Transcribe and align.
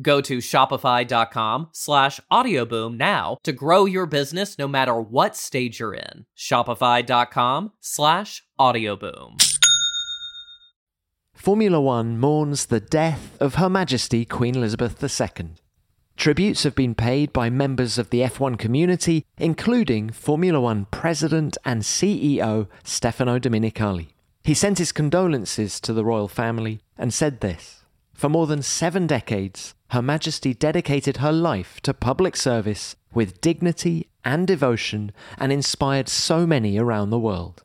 Go 0.00 0.20
to 0.22 0.38
shopify.com 0.38 1.68
slash 1.72 2.20
audioboom 2.30 2.96
now 2.96 3.36
to 3.42 3.52
grow 3.52 3.84
your 3.84 4.06
business 4.06 4.58
no 4.58 4.66
matter 4.66 4.98
what 4.98 5.36
stage 5.36 5.80
you're 5.80 5.94
in. 5.94 6.24
Shopify.com 6.36 7.72
slash 7.80 8.42
audioboom. 8.58 9.42
Formula 11.34 11.80
One 11.80 12.18
mourns 12.18 12.66
the 12.66 12.78
death 12.78 13.36
of 13.40 13.56
Her 13.56 13.68
Majesty 13.68 14.24
Queen 14.24 14.54
Elizabeth 14.54 15.02
II. 15.02 15.54
Tributes 16.16 16.62
have 16.62 16.76
been 16.76 16.94
paid 16.94 17.32
by 17.32 17.50
members 17.50 17.98
of 17.98 18.10
the 18.10 18.20
F1 18.20 18.56
community, 18.58 19.26
including 19.38 20.10
Formula 20.10 20.60
One 20.60 20.86
president 20.92 21.58
and 21.64 21.82
CEO 21.82 22.68
Stefano 22.84 23.40
Domenicali. 23.40 24.10
He 24.44 24.54
sent 24.54 24.78
his 24.78 24.92
condolences 24.92 25.80
to 25.80 25.92
the 25.92 26.04
royal 26.04 26.28
family 26.28 26.80
and 26.96 27.12
said 27.12 27.40
this 27.40 27.82
For 28.14 28.28
more 28.28 28.46
than 28.46 28.62
seven 28.62 29.08
decades, 29.08 29.74
Her 29.92 30.00
Majesty 30.00 30.54
dedicated 30.54 31.18
her 31.18 31.32
life 31.32 31.78
to 31.82 31.92
public 31.92 32.34
service 32.34 32.96
with 33.12 33.42
dignity 33.42 34.08
and 34.24 34.46
devotion 34.46 35.12
and 35.36 35.52
inspired 35.52 36.08
so 36.08 36.46
many 36.46 36.78
around 36.78 37.10
the 37.10 37.18
world. 37.18 37.62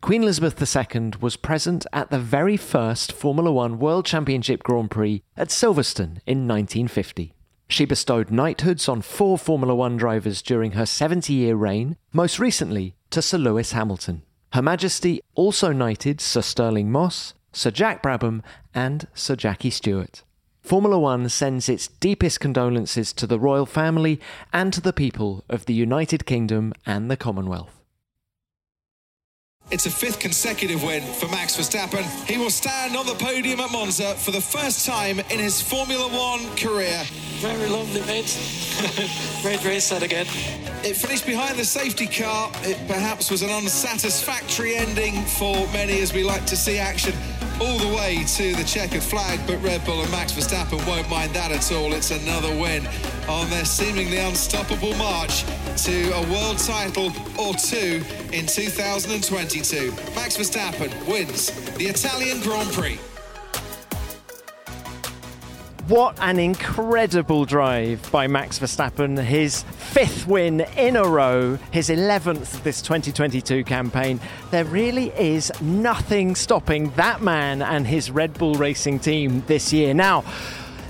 Queen 0.00 0.24
Elizabeth 0.24 0.60
II 0.60 1.12
was 1.20 1.36
present 1.36 1.86
at 1.92 2.10
the 2.10 2.18
very 2.18 2.56
first 2.56 3.12
Formula 3.12 3.52
One 3.52 3.78
World 3.78 4.06
Championship 4.06 4.64
Grand 4.64 4.90
Prix 4.90 5.22
at 5.36 5.50
Silverstone 5.50 6.18
in 6.26 6.48
1950. 6.48 7.32
She 7.68 7.84
bestowed 7.84 8.32
knighthoods 8.32 8.88
on 8.88 9.00
four 9.00 9.38
Formula 9.38 9.72
One 9.72 9.96
drivers 9.96 10.42
during 10.42 10.72
her 10.72 10.84
70 10.84 11.32
year 11.32 11.54
reign, 11.54 11.96
most 12.12 12.40
recently 12.40 12.96
to 13.10 13.22
Sir 13.22 13.38
Lewis 13.38 13.70
Hamilton. 13.70 14.22
Her 14.52 14.62
Majesty 14.62 15.20
also 15.36 15.70
knighted 15.70 16.20
Sir 16.20 16.42
Stirling 16.42 16.90
Moss, 16.90 17.34
Sir 17.52 17.70
Jack 17.70 18.02
Brabham, 18.02 18.42
and 18.74 19.06
Sir 19.14 19.36
Jackie 19.36 19.70
Stewart. 19.70 20.24
Formula 20.62 20.96
One 20.96 21.28
sends 21.28 21.68
its 21.68 21.88
deepest 21.88 22.38
condolences 22.38 23.12
to 23.14 23.26
the 23.26 23.38
royal 23.38 23.66
family 23.66 24.20
and 24.52 24.72
to 24.72 24.80
the 24.80 24.92
people 24.92 25.44
of 25.48 25.66
the 25.66 25.74
United 25.74 26.24
Kingdom 26.24 26.72
and 26.86 27.10
the 27.10 27.16
Commonwealth. 27.16 27.80
It's 29.70 29.86
a 29.86 29.90
fifth 29.90 30.20
consecutive 30.20 30.82
win 30.82 31.02
for 31.02 31.26
Max 31.28 31.56
Verstappen. 31.56 32.04
He 32.28 32.38
will 32.38 32.50
stand 32.50 32.96
on 32.96 33.06
the 33.06 33.14
podium 33.14 33.58
at 33.58 33.72
Monza 33.72 34.14
for 34.14 34.30
the 34.30 34.40
first 34.40 34.86
time 34.86 35.18
in 35.18 35.38
his 35.38 35.60
Formula 35.60 36.08
One 36.08 36.54
career. 36.56 37.02
Very 37.40 37.68
lovely, 37.68 38.02
mate. 38.02 38.38
Great 39.42 39.64
race 39.64 39.88
that 39.88 40.02
again. 40.02 40.26
It 40.84 40.96
finished 40.96 41.26
behind 41.26 41.58
the 41.58 41.64
safety 41.64 42.06
car. 42.06 42.52
It 42.62 42.78
perhaps 42.86 43.30
was 43.30 43.42
an 43.42 43.50
unsatisfactory 43.50 44.76
ending 44.76 45.22
for 45.24 45.54
many 45.72 46.00
as 46.00 46.12
we 46.12 46.22
like 46.22 46.44
to 46.46 46.56
see 46.56 46.78
action 46.78 47.14
all 47.60 47.78
the 47.78 47.94
way 47.96 48.24
to 48.24 48.54
the 48.54 48.64
checkered 48.64 49.02
flag, 49.02 49.40
but 49.46 49.62
Red 49.62 49.84
Bull 49.84 50.00
and 50.00 50.10
Max 50.10 50.32
Verstappen 50.32 50.84
won't 50.86 51.08
mind 51.08 51.34
that 51.34 51.50
at 51.50 51.72
all. 51.72 51.92
It's 51.92 52.10
another 52.10 52.48
win 52.48 52.86
on 53.28 53.48
their 53.50 53.64
seemingly 53.64 54.18
unstoppable 54.18 54.94
march 54.96 55.44
to 55.84 56.10
a 56.12 56.22
world 56.32 56.58
title 56.58 57.12
or 57.38 57.54
two 57.54 58.02
in 58.32 58.46
2022. 58.46 59.92
Max 60.14 60.36
Verstappen 60.36 60.90
wins 61.06 61.50
the 61.76 61.86
Italian 61.86 62.40
Grand 62.40 62.70
Prix. 62.72 62.98
What 65.88 66.16
an 66.20 66.38
incredible 66.38 67.44
drive 67.44 68.08
by 68.12 68.28
Max 68.28 68.56
Verstappen. 68.60 69.20
His 69.20 69.64
fifth 69.64 70.28
win 70.28 70.60
in 70.76 70.94
a 70.94 71.02
row, 71.02 71.58
his 71.72 71.88
11th 71.88 72.54
of 72.54 72.62
this 72.62 72.80
2022 72.82 73.64
campaign. 73.64 74.20
There 74.52 74.64
really 74.64 75.08
is 75.10 75.50
nothing 75.60 76.36
stopping 76.36 76.90
that 76.90 77.20
man 77.20 77.62
and 77.62 77.84
his 77.84 78.12
Red 78.12 78.34
Bull 78.34 78.54
Racing 78.54 79.00
team 79.00 79.42
this 79.48 79.72
year. 79.72 79.92
Now, 79.92 80.22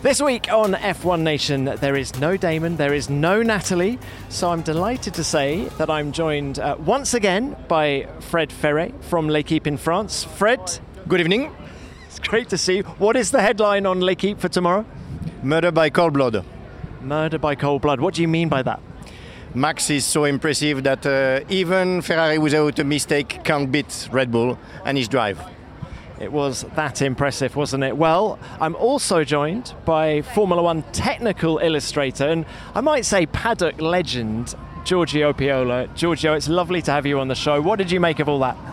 this 0.03 0.21
week 0.21 0.53
on 0.53 0.75
F1 0.75 1.23
Nation, 1.23 1.65
there 1.65 1.97
is 1.97 2.21
no 2.21 2.37
Damon, 2.37 2.77
there 2.77 2.93
is 2.93 3.09
no 3.09 3.41
Natalie, 3.41 3.99
so 4.29 4.51
I'm 4.51 4.61
delighted 4.61 5.15
to 5.15 5.25
say 5.25 5.71
that 5.79 5.89
I'm 5.89 6.13
joined 6.13 6.59
uh, 6.59 6.77
once 6.79 7.15
again 7.15 7.57
by 7.67 8.09
Fred 8.21 8.53
Ferret 8.53 8.93
from 9.05 9.31
L'Equipe 9.31 9.67
in 9.67 9.79
France. 9.79 10.25
Fred, 10.25 10.61
good 11.09 11.21
evening. 11.21 11.51
It's 12.15 12.29
great 12.29 12.51
to 12.51 12.59
see 12.59 12.77
you. 12.77 12.83
What 12.99 13.17
is 13.17 13.31
the 13.31 13.41
headline 13.41 13.87
on 13.87 14.03
L'Equipe 14.03 14.39
for 14.39 14.51
tomorrow? 14.51 14.85
Murder 15.43 15.73
by 15.73 15.89
cold 15.89 16.13
blood. 16.13 16.45
Murder 17.01 17.39
by 17.39 17.55
cold 17.55 17.81
blood. 17.81 18.01
What 18.01 18.13
do 18.13 18.21
you 18.21 18.29
mean 18.29 18.51
by 18.51 18.61
that? 18.65 18.81
Max 19.55 19.89
is 19.89 20.05
so 20.05 20.25
impressive 20.25 20.83
that 20.83 21.07
uh, 21.07 21.41
even 21.49 22.03
Ferrari 22.03 22.37
without 22.37 22.79
a 22.79 22.85
mistake 22.85 23.41
can't 23.45 23.73
beat 23.73 24.11
Red 24.13 24.31
Bull 24.31 24.59
and 24.85 24.99
his 24.99 25.09
drive. 25.09 25.41
It 26.21 26.31
was 26.31 26.67
that 26.77 27.01
impressive, 27.01 27.57
wasn't 27.57 27.83
it? 27.83 27.97
Well, 27.97 28.39
I'm 28.61 28.77
also 28.77 29.25
joined 29.25 29.73
by 29.87 30.21
Formula 30.21 30.63
One 30.63 30.83
technical 30.93 31.61
illustrator 31.61 32.29
and 32.29 32.45
I 32.75 32.83
might 32.83 33.07
say 33.07 33.25
paddock 33.25 33.81
legend, 33.81 34.55
Giorgio 34.85 35.33
Piola. 35.33 35.87
Giorgio, 35.95 36.35
it's 36.35 36.51
lovely 36.51 36.83
to 36.83 36.93
have 36.93 37.07
you 37.07 37.21
on 37.21 37.29
the 37.29 37.35
show. 37.35 37.63
What 37.63 37.79
did 37.79 37.91
you 37.91 38.01
make 38.01 38.21
of 38.21 38.29
all 38.29 38.41
that? 38.41 38.72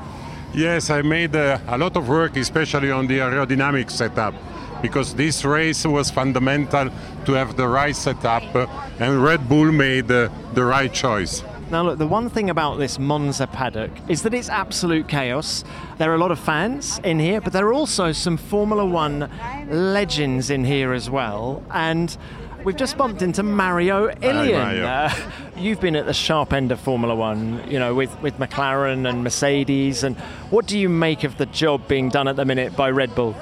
Yes, 0.53 0.89
I 0.89 1.03
made 1.03 1.35
uh, 1.35 1.59
a 1.67 1.77
lot 1.77 1.95
of 1.95 2.09
work, 2.09 2.35
especially 2.35 2.89
on 2.91 3.05
the 3.05 3.19
aerodynamic 3.19 3.91
setup, 3.91 4.33
because 4.81 5.13
this 5.13 5.45
race 5.45 5.85
was 5.85 6.09
fundamental 6.09 6.89
to 7.25 7.33
have 7.33 7.55
the 7.55 7.67
right 7.67 7.95
setup, 7.95 8.43
uh, 8.55 8.65
and 8.99 9.23
Red 9.23 9.47
Bull 9.47 9.71
made 9.71 10.09
uh, 10.11 10.29
the 10.55 10.63
right 10.63 10.91
choice. 10.91 11.43
Now, 11.69 11.83
look, 11.83 11.99
the 11.99 12.07
one 12.07 12.31
thing 12.31 12.49
about 12.49 12.79
this 12.79 12.97
Monza 12.97 13.45
paddock 13.45 13.91
is 14.07 14.23
that 14.23 14.33
it's 14.33 14.49
absolute 14.49 15.07
chaos. 15.07 15.63
There 15.99 16.11
are 16.11 16.15
a 16.15 16.17
lot 16.17 16.31
of 16.31 16.39
fans 16.39 17.00
in 17.03 17.19
here, 17.19 17.41
but 17.41 17.53
there 17.53 17.68
are 17.68 17.74
also 17.74 18.12
some 18.12 18.35
Formula 18.35 18.83
One 18.83 19.29
legends 19.69 20.50
in 20.50 20.65
here 20.65 20.94
as 20.94 21.12
well. 21.12 21.62
And 21.69 22.18
we've 22.63 22.75
just 22.75 22.97
bumped 22.97 23.21
into 23.21 23.44
Mario 23.44 24.09
Illien. 24.09 24.53
Mario. 24.53 24.85
Uh, 24.85 25.13
you've 25.57 25.79
been 25.79 25.95
at 25.95 26.06
the 26.06 26.13
sharp 26.13 26.53
end 26.53 26.71
of 26.71 26.79
Formula 26.79 27.15
One, 27.15 27.69
you 27.69 27.79
know, 27.79 27.94
with, 27.95 28.19
with 28.21 28.38
McLaren 28.38 29.09
and 29.09 29.23
Mercedes. 29.23 30.03
And 30.03 30.17
what 30.50 30.67
do 30.67 30.77
you 30.77 30.89
make 30.89 31.23
of 31.23 31.38
the 31.38 31.45
job 31.47 31.88
being 31.88 32.09
done 32.09 32.27
at 32.27 32.35
the 32.35 32.45
minute 32.45 32.75
by 32.75 32.89
Red 32.91 33.15
Bull? 33.15 33.35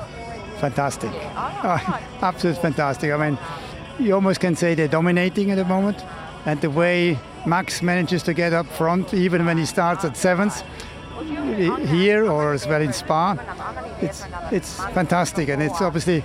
fantastic. 0.58 1.12
Uh, 1.36 2.00
absolutely 2.22 2.62
fantastic. 2.62 3.12
I 3.12 3.30
mean, 3.30 3.38
you 4.00 4.14
almost 4.14 4.40
can 4.40 4.56
say 4.56 4.76
they're 4.76 4.88
dominating 4.88 5.52
at 5.52 5.56
the 5.56 5.66
moment. 5.66 6.04
And 6.46 6.60
the 6.62 6.70
way 6.70 7.20
Max 7.46 7.82
manages 7.82 8.24
to 8.24 8.34
get 8.34 8.54
up 8.54 8.66
front, 8.68 9.14
even 9.14 9.46
when 9.46 9.58
he 9.58 9.66
starts 9.66 10.06
at 10.06 10.18
seventh, 10.18 10.64
here 11.88 12.30
or 12.30 12.54
as 12.54 12.68
well 12.68 12.82
in 12.82 12.94
Spa, 12.94 13.38
it's 14.02 14.24
it's 14.52 14.78
fantastic, 14.94 15.50
and 15.50 15.62
it's 15.62 15.82
obviously 15.82 16.24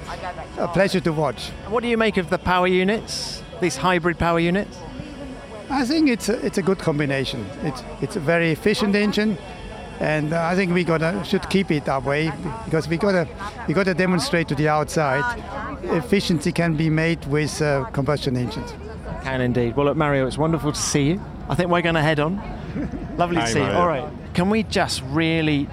a 0.58 0.68
pleasure 0.68 1.00
to 1.00 1.12
watch. 1.12 1.50
What 1.68 1.82
do 1.82 1.88
you 1.88 1.98
make 1.98 2.16
of 2.16 2.30
the 2.30 2.38
power 2.38 2.66
units, 2.66 3.42
these 3.60 3.76
hybrid 3.76 4.18
power 4.18 4.38
units? 4.38 4.78
I 5.70 5.84
think 5.84 6.08
it's 6.08 6.28
a, 6.28 6.44
it's 6.44 6.58
a 6.58 6.62
good 6.62 6.78
combination. 6.78 7.46
It's 7.62 7.82
it's 8.00 8.16
a 8.16 8.20
very 8.20 8.50
efficient 8.50 8.94
engine, 8.94 9.38
and 10.00 10.32
uh, 10.32 10.44
I 10.44 10.54
think 10.54 10.72
we 10.72 10.84
gotta 10.84 11.22
should 11.24 11.48
keep 11.48 11.70
it 11.70 11.84
that 11.86 12.04
way 12.04 12.32
because 12.64 12.88
we 12.88 12.96
gotta 12.96 13.26
we 13.66 13.74
gotta 13.74 13.94
demonstrate 13.94 14.48
to 14.48 14.54
the 14.54 14.68
outside 14.68 15.24
efficiency 15.84 16.52
can 16.52 16.76
be 16.76 16.90
made 16.90 17.24
with 17.26 17.60
uh, 17.60 17.84
combustion 17.92 18.36
engines. 18.36 18.72
Can 19.22 19.40
indeed. 19.40 19.76
Well, 19.76 19.86
look, 19.86 19.96
Mario, 19.96 20.26
it's 20.26 20.38
wonderful 20.38 20.72
to 20.72 20.78
see 20.78 21.10
you. 21.10 21.20
I 21.48 21.54
think 21.54 21.70
we're 21.70 21.82
going 21.82 21.94
to 21.94 22.02
head 22.02 22.18
on. 22.18 22.36
Lovely 23.16 23.36
to 23.36 23.42
Hi, 23.42 23.52
see 23.52 23.58
you. 23.60 23.66
All 23.66 23.86
right. 23.86 24.08
Can 24.34 24.48
we 24.48 24.62
just 24.62 25.02
really 25.10 25.68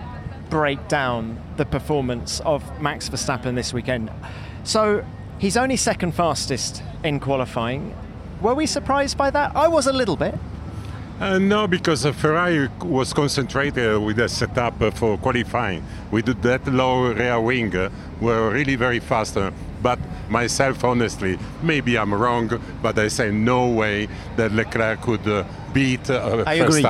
break 0.49 0.87
down 0.89 1.41
the 1.55 1.65
performance 1.65 2.41
of 2.41 2.63
Max 2.81 3.07
Verstappen 3.07 3.55
this 3.55 3.73
weekend? 3.73 4.11
So, 4.63 5.05
he's 5.37 5.55
only 5.55 5.77
second 5.77 6.13
fastest 6.13 6.83
in 7.03 7.19
qualifying. 7.21 7.95
Were 8.41 8.53
we 8.53 8.65
surprised 8.65 9.17
by 9.17 9.29
that? 9.31 9.55
I 9.55 9.67
was 9.67 9.87
a 9.87 9.93
little 9.93 10.17
bit. 10.17 10.35
Uh, 11.21 11.37
no, 11.37 11.67
because 11.67 12.05
uh, 12.05 12.13
Ferrari 12.13 12.69
was 12.81 13.11
concentrated 13.13 14.01
with 14.01 14.17
the 14.17 14.29
setup 14.29 14.81
uh, 14.81 14.91
for 14.91 15.17
qualifying. 15.17 15.83
We 16.11 16.21
did 16.21 16.41
that 16.43 16.65
low 16.67 17.11
rear 17.13 17.39
wing, 17.41 17.75
uh, 17.75 17.89
were 18.21 18.51
really 18.51 18.75
very 18.75 18.99
fast. 18.99 19.37
uh, 19.37 19.51
but 19.81 19.99
myself, 20.29 20.83
honestly, 20.83 21.37
maybe 21.61 21.97
I'm 21.97 22.13
wrong, 22.13 22.49
but 22.81 22.97
I 22.99 23.07
say 23.07 23.31
no 23.31 23.67
way 23.67 24.07
that 24.35 24.51
Leclerc 24.51 25.01
could 25.01 25.27
uh, 25.27 25.45
beat 25.73 26.09
uh, 26.09 26.43
I 26.45 26.55
agree. 26.55 26.83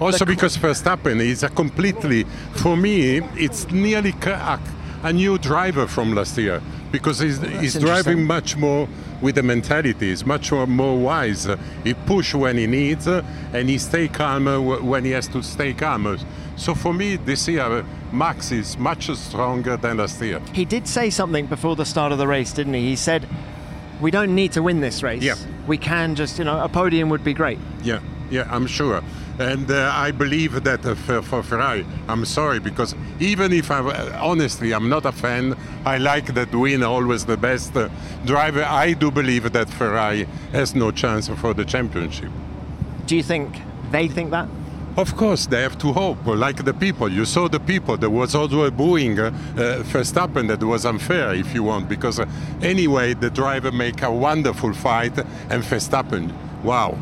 Also 0.00 0.24
because 0.24 0.56
Verstappen 0.58 1.20
is 1.20 1.42
a 1.42 1.48
completely, 1.48 2.24
for 2.54 2.76
me, 2.76 3.18
it's 3.34 3.70
nearly 3.70 4.14
a, 4.22 4.60
a 5.02 5.12
new 5.12 5.38
driver 5.38 5.86
from 5.86 6.14
last 6.14 6.36
year 6.36 6.60
because 6.92 7.18
he's, 7.18 7.40
he's 7.40 7.74
driving 7.78 8.24
much 8.24 8.56
more 8.56 8.88
with 9.22 9.36
the 9.36 9.42
mentality. 9.42 10.08
He's 10.08 10.24
much 10.24 10.52
more, 10.52 10.66
more 10.66 10.98
wise. 10.98 11.48
He 11.84 11.94
push 11.94 12.34
when 12.34 12.58
he 12.58 12.66
needs, 12.66 13.06
and 13.06 13.68
he 13.68 13.78
stay 13.78 14.08
calm 14.08 14.46
uh, 14.46 14.60
when 14.60 15.04
he 15.04 15.12
has 15.12 15.28
to 15.28 15.42
stay 15.42 15.72
calm. 15.72 16.18
So 16.56 16.74
for 16.74 16.92
me, 16.92 17.16
this 17.16 17.48
year, 17.48 17.84
Max 18.12 18.52
is 18.52 18.78
much 18.78 19.10
stronger 19.16 19.76
than 19.76 19.98
last 19.98 20.20
year. 20.22 20.40
He 20.52 20.64
did 20.64 20.86
say 20.86 21.10
something 21.10 21.46
before 21.46 21.76
the 21.76 21.84
start 21.84 22.12
of 22.12 22.18
the 22.18 22.26
race, 22.26 22.52
didn't 22.52 22.74
he? 22.74 22.88
He 22.88 22.96
said, 22.96 23.26
We 24.00 24.10
don't 24.10 24.34
need 24.34 24.52
to 24.52 24.62
win 24.62 24.80
this 24.80 25.02
race. 25.02 25.22
Yeah. 25.22 25.36
We 25.66 25.78
can 25.78 26.14
just, 26.14 26.38
you 26.38 26.44
know, 26.44 26.62
a 26.62 26.68
podium 26.68 27.08
would 27.08 27.24
be 27.24 27.34
great. 27.34 27.58
Yeah, 27.82 28.00
yeah, 28.30 28.46
I'm 28.50 28.66
sure. 28.66 29.02
And 29.38 29.70
uh, 29.70 29.92
I 29.94 30.12
believe 30.12 30.64
that 30.64 30.84
uh, 30.86 30.94
for, 30.94 31.20
for 31.20 31.42
Ferrari, 31.42 31.84
I'm 32.08 32.24
sorry 32.24 32.58
because 32.58 32.94
even 33.20 33.52
if 33.52 33.70
I, 33.70 33.80
honestly, 34.18 34.72
I'm 34.72 34.88
not 34.88 35.04
a 35.04 35.12
fan. 35.12 35.56
I 35.84 35.98
like 35.98 36.32
that 36.34 36.54
win 36.54 36.82
always 36.82 37.26
the 37.26 37.36
best 37.36 37.76
uh, 37.76 37.88
driver. 38.24 38.64
I 38.64 38.94
do 38.94 39.10
believe 39.10 39.52
that 39.52 39.68
Ferrari 39.68 40.26
has 40.52 40.74
no 40.74 40.90
chance 40.90 41.28
for 41.28 41.52
the 41.52 41.64
championship. 41.64 42.30
Do 43.06 43.14
you 43.14 43.22
think 43.22 43.60
they 43.90 44.08
think 44.08 44.30
that? 44.30 44.48
Of 44.96 45.14
course, 45.14 45.44
they 45.44 45.60
have 45.60 45.76
to 45.78 45.92
hope, 45.92 46.24
like 46.26 46.64
the 46.64 46.72
people. 46.72 47.12
You 47.12 47.26
saw 47.26 47.48
the 47.48 47.60
people. 47.60 47.98
There 47.98 48.08
was 48.08 48.34
also 48.34 48.64
a 48.64 48.70
booing 48.70 49.20
uh, 49.20 49.26
uh, 49.26 49.82
Verstappen 49.82 50.48
that 50.48 50.62
was 50.62 50.86
unfair, 50.86 51.34
if 51.34 51.52
you 51.52 51.62
want, 51.64 51.86
because 51.86 52.18
uh, 52.18 52.26
anyway, 52.62 53.12
the 53.12 53.28
driver 53.28 53.70
make 53.70 54.00
a 54.00 54.10
wonderful 54.10 54.72
fight, 54.72 55.18
and 55.50 55.62
Verstappen, 55.62 56.32
wow, 56.62 56.96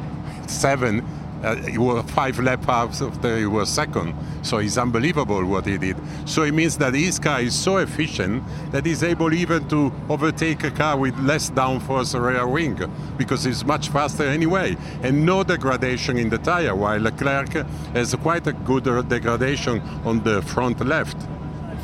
seven, 0.48 1.04
uh, 1.44 1.56
he 1.56 1.78
was 1.78 2.04
five 2.10 2.38
lap 2.38 2.68
after 2.68 3.36
he 3.36 3.46
was 3.46 3.68
second. 3.68 4.14
So 4.42 4.58
it's 4.58 4.78
unbelievable 4.78 5.44
what 5.44 5.66
he 5.66 5.78
did. 5.78 5.96
So 6.24 6.42
it 6.42 6.52
means 6.52 6.78
that 6.78 6.94
his 6.94 7.18
car 7.18 7.40
is 7.40 7.54
so 7.54 7.78
efficient 7.78 8.42
that 8.72 8.86
he's 8.86 9.02
able 9.02 9.32
even 9.32 9.68
to 9.68 9.92
overtake 10.08 10.64
a 10.64 10.70
car 10.70 10.96
with 10.96 11.18
less 11.18 11.50
downforce 11.50 12.18
rear 12.20 12.46
wing 12.46 12.78
because 13.16 13.46
it's 13.46 13.64
much 13.64 13.88
faster 13.88 14.24
anyway. 14.24 14.76
And 15.02 15.24
no 15.24 15.44
degradation 15.44 16.18
in 16.18 16.30
the 16.30 16.38
tire, 16.38 16.74
while 16.74 17.00
Leclerc 17.00 17.52
has 17.94 18.14
quite 18.14 18.46
a 18.46 18.52
good 18.52 18.88
uh, 18.88 19.02
degradation 19.02 19.80
on 20.04 20.22
the 20.24 20.42
front 20.42 20.84
left. 20.84 21.16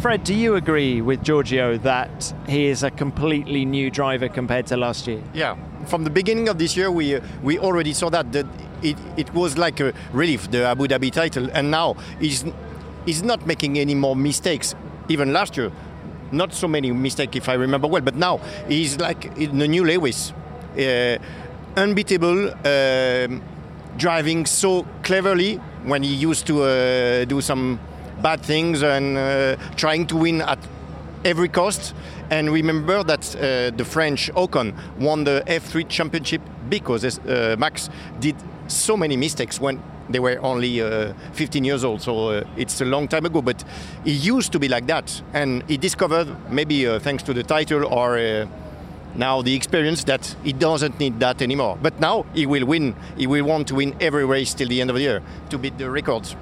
Fred, 0.00 0.24
do 0.24 0.32
you 0.32 0.54
agree 0.54 1.02
with 1.02 1.22
Giorgio 1.22 1.76
that 1.78 2.32
he 2.48 2.66
is 2.66 2.82
a 2.82 2.90
completely 2.90 3.66
new 3.66 3.90
driver 3.90 4.30
compared 4.30 4.66
to 4.68 4.76
last 4.78 5.06
year? 5.06 5.22
Yeah, 5.34 5.58
from 5.84 6.04
the 6.04 6.10
beginning 6.10 6.48
of 6.48 6.56
this 6.56 6.74
year, 6.74 6.90
we 6.90 7.16
uh, 7.16 7.20
we 7.42 7.58
already 7.58 7.92
saw 7.92 8.08
that 8.08 8.32
that 8.32 8.46
it, 8.82 8.97
it 9.17 9.32
was 9.35 9.56
like 9.59 9.81
a 9.81 9.93
relief 10.12 10.50
the 10.50 10.65
Abu 10.65 10.87
Dhabi 10.87 11.12
title, 11.12 11.49
and 11.53 11.71
now 11.71 11.94
he's 12.21 12.44
he's 13.06 13.23
not 13.23 13.47
making 13.47 13.79
any 13.79 13.94
more 13.94 14.17
mistakes. 14.17 14.75
Even 15.09 15.32
last 15.32 15.56
year, 15.56 15.73
not 16.32 16.53
so 16.53 16.69
many 16.69 16.93
mistakes 16.93 17.37
if 17.37 17.49
I 17.49 17.55
remember 17.55 17.88
well, 17.88 18.03
but 18.03 18.15
now 18.15 18.38
he's 18.69 18.99
like 18.99 19.35
the 19.35 19.69
new 19.69 19.85
Lewis, 19.85 20.32
uh, 20.79 21.19
unbeatable, 21.77 22.50
um 22.67 23.43
driving 23.97 24.47
so 24.47 24.87
cleverly 25.03 25.56
when 25.85 26.03
he 26.03 26.15
used 26.15 26.47
to 26.47 26.62
uh, 26.62 27.25
do 27.27 27.41
some 27.41 27.79
bad 28.23 28.41
things 28.41 28.82
and 28.82 29.17
uh, 29.17 29.56
trying 29.77 30.06
to 30.06 30.17
win 30.17 30.41
at 30.41 30.59
every 31.25 31.49
cost. 31.49 31.94
And 32.31 32.50
remember 32.50 33.03
that 33.05 33.37
uh, 33.37 33.77
the 33.77 33.85
French 33.85 34.31
Ocon 34.35 34.75
won 34.99 35.25
the 35.25 35.43
F3 35.47 35.88
championship 35.88 36.41
because 36.69 37.05
uh, 37.05 37.56
Max 37.59 37.91
did 38.21 38.37
so 38.70 38.96
many 38.96 39.17
mistakes 39.17 39.61
when 39.61 39.82
they 40.08 40.19
were 40.19 40.38
only 40.43 40.81
uh, 40.81 41.12
15 41.32 41.64
years 41.64 41.84
old. 41.84 42.02
So 42.02 42.31
uh, 42.31 42.44
it's 42.56 42.81
a 42.81 42.84
long 42.84 43.08
time 43.08 43.26
ago. 43.26 43.43
But 43.43 43.64
he 44.05 44.12
used 44.12 44.52
to 44.52 44.58
be 44.58 44.69
like 44.69 44.87
that. 44.87 45.22
And 45.32 45.62
he 45.69 45.76
discovered, 45.76 46.28
maybe 46.50 46.87
uh, 46.87 46.99
thanks 46.99 47.22
to 47.25 47.34
the 47.34 47.43
title 47.43 47.84
or 47.84 48.19
uh, 48.19 48.46
now 49.14 49.43
the 49.43 49.55
experience, 49.55 50.05
that 50.05 50.34
he 50.44 50.52
doesn't 50.52 50.99
need 50.99 51.20
that 51.20 51.43
anymore. 51.43 51.78
But 51.81 52.00
now 52.00 52.26
he 52.34 52.46
will 52.46 52.67
win. 52.67 52.94
He 53.17 53.26
will 53.26 53.44
want 53.44 53.69
to 53.69 53.75
win 53.76 53.94
every 54.00 54.25
race 54.25 54.55
till 54.55 54.69
the 54.69 54.81
end 54.81 54.90
of 54.90 54.96
the 54.96 55.02
year 55.02 55.22
to 55.50 55.58
beat 55.58 55.78
the 55.78 55.90
records. 55.90 56.37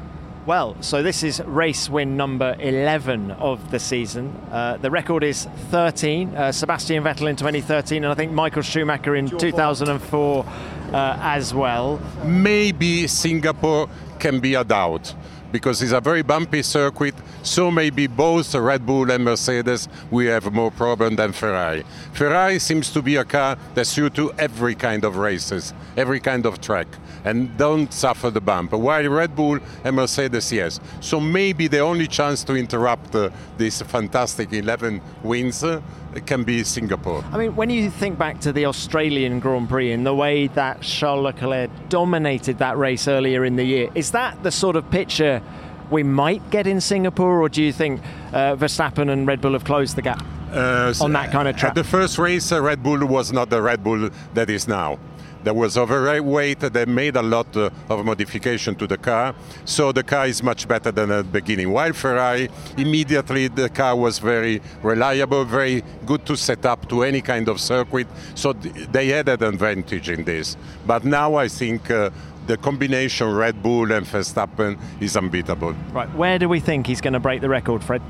Well, 0.49 0.77
so 0.81 1.03
this 1.03 1.25
is 1.25 1.43
race 1.45 1.91
win 1.91 2.17
number 2.17 2.57
11 2.59 3.33
of 3.33 3.71
the 3.71 3.79
season. 3.79 4.35
Uh, 4.51 4.79
the 4.79 4.91
record 4.91 5.23
is 5.23 5.45
13. 5.71 6.35
Uh, 6.35 6.53
Sebastian 6.53 7.05
Vettel 7.05 7.29
in 7.29 7.37
2013, 7.37 8.03
and 8.03 8.11
I 8.11 8.15
think 8.15 8.33
Michael 8.33 8.63
Schumacher 8.63 9.15
in 9.15 9.29
2004 9.29 10.47
uh, 10.47 11.19
as 11.21 11.53
well. 11.53 12.01
maybe 12.25 13.07
Singapore 13.07 13.91
can 14.19 14.41
be 14.41 14.55
a 14.55 14.65
doubt 14.65 15.15
because 15.53 15.83
it's 15.83 15.93
a 15.93 16.01
very 16.01 16.23
bumpy 16.23 16.63
circuit. 16.63 17.15
So 17.43 17.71
maybe 17.71 18.07
both 18.07 18.55
Red 18.55 18.87
Bull 18.87 19.11
and 19.11 19.25
Mercedes 19.25 19.87
we 20.11 20.27
have 20.29 20.51
more 20.51 20.71
problem 20.71 21.17
than 21.17 21.33
Ferrari. 21.33 21.85
Ferrari 22.15 22.59
seems 22.59 22.91
to 22.93 23.03
be 23.03 23.17
a 23.17 23.25
car 23.27 23.59
that's 23.75 23.91
suited 23.91 24.15
to 24.15 24.33
every 24.39 24.75
kind 24.75 25.05
of 25.05 25.19
races, 25.19 25.75
every 25.95 26.21
kind 26.21 26.47
of 26.47 26.59
track, 26.63 26.87
and 27.25 27.57
don't 27.57 27.93
suffer 27.93 28.31
the 28.31 28.41
bump. 28.41 28.73
While 28.73 29.09
Red 29.09 29.35
Bull 29.35 29.59
and 29.85 29.97
Mercedes, 29.97 30.53
yes. 30.53 30.81
So 31.01 31.21
maybe 31.21 31.69
the 31.69 31.81
only 31.81 32.07
chance 32.07 32.45
to 32.45 32.55
interrupt 32.55 33.15
uh, 33.15 33.31
this 33.57 33.83
fantastic 33.83 34.53
11 34.53 35.01
wins 35.23 35.63
uh, 35.65 35.81
can 36.27 36.45
be 36.45 36.65
Singapore. 36.65 37.25
I 37.33 37.39
mean, 37.39 37.57
when 37.57 37.71
you 37.71 37.91
think 37.91 38.19
back 38.19 38.41
to 38.41 38.53
the 38.53 38.67
Australian 38.67 39.41
Grand 39.41 39.69
Prix 39.69 39.93
and 39.93 40.07
the 40.07 40.15
way 40.15 40.47
that 40.49 40.83
Charles 40.83 41.25
Leclerc 41.25 41.71
dominated 41.89 42.59
that 42.59 42.77
race 42.79 43.09
earlier 43.09 43.45
in 43.45 43.57
the 43.57 43.65
year, 43.65 43.91
is 43.95 44.13
that 44.13 44.43
the 44.43 44.51
sort 44.51 44.77
of 44.77 44.91
picture 44.91 45.43
we 45.91 46.03
might 46.03 46.51
get 46.51 46.67
in 46.67 46.81
Singapore, 46.81 47.41
or 47.41 47.49
do 47.49 47.63
you 47.63 47.73
think 47.73 48.01
uh, 48.33 48.57
Verstappen 48.57 49.11
and 49.11 49.27
Red 49.27 49.41
Bull 49.41 49.53
have 49.53 49.65
closed 49.65 49.97
the 49.97 50.03
gap? 50.03 50.25
Uh, 50.53 50.95
On 51.01 51.13
that 51.13 51.31
kind 51.31 51.47
of 51.47 51.57
track. 51.57 51.71
At 51.71 51.75
the 51.75 51.85
first 51.85 52.19
race, 52.19 52.53
uh, 52.53 52.61
Red 52.63 52.83
Bull 52.83 53.05
was 53.07 53.33
not 53.33 53.51
the 53.51 53.61
Red 53.61 53.85
Bull 53.85 54.09
that 54.35 54.49
is 54.49 54.67
now. 54.67 54.99
There 55.45 55.55
was 55.55 55.77
overweight. 55.77 56.61
They 56.61 56.85
made 56.85 57.17
a 57.17 57.23
lot 57.23 57.57
uh, 57.57 57.71
of 57.89 58.05
modification 58.05 58.75
to 58.77 58.87
the 58.87 58.99
car, 58.99 59.35
so 59.65 59.93
the 59.93 60.03
car 60.03 60.27
is 60.27 60.43
much 60.43 60.67
better 60.67 60.91
than 60.91 61.11
at 61.11 61.25
the 61.25 61.31
beginning. 61.41 61.71
While 61.71 61.93
Ferrari, 61.93 62.49
immediately 62.77 63.49
the 63.49 63.69
car 63.69 63.97
was 63.97 64.19
very 64.19 64.61
reliable, 64.83 65.45
very 65.45 65.83
good 66.07 66.27
to 66.27 66.37
set 66.37 66.67
up 66.67 66.89
to 66.89 67.03
any 67.03 67.21
kind 67.21 67.49
of 67.49 67.61
circuit. 67.61 68.07
So 68.35 68.53
th- 68.53 68.89
they 68.91 69.09
had 69.09 69.29
an 69.29 69.43
advantage 69.43 70.09
in 70.09 70.25
this. 70.25 70.57
But 70.87 71.05
now 71.05 71.35
I 71.37 71.49
think. 71.49 71.91
Uh, 71.91 72.11
the 72.49 72.57
combination 72.57 73.31
Red 73.35 73.63
Bull 73.63 73.93
and 73.93 74.07
Verstappen 74.07 74.79
is 75.03 75.19
unbeatable. 75.19 75.75
Right, 75.93 76.09
where 76.15 76.39
do 76.39 76.49
we 76.49 76.61
think 76.61 76.87
he's 76.87 77.03
going 77.03 77.13
to 77.13 77.21
break 77.21 77.43
the 77.43 77.49
record, 77.51 77.85
Fred? 77.85 78.01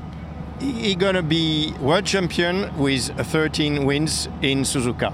He's 0.59 0.95
gonna 0.95 1.21
be 1.21 1.73
world 1.79 2.05
champion 2.05 2.77
with 2.77 3.09
13 3.31 3.85
wins 3.85 4.27
in 4.41 4.63
Suzuka. 4.63 5.13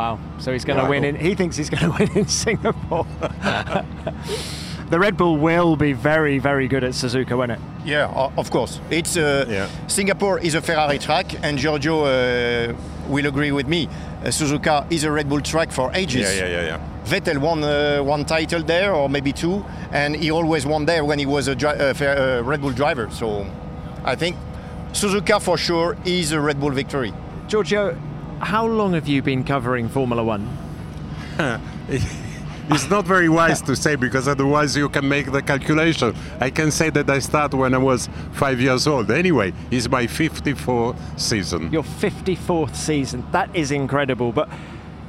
Wow. 0.00 0.18
So 0.38 0.52
he's 0.52 0.64
going 0.64 0.78
to 0.78 0.82
Yeah, 0.84 0.86
I 0.86 0.90
win 0.90 1.04
in. 1.04 1.14
He 1.16 1.34
thinks 1.34 1.56
he's 1.58 1.68
going 1.68 1.84
to 1.90 1.98
win 1.98 2.10
in 2.16 2.26
Singapore. 2.26 3.06
the 4.90 4.98
Red 4.98 5.16
Bull 5.16 5.36
will 5.36 5.76
be 5.76 5.92
very, 5.92 6.38
very 6.38 6.68
good 6.68 6.84
at 6.84 6.92
Suzuka, 6.94 7.36
won't 7.36 7.52
it? 7.52 7.58
Yeah, 7.84 8.30
of 8.38 8.50
course. 8.50 8.80
It's 8.90 9.16
uh, 9.18 9.44
Yeah. 9.48 9.68
Singapore 9.88 10.38
is 10.40 10.54
a 10.54 10.62
Ferrari 10.62 10.98
track, 10.98 11.26
and 11.44 11.58
Giorgio 11.58 12.04
uh, 12.04 12.74
will 13.08 13.26
agree 13.26 13.52
with 13.52 13.68
me. 13.68 13.88
Uh, 13.88 14.30
Suzuka 14.30 14.86
is 14.90 15.04
a 15.04 15.10
Red 15.10 15.28
Bull 15.28 15.40
track 15.42 15.70
for 15.70 15.90
ages. 15.94 16.22
Yeah, 16.34 16.46
yeah, 16.46 16.60
yeah, 16.60 16.66
yeah. 16.66 16.80
Vettel 17.04 17.38
won 17.38 17.62
uh, 17.62 18.02
one 18.02 18.24
title 18.24 18.62
there, 18.62 18.94
or 18.94 19.08
maybe 19.08 19.32
two, 19.32 19.64
and 19.92 20.16
he 20.16 20.30
always 20.30 20.64
won 20.64 20.86
there 20.86 21.04
when 21.04 21.18
he 21.18 21.26
was 21.26 21.48
a 21.48 21.54
dri- 21.54 21.78
uh, 21.78 21.92
Fer- 21.94 22.40
uh, 22.40 22.42
Red 22.48 22.60
Bull 22.62 22.72
driver. 22.72 23.10
So 23.10 23.46
I 24.04 24.14
think 24.16 24.36
Suzuka 24.92 25.40
for 25.40 25.58
sure 25.58 25.96
is 26.06 26.32
a 26.32 26.40
Red 26.40 26.58
Bull 26.58 26.70
victory. 26.70 27.12
Giorgio, 27.48 27.96
how 28.40 28.66
long 28.66 28.94
have 28.94 29.06
you 29.06 29.22
been 29.22 29.44
covering 29.44 29.88
Formula 29.88 30.24
One? 30.24 30.48
it's 31.88 32.88
not 32.88 33.04
very 33.04 33.28
wise 33.28 33.60
to 33.62 33.74
say 33.76 33.96
because 33.96 34.28
otherwise 34.28 34.76
you 34.76 34.88
can 34.88 35.08
make 35.08 35.30
the 35.30 35.42
calculation. 35.42 36.14
I 36.40 36.50
can 36.50 36.70
say 36.70 36.90
that 36.90 37.08
I 37.08 37.18
started 37.18 37.56
when 37.56 37.74
I 37.74 37.78
was 37.78 38.08
five 38.32 38.60
years 38.60 38.86
old. 38.86 39.10
Anyway, 39.10 39.52
it's 39.70 39.88
my 39.88 40.06
54th 40.06 40.96
season. 41.18 41.72
Your 41.72 41.82
54th 41.82 42.74
season. 42.74 43.26
That 43.32 43.54
is 43.54 43.70
incredible. 43.70 44.32
But 44.32 44.48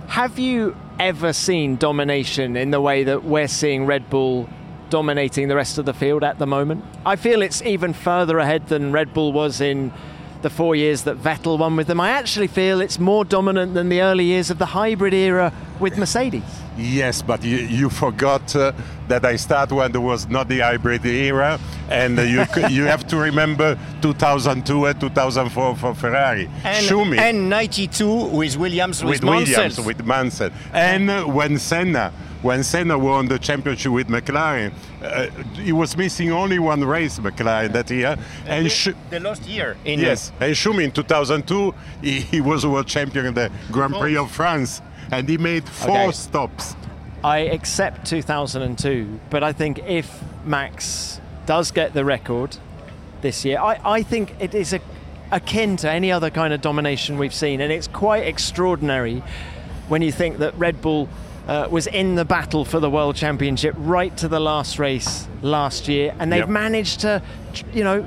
have 0.08 0.38
you 0.38 0.76
ever 1.00 1.34
seen 1.34 1.78
domination 1.78 2.58
in 2.58 2.72
the 2.72 2.82
way 2.82 3.04
that 3.04 3.24
we're 3.24 3.48
seeing 3.48 3.86
Red 3.86 4.10
Bull 4.10 4.50
dominating 4.90 5.48
the 5.48 5.56
rest 5.56 5.78
of 5.78 5.86
the 5.86 5.94
field 5.94 6.24
at 6.24 6.38
the 6.38 6.48
moment? 6.48 6.84
I 7.06 7.16
feel 7.16 7.42
it's 7.42 7.62
even 7.62 7.94
further 7.94 8.40
ahead 8.40 8.68
than 8.68 8.92
Red 8.92 9.14
Bull 9.14 9.32
was 9.32 9.62
in 9.62 9.94
the 10.42 10.50
four 10.50 10.76
years 10.76 11.04
that 11.04 11.18
Vettel 11.18 11.58
won 11.58 11.76
with 11.76 11.88
them. 11.88 12.00
I 12.00 12.12
actually 12.12 12.48
feel 12.48 12.82
it's 12.82 13.00
more 13.00 13.26
dominant 13.26 13.74
than 13.74 13.90
the 13.90 14.02
early 14.02 14.26
years 14.26 14.50
of 14.50 14.58
the 14.58 14.68
hybrid 14.68 15.14
era 15.14 15.54
with 15.80 15.98
Mercedes. 15.98 16.44
Yes, 16.78 17.22
but 17.22 17.44
you, 17.44 17.58
you 17.58 17.90
forgot 17.90 18.56
uh, 18.56 18.72
that 19.08 19.26
I 19.26 19.36
started 19.36 19.76
when 19.76 19.92
there 19.92 20.02
was 20.02 20.28
not 20.30 20.48
the 20.48 20.60
hybrid 20.60 21.06
era, 21.06 21.60
and 21.90 22.18
uh, 22.18 22.22
you 22.22 22.46
you 22.70 22.84
have 22.86 23.06
to 23.08 23.18
remember 23.18 23.78
2002 24.02 24.86
and 24.86 25.00
2004 25.00 25.76
for 25.76 25.94
Ferrari. 25.96 26.50
And, 26.64 26.86
Schumi 26.86 27.18
and 27.20 27.50
92 27.50 28.28
with 28.28 28.58
Williams 28.58 29.04
with, 29.04 29.22
with 29.22 29.24
Williams 29.24 29.58
Mansell. 29.58 29.86
with 29.86 30.06
Mansell, 30.06 30.52
and 30.74 31.10
uh, 31.10 31.26
when 31.26 31.58
Senna 31.60 32.14
when 32.42 32.64
Senna 32.64 32.98
won 32.98 33.28
the 33.28 33.38
championship 33.38 33.92
with 33.92 34.08
McLaren, 34.08 34.74
uh, 35.02 35.28
he 35.54 35.72
was 35.72 35.96
missing 35.96 36.32
only 36.32 36.58
one 36.58 36.84
race 36.84 37.20
McLaren 37.20 37.72
that 37.74 37.90
year, 37.92 38.18
and 38.48 38.66
the, 38.66 38.96
the 39.10 39.20
last 39.20 39.44
year. 39.44 39.78
In 39.86 40.00
yes, 40.00 40.32
and 40.40 40.54
Schumi 40.54 40.86
in 40.86 40.92
2002 40.92 41.74
he, 42.02 42.22
he 42.22 42.42
was 42.42 42.66
world 42.66 42.88
champion 42.88 43.28
in 43.28 43.34
the 43.34 43.52
Grand 43.72 43.94
Prix 43.94 44.18
of 44.18 44.32
France, 44.32 44.82
and 45.12 45.28
he 45.28 45.38
made 45.38 45.68
four 45.68 45.90
Okay. 45.92 46.12
stops. 46.12 46.76
I 47.24 47.40
accept 47.40 48.06
2002, 48.08 49.20
but 49.30 49.44
I 49.44 49.54
think 49.54 49.80
if 49.88 50.24
Max 50.46 51.20
does 51.46 51.72
get 51.72 51.94
the 51.94 52.04
record 52.04 52.58
this 53.22 53.46
year, 53.46 53.60
I, 53.60 53.80
I 53.84 54.02
think 54.04 54.34
it 54.40 54.56
is 54.56 54.74
a, 54.74 54.80
akin 55.32 55.78
to 55.78 55.90
any 55.92 56.12
other 56.12 56.30
kind 56.32 56.54
of 56.54 56.62
domination 56.62 57.18
we've 57.20 57.34
seen, 57.34 57.62
and 57.62 57.72
it's 57.72 57.88
quite 57.88 58.26
extraordinary 58.26 59.22
when 59.88 60.02
you 60.02 60.12
think 60.12 60.40
that 60.40 60.58
Red 60.58 60.82
Bull 60.82 61.10
uh, 61.48 61.68
was 61.70 61.86
in 61.88 62.16
the 62.16 62.26
battle 62.26 62.66
for 62.66 62.80
the 62.80 62.90
World 62.90 63.16
Championship 63.16 63.76
right 63.78 64.16
to 64.18 64.28
the 64.28 64.40
last 64.40 64.80
race 64.80 65.28
last 65.44 65.88
year, 65.88 66.16
and 66.20 66.32
they've 66.32 66.40
Yep. 66.42 66.50
managed 66.50 67.02
to, 67.02 67.22
you 67.74 67.84
know, 67.84 68.06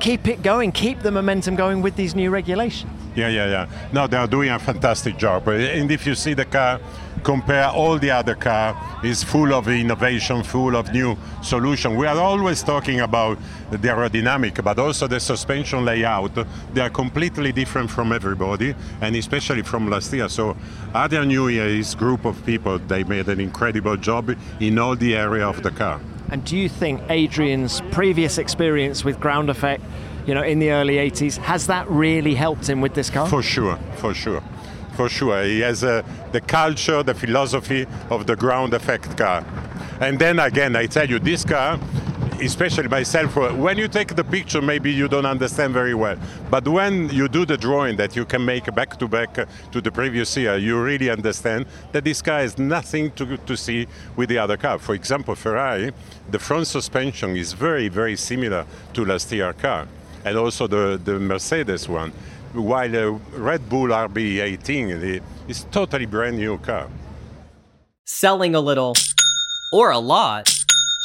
keep 0.00 0.26
it 0.26 0.42
going, 0.42 0.72
keep 0.72 1.00
the 1.02 1.10
momentum 1.12 1.54
going 1.56 1.82
with 1.82 1.94
these 1.96 2.14
new 2.16 2.30
regulations. 2.30 2.90
Yeah, 3.16 3.28
yeah, 3.28 3.46
yeah. 3.46 3.66
No, 3.92 4.06
they 4.06 4.18
are 4.18 4.26
doing 4.26 4.50
a 4.50 4.58
fantastic 4.58 5.16
job. 5.16 5.48
Uh, 5.48 5.52
And 5.52 5.90
if 5.90 6.06
you 6.06 6.14
see 6.14 6.34
the 6.34 6.44
car, 6.44 6.78
compare 7.22 7.68
all 7.68 7.98
the 7.98 8.10
other 8.10 8.34
car, 8.34 8.76
is 9.02 9.24
full 9.24 9.54
of 9.54 9.68
innovation, 9.68 10.42
full 10.42 10.76
of 10.76 10.92
new 10.92 11.16
solution. 11.42 11.96
We 11.96 12.06
are 12.06 12.18
always 12.18 12.62
talking 12.62 13.00
about 13.00 13.38
the 13.70 13.78
aerodynamic, 13.78 14.62
but 14.62 14.78
also 14.78 15.06
the 15.08 15.18
suspension 15.18 15.84
layout. 15.84 16.32
They 16.74 16.82
are 16.82 16.90
completely 16.90 17.52
different 17.52 17.90
from 17.90 18.12
everybody, 18.12 18.74
and 19.00 19.16
especially 19.16 19.62
from 19.62 19.88
last 19.88 20.12
year. 20.12 20.28
So 20.28 20.54
Adrian 20.94 21.30
Newey 21.30 21.58
and 21.60 21.74
his 21.74 21.94
group 21.94 22.26
of 22.26 22.44
people, 22.44 22.78
they 22.78 23.02
made 23.02 23.28
an 23.28 23.40
incredible 23.40 23.96
job 23.96 24.36
in 24.60 24.78
all 24.78 24.94
the 24.94 25.16
area 25.16 25.48
of 25.48 25.62
the 25.62 25.70
car. 25.70 26.00
And 26.30 26.44
do 26.44 26.56
you 26.56 26.68
think 26.68 27.00
Adrian's 27.08 27.80
previous 27.92 28.36
experience 28.36 29.04
with 29.04 29.18
ground 29.20 29.48
effect, 29.48 29.82
you 30.26 30.34
know, 30.34 30.42
in 30.42 30.58
the 30.58 30.70
early 30.70 30.96
80s, 30.96 31.36
has 31.38 31.66
that 31.68 31.88
really 31.88 32.34
helped 32.34 32.68
him 32.68 32.80
with 32.80 32.94
this 32.94 33.10
car? 33.10 33.28
For 33.28 33.42
sure, 33.42 33.78
for 33.96 34.12
sure, 34.12 34.42
for 34.94 35.08
sure. 35.08 35.44
He 35.44 35.60
has 35.60 35.84
uh, 35.84 36.02
the 36.32 36.40
culture, 36.40 37.02
the 37.02 37.14
philosophy 37.14 37.86
of 38.10 38.26
the 38.26 38.36
ground 38.36 38.74
effect 38.74 39.16
car. 39.16 39.44
And 40.00 40.18
then 40.18 40.38
again, 40.38 40.76
I 40.76 40.86
tell 40.86 41.08
you, 41.08 41.18
this 41.18 41.44
car, 41.44 41.78
especially 42.40 42.88
myself, 42.88 43.36
uh, 43.36 43.50
when 43.50 43.78
you 43.78 43.88
take 43.88 44.14
the 44.14 44.24
picture, 44.24 44.60
maybe 44.60 44.92
you 44.92 45.08
don't 45.08 45.26
understand 45.26 45.72
very 45.72 45.94
well. 45.94 46.18
But 46.50 46.66
when 46.68 47.08
you 47.10 47.28
do 47.28 47.46
the 47.46 47.56
drawing 47.56 47.96
that 47.96 48.16
you 48.16 48.24
can 48.24 48.44
make 48.44 48.72
back 48.74 48.98
to 48.98 49.08
back 49.08 49.38
uh, 49.38 49.46
to 49.72 49.80
the 49.80 49.90
previous 49.90 50.36
year, 50.36 50.56
you 50.56 50.80
really 50.82 51.08
understand 51.08 51.66
that 51.92 52.04
this 52.04 52.20
car 52.20 52.40
has 52.40 52.58
nothing 52.58 53.12
to, 53.12 53.36
to 53.36 53.56
see 53.56 53.86
with 54.16 54.28
the 54.28 54.38
other 54.38 54.56
car. 54.56 54.78
For 54.78 54.94
example, 54.94 55.34
Ferrari, 55.34 55.92
the 56.30 56.38
front 56.38 56.66
suspension 56.66 57.36
is 57.36 57.52
very, 57.52 57.88
very 57.88 58.16
similar 58.16 58.66
to 58.92 59.04
last 59.04 59.30
year 59.32 59.52
car, 59.52 59.86
and 60.26 60.36
also 60.36 60.66
the, 60.66 61.00
the 61.02 61.18
Mercedes 61.20 61.88
one 61.88 62.12
while 62.52 62.94
a 62.94 63.10
Red 63.10 63.68
Bull 63.68 63.88
RB18 63.88 65.22
is 65.48 65.66
totally 65.70 66.06
brand 66.06 66.36
new 66.36 66.58
car. 66.58 66.88
Selling 68.04 68.54
a 68.54 68.60
little 68.60 68.94
or 69.72 69.90
a 69.90 69.98
lot, 69.98 70.52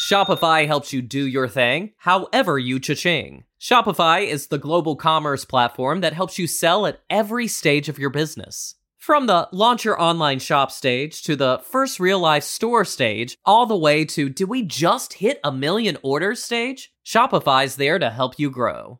Shopify 0.10 0.66
helps 0.66 0.92
you 0.92 1.02
do 1.02 1.26
your 1.28 1.48
thing 1.48 1.92
however 1.98 2.58
you 2.58 2.80
cha-ching. 2.80 3.44
Shopify 3.60 4.26
is 4.26 4.48
the 4.48 4.58
global 4.58 4.96
commerce 4.96 5.46
platform 5.46 6.02
that 6.02 6.14
helps 6.14 6.40
you 6.40 6.48
sell 6.48 6.88
at 6.88 7.02
every 7.10 7.48
stage 7.48 7.90
of 7.90 8.00
your 8.00 8.10
business. 8.10 8.76
From 8.98 9.28
the 9.28 9.50
launch 9.52 9.84
your 9.84 10.00
online 10.02 10.40
shop 10.40 10.72
stage 10.72 11.24
to 11.24 11.36
the 11.36 11.60
first 11.64 12.00
real 12.00 12.20
life 12.20 12.44
store 12.44 12.86
stage, 12.86 13.38
all 13.46 13.66
the 13.66 13.78
way 13.78 14.06
to 14.06 14.30
do 14.30 14.48
we 14.48 14.64
just 14.64 15.14
hit 15.14 15.40
a 15.44 15.52
million 15.52 15.98
orders 16.04 16.44
stage? 16.44 16.92
Shopify's 17.06 17.78
there 17.78 18.00
to 18.00 18.10
help 18.10 18.38
you 18.38 18.50
grow. 18.52 19.00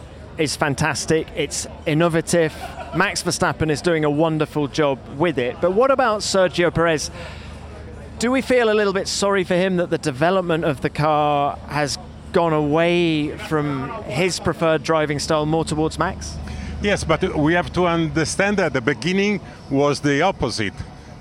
is 0.37 0.55
fantastic. 0.55 1.27
It's 1.35 1.67
innovative. 1.85 2.53
Max 2.95 3.23
Verstappen 3.23 3.69
is 3.69 3.81
doing 3.81 4.03
a 4.03 4.09
wonderful 4.09 4.67
job 4.67 4.99
with 5.17 5.37
it. 5.37 5.59
But 5.61 5.71
what 5.71 5.91
about 5.91 6.21
Sergio 6.21 6.73
Perez? 6.73 7.11
Do 8.19 8.31
we 8.31 8.41
feel 8.41 8.69
a 8.71 8.75
little 8.75 8.93
bit 8.93 9.07
sorry 9.07 9.43
for 9.43 9.55
him 9.55 9.77
that 9.77 9.89
the 9.89 9.97
development 9.97 10.65
of 10.65 10.81
the 10.81 10.89
car 10.89 11.57
has 11.67 11.97
gone 12.33 12.53
away 12.53 13.35
from 13.37 13.89
his 14.03 14.39
preferred 14.39 14.83
driving 14.83 15.19
style 15.19 15.45
more 15.45 15.65
towards 15.65 15.97
Max? 15.97 16.37
Yes, 16.81 17.03
but 17.03 17.35
we 17.35 17.53
have 17.53 17.71
to 17.73 17.85
understand 17.85 18.57
that 18.57 18.73
the 18.73 18.81
beginning 18.81 19.39
was 19.69 20.01
the 20.01 20.21
opposite. 20.21 20.73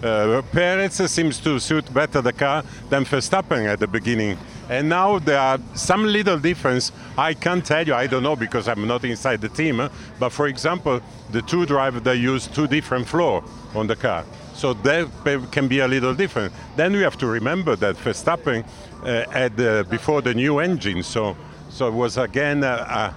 Uh, 0.02 0.42
Perez 0.52 1.11
seems 1.11 1.38
to 1.40 1.59
suit 1.59 1.92
better 1.92 2.23
the 2.23 2.33
car 2.33 2.64
than 2.88 3.04
Verstappen 3.04 3.66
at 3.66 3.78
the 3.78 3.87
beginning. 3.87 4.38
And 4.69 4.88
now 4.88 5.19
there 5.19 5.38
are 5.38 5.59
some 5.75 6.04
little 6.04 6.38
difference. 6.38 6.92
I 7.19 7.35
can't 7.35 7.64
tell 7.64 7.87
you, 7.87 7.95
I 7.95 8.07
don't 8.07 8.23
know 8.23 8.37
because 8.37 8.69
I'm 8.69 8.87
not 8.87 9.04
inside 9.04 9.40
the 9.40 9.49
team. 9.49 9.88
But 10.19 10.30
for 10.30 10.47
example, 10.47 11.00
the 11.33 11.42
two 11.42 11.66
drivers, 11.66 12.02
they 12.02 12.14
use 12.14 12.47
two 12.47 12.66
different 12.66 13.09
floor 13.09 13.45
on 13.75 13.87
the 13.87 13.97
car. 13.97 14.25
So 14.54 14.75
that 14.75 15.09
can 15.50 15.69
be 15.69 15.80
a 15.80 15.88
little 15.88 16.14
different. 16.14 16.52
Then 16.76 16.92
we 16.92 17.00
have 17.00 17.19
to 17.19 17.26
remember 17.26 17.76
that 17.76 17.97
Verstappen 17.97 18.64
uh, 19.02 19.28
had 19.30 19.61
uh, 19.61 19.83
before 19.85 20.23
the 20.23 20.35
new 20.35 20.59
engine, 20.59 21.02
so 21.02 21.37
so 21.71 21.88
it 21.88 21.95
was 21.95 22.19
again 22.19 22.64
a, 22.64 23.14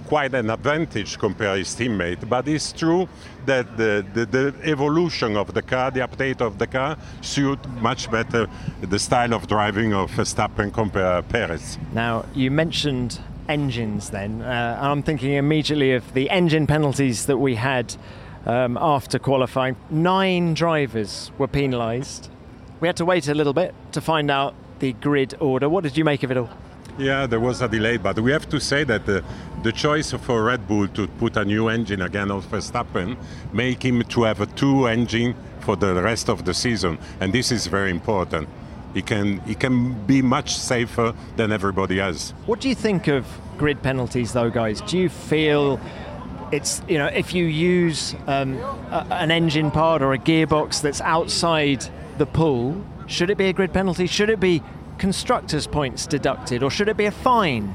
quite 0.00 0.34
an 0.34 0.50
advantage 0.50 1.18
compared 1.18 1.54
to 1.54 1.58
his 1.58 1.74
teammate. 1.74 2.28
But 2.28 2.48
it's 2.48 2.72
true 2.72 3.08
that 3.46 3.76
the, 3.76 4.04
the, 4.14 4.26
the, 4.26 4.54
evolution 4.64 5.36
of 5.36 5.54
the 5.54 5.62
car, 5.62 5.90
the 5.90 6.00
update 6.00 6.40
of 6.40 6.58
the 6.58 6.66
car, 6.66 6.96
suit 7.20 7.58
much 7.80 8.10
better 8.10 8.48
the 8.80 8.98
style 8.98 9.34
of 9.34 9.46
driving 9.46 9.92
of 9.92 10.10
Verstappen 10.10 10.72
compared 10.72 11.24
to 11.24 11.32
Perez. 11.32 11.78
Now 11.92 12.24
you 12.34 12.50
mentioned 12.50 13.20
engines, 13.48 14.10
then 14.10 14.42
uh, 14.42 14.78
I'm 14.80 15.02
thinking 15.02 15.34
immediately 15.34 15.92
of 15.92 16.14
the 16.14 16.30
engine 16.30 16.66
penalties 16.66 17.26
that 17.26 17.38
we 17.38 17.56
had 17.56 17.94
um, 18.46 18.78
after 18.80 19.18
qualifying. 19.18 19.76
Nine 19.90 20.54
drivers 20.54 21.30
were 21.38 21.48
penalised. 21.48 22.30
We 22.80 22.88
had 22.88 22.96
to 22.96 23.04
wait 23.04 23.28
a 23.28 23.34
little 23.34 23.52
bit 23.52 23.74
to 23.92 24.00
find 24.00 24.30
out 24.30 24.54
the 24.78 24.92
grid 24.94 25.34
order. 25.40 25.68
What 25.68 25.84
did 25.84 25.96
you 25.96 26.04
make 26.04 26.22
of 26.22 26.30
it 26.30 26.36
all? 26.36 26.50
Yeah, 26.96 27.26
there 27.26 27.40
was 27.40 27.60
a 27.60 27.68
delay, 27.68 27.96
but 27.96 28.20
we 28.20 28.30
have 28.30 28.48
to 28.50 28.60
say 28.60 28.84
that 28.84 29.04
the, 29.04 29.24
the 29.64 29.72
choice 29.72 30.12
for 30.12 30.44
Red 30.44 30.68
Bull 30.68 30.86
to 30.88 31.08
put 31.08 31.36
a 31.36 31.44
new 31.44 31.68
engine 31.68 32.02
again 32.02 32.30
on 32.30 32.40
Verstappen 32.42 33.16
make 33.52 33.84
him 33.84 34.02
to 34.04 34.22
have 34.22 34.40
a 34.40 34.46
two 34.46 34.86
engine 34.86 35.34
for 35.58 35.74
the 35.74 36.00
rest 36.00 36.28
of 36.28 36.44
the 36.44 36.54
season, 36.54 36.98
and 37.18 37.32
this 37.32 37.50
is 37.50 37.66
very 37.66 37.90
important. 37.90 38.48
He 38.92 39.02
can 39.02 39.40
he 39.40 39.56
can 39.56 40.06
be 40.06 40.22
much 40.22 40.56
safer 40.56 41.14
than 41.36 41.50
everybody 41.50 41.98
else. 41.98 42.32
What 42.46 42.60
do 42.60 42.68
you 42.68 42.76
think 42.76 43.08
of 43.08 43.26
grid 43.58 43.82
penalties, 43.82 44.32
though, 44.32 44.50
guys? 44.50 44.80
Do 44.82 44.96
you 44.96 45.08
feel 45.08 45.80
it's 46.52 46.80
you 46.88 46.98
know 46.98 47.06
if 47.06 47.34
you 47.34 47.46
use 47.46 48.14
um, 48.28 48.54
a, 48.92 49.04
an 49.10 49.32
engine 49.32 49.72
part 49.72 50.00
or 50.00 50.12
a 50.12 50.18
gearbox 50.18 50.80
that's 50.80 51.00
outside 51.00 51.84
the 52.18 52.26
pool, 52.26 52.84
should 53.08 53.30
it 53.30 53.38
be 53.38 53.46
a 53.46 53.52
grid 53.52 53.72
penalty? 53.72 54.06
Should 54.06 54.30
it 54.30 54.38
be 54.38 54.62
constructors' 54.98 55.66
points 55.66 56.06
deducted, 56.06 56.62
or 56.62 56.70
should 56.70 56.88
it 56.88 56.96
be 56.96 57.06
a 57.06 57.10
fine? 57.10 57.74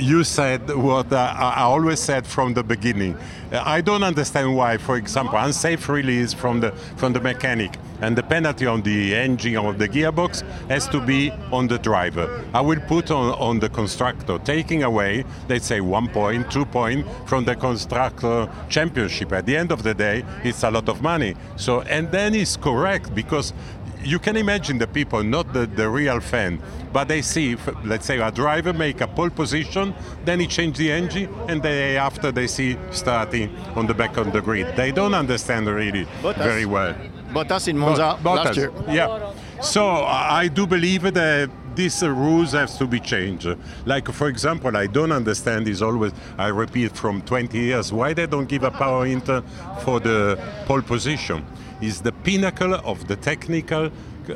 you 0.00 0.24
said 0.24 0.74
what 0.76 1.12
uh, 1.12 1.34
I 1.36 1.62
always 1.62 1.98
said 1.98 2.26
from 2.26 2.54
the 2.54 2.62
beginning. 2.62 3.16
Uh, 3.52 3.62
I 3.64 3.80
don't 3.80 4.02
understand 4.02 4.54
why, 4.54 4.76
for 4.78 4.96
example, 4.96 5.38
unsafe 5.38 5.88
release 5.88 6.32
from 6.32 6.60
the 6.60 6.72
from 6.96 7.12
the 7.12 7.20
mechanic 7.20 7.78
and 8.00 8.16
the 8.16 8.22
penalty 8.22 8.66
on 8.66 8.82
the 8.82 9.14
engine 9.14 9.56
or 9.56 9.72
the 9.72 9.88
gearbox 9.88 10.42
has 10.68 10.86
to 10.88 11.00
be 11.00 11.30
on 11.52 11.66
the 11.66 11.78
driver. 11.78 12.44
I 12.54 12.60
will 12.60 12.80
put 12.80 13.10
on, 13.10 13.34
on 13.34 13.58
the 13.58 13.68
constructor, 13.68 14.38
taking 14.38 14.84
away, 14.84 15.24
let's 15.48 15.66
say, 15.66 15.80
one 15.80 16.08
point, 16.08 16.50
two 16.50 16.64
point 16.64 17.06
from 17.26 17.44
the 17.44 17.56
constructor 17.56 18.48
championship. 18.68 19.32
At 19.32 19.46
the 19.46 19.56
end 19.56 19.72
of 19.72 19.82
the 19.82 19.94
day, 19.94 20.24
it's 20.44 20.62
a 20.62 20.70
lot 20.70 20.88
of 20.88 21.02
money. 21.02 21.34
So, 21.56 21.80
and 21.82 22.10
then 22.12 22.34
it's 22.34 22.56
correct 22.56 23.14
because 23.14 23.52
you 24.02 24.18
can 24.18 24.36
imagine 24.36 24.78
the 24.78 24.86
people, 24.86 25.22
not 25.22 25.52
the, 25.52 25.66
the 25.66 25.88
real 25.88 26.20
fan, 26.20 26.60
but 26.92 27.08
they 27.08 27.22
see, 27.22 27.56
let's 27.84 28.06
say, 28.06 28.18
a 28.18 28.30
driver 28.30 28.72
make 28.72 29.00
a 29.00 29.06
pole 29.06 29.30
position, 29.30 29.94
then 30.24 30.40
he 30.40 30.46
change 30.46 30.76
the 30.76 30.90
engine, 30.90 31.32
and 31.48 31.62
they 31.62 31.96
after 31.96 32.32
they 32.32 32.46
see 32.46 32.76
starting 32.90 33.54
on 33.74 33.86
the 33.86 33.94
back 33.94 34.16
of 34.16 34.32
the 34.32 34.40
grid. 34.40 34.76
They 34.76 34.92
don't 34.92 35.14
understand 35.14 35.66
really 35.66 36.06
Bottas. 36.22 36.36
very 36.36 36.66
well. 36.66 36.94
Bottas 37.32 37.68
in 37.68 37.78
Monza 37.78 38.18
Bottas, 38.22 38.44
last 38.44 38.56
year. 38.56 38.72
Yeah. 38.88 39.32
So 39.60 39.86
I 40.04 40.48
do 40.48 40.66
believe 40.66 41.02
that 41.14 41.50
these 41.74 42.02
rules 42.02 42.52
have 42.52 42.76
to 42.78 42.86
be 42.86 43.00
changed. 43.00 43.48
Like 43.84 44.10
for 44.10 44.28
example, 44.28 44.76
I 44.76 44.86
don't 44.86 45.12
understand 45.12 45.68
is 45.68 45.82
always 45.82 46.12
I 46.38 46.48
repeat 46.48 46.96
from 46.96 47.22
20 47.22 47.58
years 47.58 47.92
why 47.92 48.14
they 48.14 48.26
don't 48.26 48.48
give 48.48 48.62
a 48.62 48.70
power 48.70 49.06
inter 49.06 49.42
for 49.84 50.00
the 50.00 50.40
pole 50.66 50.82
position 50.82 51.44
is 51.80 52.00
the 52.00 52.12
pinnacle 52.12 52.74
of 52.74 53.08
the 53.08 53.16
technical 53.16 53.90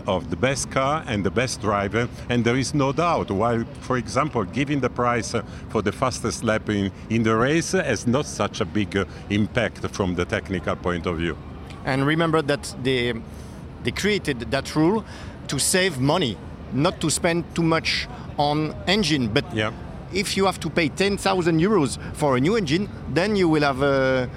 of 0.07 0.31
the 0.31 0.37
best 0.37 0.71
car 0.71 1.05
and 1.07 1.25
the 1.25 1.31
best 1.31 1.61
driver, 1.61 2.09
and 2.29 2.45
there 2.45 2.57
is 2.57 2.75
no 2.75 2.93
doubt. 2.93 3.31
While, 3.31 3.65
for 3.81 3.97
example, 3.99 4.45
giving 4.45 4.81
the 4.81 4.91
prize 4.91 5.35
for 5.69 5.83
the 5.83 5.93
fastest 5.93 6.45
lap 6.45 6.69
in, 6.69 6.91
in 7.11 7.23
the 7.23 7.37
race 7.37 7.73
has 7.73 8.07
not 8.07 8.27
such 8.27 8.61
a 8.61 8.65
big 8.65 8.97
uh, 8.97 9.05
impact 9.31 9.87
from 9.89 10.15
the 10.15 10.25
technical 10.25 10.77
point 10.77 11.07
of 11.07 11.19
view. 11.19 11.37
And 11.85 12.07
remember 12.07 12.43
that 12.43 12.75
they, 12.83 13.13
they 13.83 13.91
created 13.91 14.51
that 14.51 14.75
rule 14.77 15.05
to 15.49 15.59
save 15.59 16.01
money, 16.01 16.37
not 16.73 17.01
to 17.01 17.11
spend 17.11 17.55
too 17.55 17.63
much 17.63 18.09
on 18.39 18.75
engine. 18.87 19.29
But 19.29 19.45
yeah. 19.55 19.73
if 20.13 20.37
you 20.37 20.47
have 20.47 20.61
to 20.61 20.71
pay 20.71 20.89
10,000 20.89 21.61
euros 21.61 21.99
for 22.15 22.37
a 22.37 22.41
new 22.41 22.57
engine, 22.57 22.89
then 23.13 23.37
you 23.37 23.49
will 23.49 23.63
have 23.63 23.83
a 23.83 24.31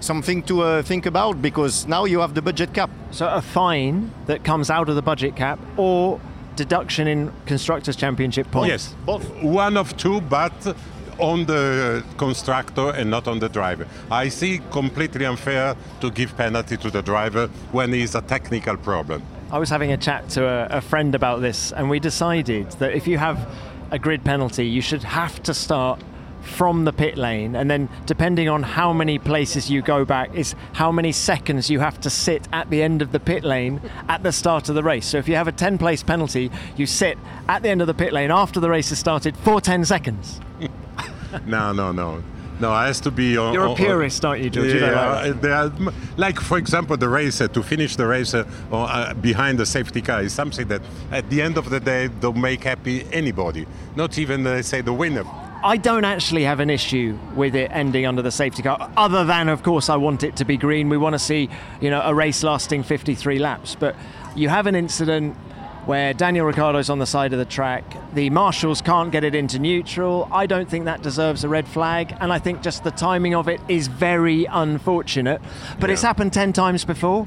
something 0.00 0.42
to 0.44 0.62
uh, 0.62 0.82
think 0.82 1.06
about 1.06 1.42
because 1.42 1.86
now 1.86 2.04
you 2.04 2.20
have 2.20 2.34
the 2.34 2.42
budget 2.42 2.72
cap. 2.72 2.90
So 3.10 3.28
a 3.28 3.42
fine 3.42 4.10
that 4.26 4.44
comes 4.44 4.70
out 4.70 4.88
of 4.88 4.94
the 4.94 5.02
budget 5.02 5.36
cap 5.36 5.58
or 5.76 6.20
deduction 6.56 7.06
in 7.06 7.32
constructors 7.46 7.96
championship 7.96 8.50
points. 8.50 8.68
Yes, 8.68 8.94
both. 9.06 9.24
One 9.42 9.76
of 9.76 9.96
two, 9.96 10.20
but 10.20 10.76
on 11.18 11.46
the 11.46 12.04
constructor 12.16 12.90
and 12.90 13.10
not 13.10 13.26
on 13.26 13.38
the 13.38 13.48
driver. 13.48 13.86
I 14.10 14.28
see 14.28 14.60
completely 14.70 15.24
unfair 15.24 15.76
to 16.00 16.10
give 16.10 16.36
penalty 16.36 16.76
to 16.76 16.90
the 16.90 17.02
driver 17.02 17.48
when 17.72 17.92
it's 17.92 18.14
a 18.14 18.20
technical 18.20 18.76
problem. 18.76 19.22
I 19.50 19.58
was 19.58 19.70
having 19.70 19.92
a 19.92 19.96
chat 19.96 20.28
to 20.30 20.44
a, 20.46 20.78
a 20.78 20.80
friend 20.80 21.14
about 21.14 21.40
this, 21.40 21.72
and 21.72 21.90
we 21.90 21.98
decided 22.00 22.70
that 22.72 22.92
if 22.92 23.06
you 23.06 23.18
have 23.18 23.48
a 23.90 23.98
grid 23.98 24.24
penalty, 24.24 24.66
you 24.66 24.80
should 24.80 25.02
have 25.02 25.42
to 25.44 25.54
start 25.54 26.02
from 26.40 26.84
the 26.84 26.92
pit 26.92 27.16
lane, 27.16 27.56
and 27.56 27.70
then 27.70 27.88
depending 28.06 28.48
on 28.48 28.62
how 28.62 28.92
many 28.92 29.18
places 29.18 29.70
you 29.70 29.82
go 29.82 30.04
back, 30.04 30.34
is 30.34 30.54
how 30.72 30.90
many 30.90 31.12
seconds 31.12 31.70
you 31.70 31.80
have 31.80 32.00
to 32.00 32.10
sit 32.10 32.48
at 32.52 32.70
the 32.70 32.82
end 32.82 33.02
of 33.02 33.12
the 33.12 33.20
pit 33.20 33.44
lane 33.44 33.80
at 34.08 34.22
the 34.22 34.32
start 34.32 34.68
of 34.68 34.74
the 34.74 34.82
race. 34.82 35.06
So 35.06 35.18
if 35.18 35.28
you 35.28 35.36
have 35.36 35.48
a 35.48 35.52
10 35.52 35.78
place 35.78 36.02
penalty, 36.02 36.50
you 36.76 36.86
sit 36.86 37.18
at 37.48 37.62
the 37.62 37.68
end 37.68 37.80
of 37.80 37.86
the 37.86 37.94
pit 37.94 38.12
lane 38.12 38.30
after 38.30 38.60
the 38.60 38.70
race 38.70 38.88
has 38.90 38.98
started 38.98 39.36
for 39.36 39.60
10 39.60 39.84
seconds. 39.84 40.40
no, 41.46 41.72
no, 41.72 41.92
no. 41.92 42.22
No, 42.60 42.72
it 42.72 42.86
has 42.86 43.00
to 43.02 43.10
be. 43.10 43.36
On, 43.36 43.54
You're 43.54 43.66
a 43.66 43.74
purist, 43.74 44.24
aren't 44.24 44.42
you, 44.42 44.50
George? 44.50 44.74
Yeah, 44.74 45.26
you 45.26 45.48
are, 45.48 45.72
like 46.16 46.40
for 46.40 46.58
example, 46.58 46.96
the 46.96 47.08
race 47.08 47.40
uh, 47.40 47.48
to 47.48 47.62
finish 47.62 47.94
the 47.94 48.06
race 48.06 48.34
uh, 48.34 48.44
uh, 48.72 49.14
behind 49.14 49.58
the 49.58 49.66
safety 49.66 50.02
car 50.02 50.22
is 50.22 50.32
something 50.32 50.66
that, 50.68 50.82
at 51.12 51.30
the 51.30 51.40
end 51.40 51.56
of 51.56 51.70
the 51.70 51.78
day, 51.78 52.08
don't 52.08 52.40
make 52.40 52.64
happy 52.64 53.06
anybody. 53.12 53.66
Not 53.94 54.18
even, 54.18 54.46
uh, 54.46 54.62
say, 54.62 54.80
the 54.80 54.92
winner. 54.92 55.24
I 55.62 55.76
don't 55.76 56.04
actually 56.04 56.44
have 56.44 56.60
an 56.60 56.70
issue 56.70 57.18
with 57.34 57.56
it 57.56 57.70
ending 57.72 58.06
under 58.06 58.22
the 58.22 58.30
safety 58.30 58.62
car, 58.62 58.90
other 58.96 59.24
than, 59.24 59.48
of 59.48 59.64
course, 59.64 59.88
I 59.88 59.96
want 59.96 60.22
it 60.22 60.36
to 60.36 60.44
be 60.44 60.56
green. 60.56 60.88
We 60.88 60.96
want 60.96 61.14
to 61.14 61.18
see, 61.18 61.50
you 61.80 61.90
know, 61.90 62.00
a 62.02 62.14
race 62.14 62.44
lasting 62.44 62.84
53 62.84 63.40
laps. 63.40 63.74
But 63.74 63.96
you 64.36 64.48
have 64.48 64.68
an 64.68 64.76
incident 64.76 65.36
where 65.84 66.14
Daniel 66.14 66.46
Ricciardo's 66.46 66.90
on 66.90 67.00
the 67.00 67.06
side 67.06 67.32
of 67.32 67.40
the 67.40 67.44
track. 67.44 67.82
The 68.14 68.30
marshals 68.30 68.80
can't 68.82 69.10
get 69.10 69.24
it 69.24 69.34
into 69.34 69.58
neutral. 69.58 70.28
I 70.30 70.46
don't 70.46 70.68
think 70.68 70.84
that 70.84 71.02
deserves 71.02 71.42
a 71.42 71.48
red 71.48 71.66
flag, 71.66 72.14
and 72.20 72.32
I 72.32 72.38
think 72.38 72.62
just 72.62 72.84
the 72.84 72.90
timing 72.92 73.34
of 73.34 73.48
it 73.48 73.60
is 73.68 73.88
very 73.88 74.44
unfortunate. 74.44 75.40
But 75.80 75.88
yeah. 75.88 75.94
it's 75.94 76.02
happened 76.02 76.32
10 76.32 76.52
times 76.52 76.84
before. 76.84 77.26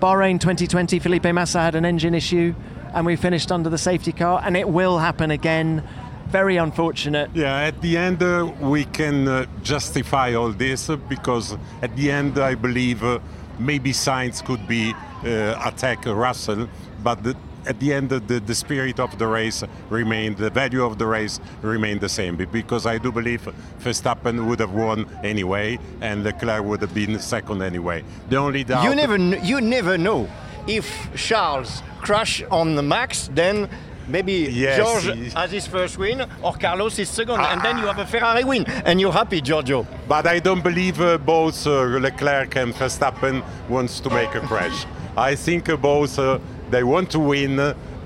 Bahrain 0.00 0.40
2020, 0.40 0.98
Felipe 0.98 1.32
Massa 1.32 1.60
had 1.60 1.76
an 1.76 1.84
engine 1.84 2.14
issue, 2.14 2.54
and 2.92 3.06
we 3.06 3.14
finished 3.14 3.52
under 3.52 3.70
the 3.70 3.78
safety 3.78 4.10
car, 4.10 4.42
and 4.44 4.56
it 4.56 4.68
will 4.68 4.98
happen 4.98 5.30
again 5.30 5.86
very 6.32 6.56
unfortunate. 6.56 7.30
Yeah, 7.34 7.68
at 7.68 7.80
the 7.82 7.96
end, 7.96 8.22
uh, 8.22 8.50
we 8.60 8.84
can 8.86 9.28
uh, 9.28 9.46
justify 9.62 10.34
all 10.34 10.50
this 10.50 10.90
uh, 10.90 10.96
because 10.96 11.56
at 11.82 11.94
the 11.94 12.10
end, 12.10 12.38
I 12.38 12.54
believe 12.54 13.04
uh, 13.04 13.18
maybe 13.58 13.92
Sainz 13.92 14.44
could 14.44 14.66
be 14.66 14.94
uh, 15.24 15.60
attack 15.64 16.06
Russell 16.06 16.68
but 17.02 17.22
the, 17.22 17.36
at 17.66 17.78
the 17.80 17.92
end, 17.92 18.10
the, 18.10 18.20
the 18.20 18.54
spirit 18.54 19.00
of 19.00 19.18
the 19.18 19.26
race 19.26 19.62
remained, 19.88 20.36
the 20.36 20.50
value 20.50 20.84
of 20.84 20.98
the 20.98 21.06
race 21.06 21.40
remained 21.62 22.00
the 22.00 22.08
same. 22.08 22.36
Because 22.36 22.86
I 22.86 22.98
do 22.98 23.12
believe 23.12 23.48
Verstappen 23.80 24.46
would 24.46 24.60
have 24.60 24.72
won 24.72 25.06
anyway, 25.22 25.78
and 26.00 26.24
Leclerc 26.24 26.64
would 26.64 26.80
have 26.80 26.94
been 26.94 27.18
second 27.18 27.62
anyway. 27.62 28.04
The 28.28 28.36
only 28.36 28.64
doubt. 28.64 28.84
You 28.84 28.94
never, 28.94 29.16
you 29.16 29.60
never 29.60 29.98
know 29.98 30.28
if 30.66 30.86
Charles 31.16 31.82
crash 32.00 32.42
on 32.50 32.74
the 32.74 32.82
Max, 32.82 33.28
then 33.32 33.68
maybe 34.08 34.48
Yes, 34.50 34.78
George 34.78 35.16
he- 35.16 35.30
has 35.30 35.50
his 35.50 35.66
first 35.66 35.98
win 35.98 36.24
or 36.42 36.52
Carlos 36.54 36.96
his 36.96 37.08
second, 37.08 37.40
and 37.40 37.60
then 37.62 37.78
you 37.78 37.86
have 37.86 37.98
a 37.98 38.06
Ferrari 38.06 38.44
win, 38.44 38.64
and 38.84 39.00
you're 39.00 39.12
happy, 39.12 39.40
Giorgio. 39.40 39.86
But 40.08 40.26
I 40.26 40.38
don't 40.38 40.62
believe 40.62 41.00
uh, 41.00 41.18
both 41.18 41.66
uh, 41.66 41.82
Leclerc 41.98 42.56
and 42.56 42.74
Verstappen 42.74 43.42
wants 43.68 44.00
to 44.00 44.10
make 44.10 44.34
a 44.34 44.40
crash. 44.40 44.86
I 45.16 45.34
think 45.34 45.68
uh, 45.68 45.76
both 45.76 46.18
uh, 46.18 46.38
they 46.70 46.82
want 46.84 47.10
to 47.10 47.18
win, 47.18 47.56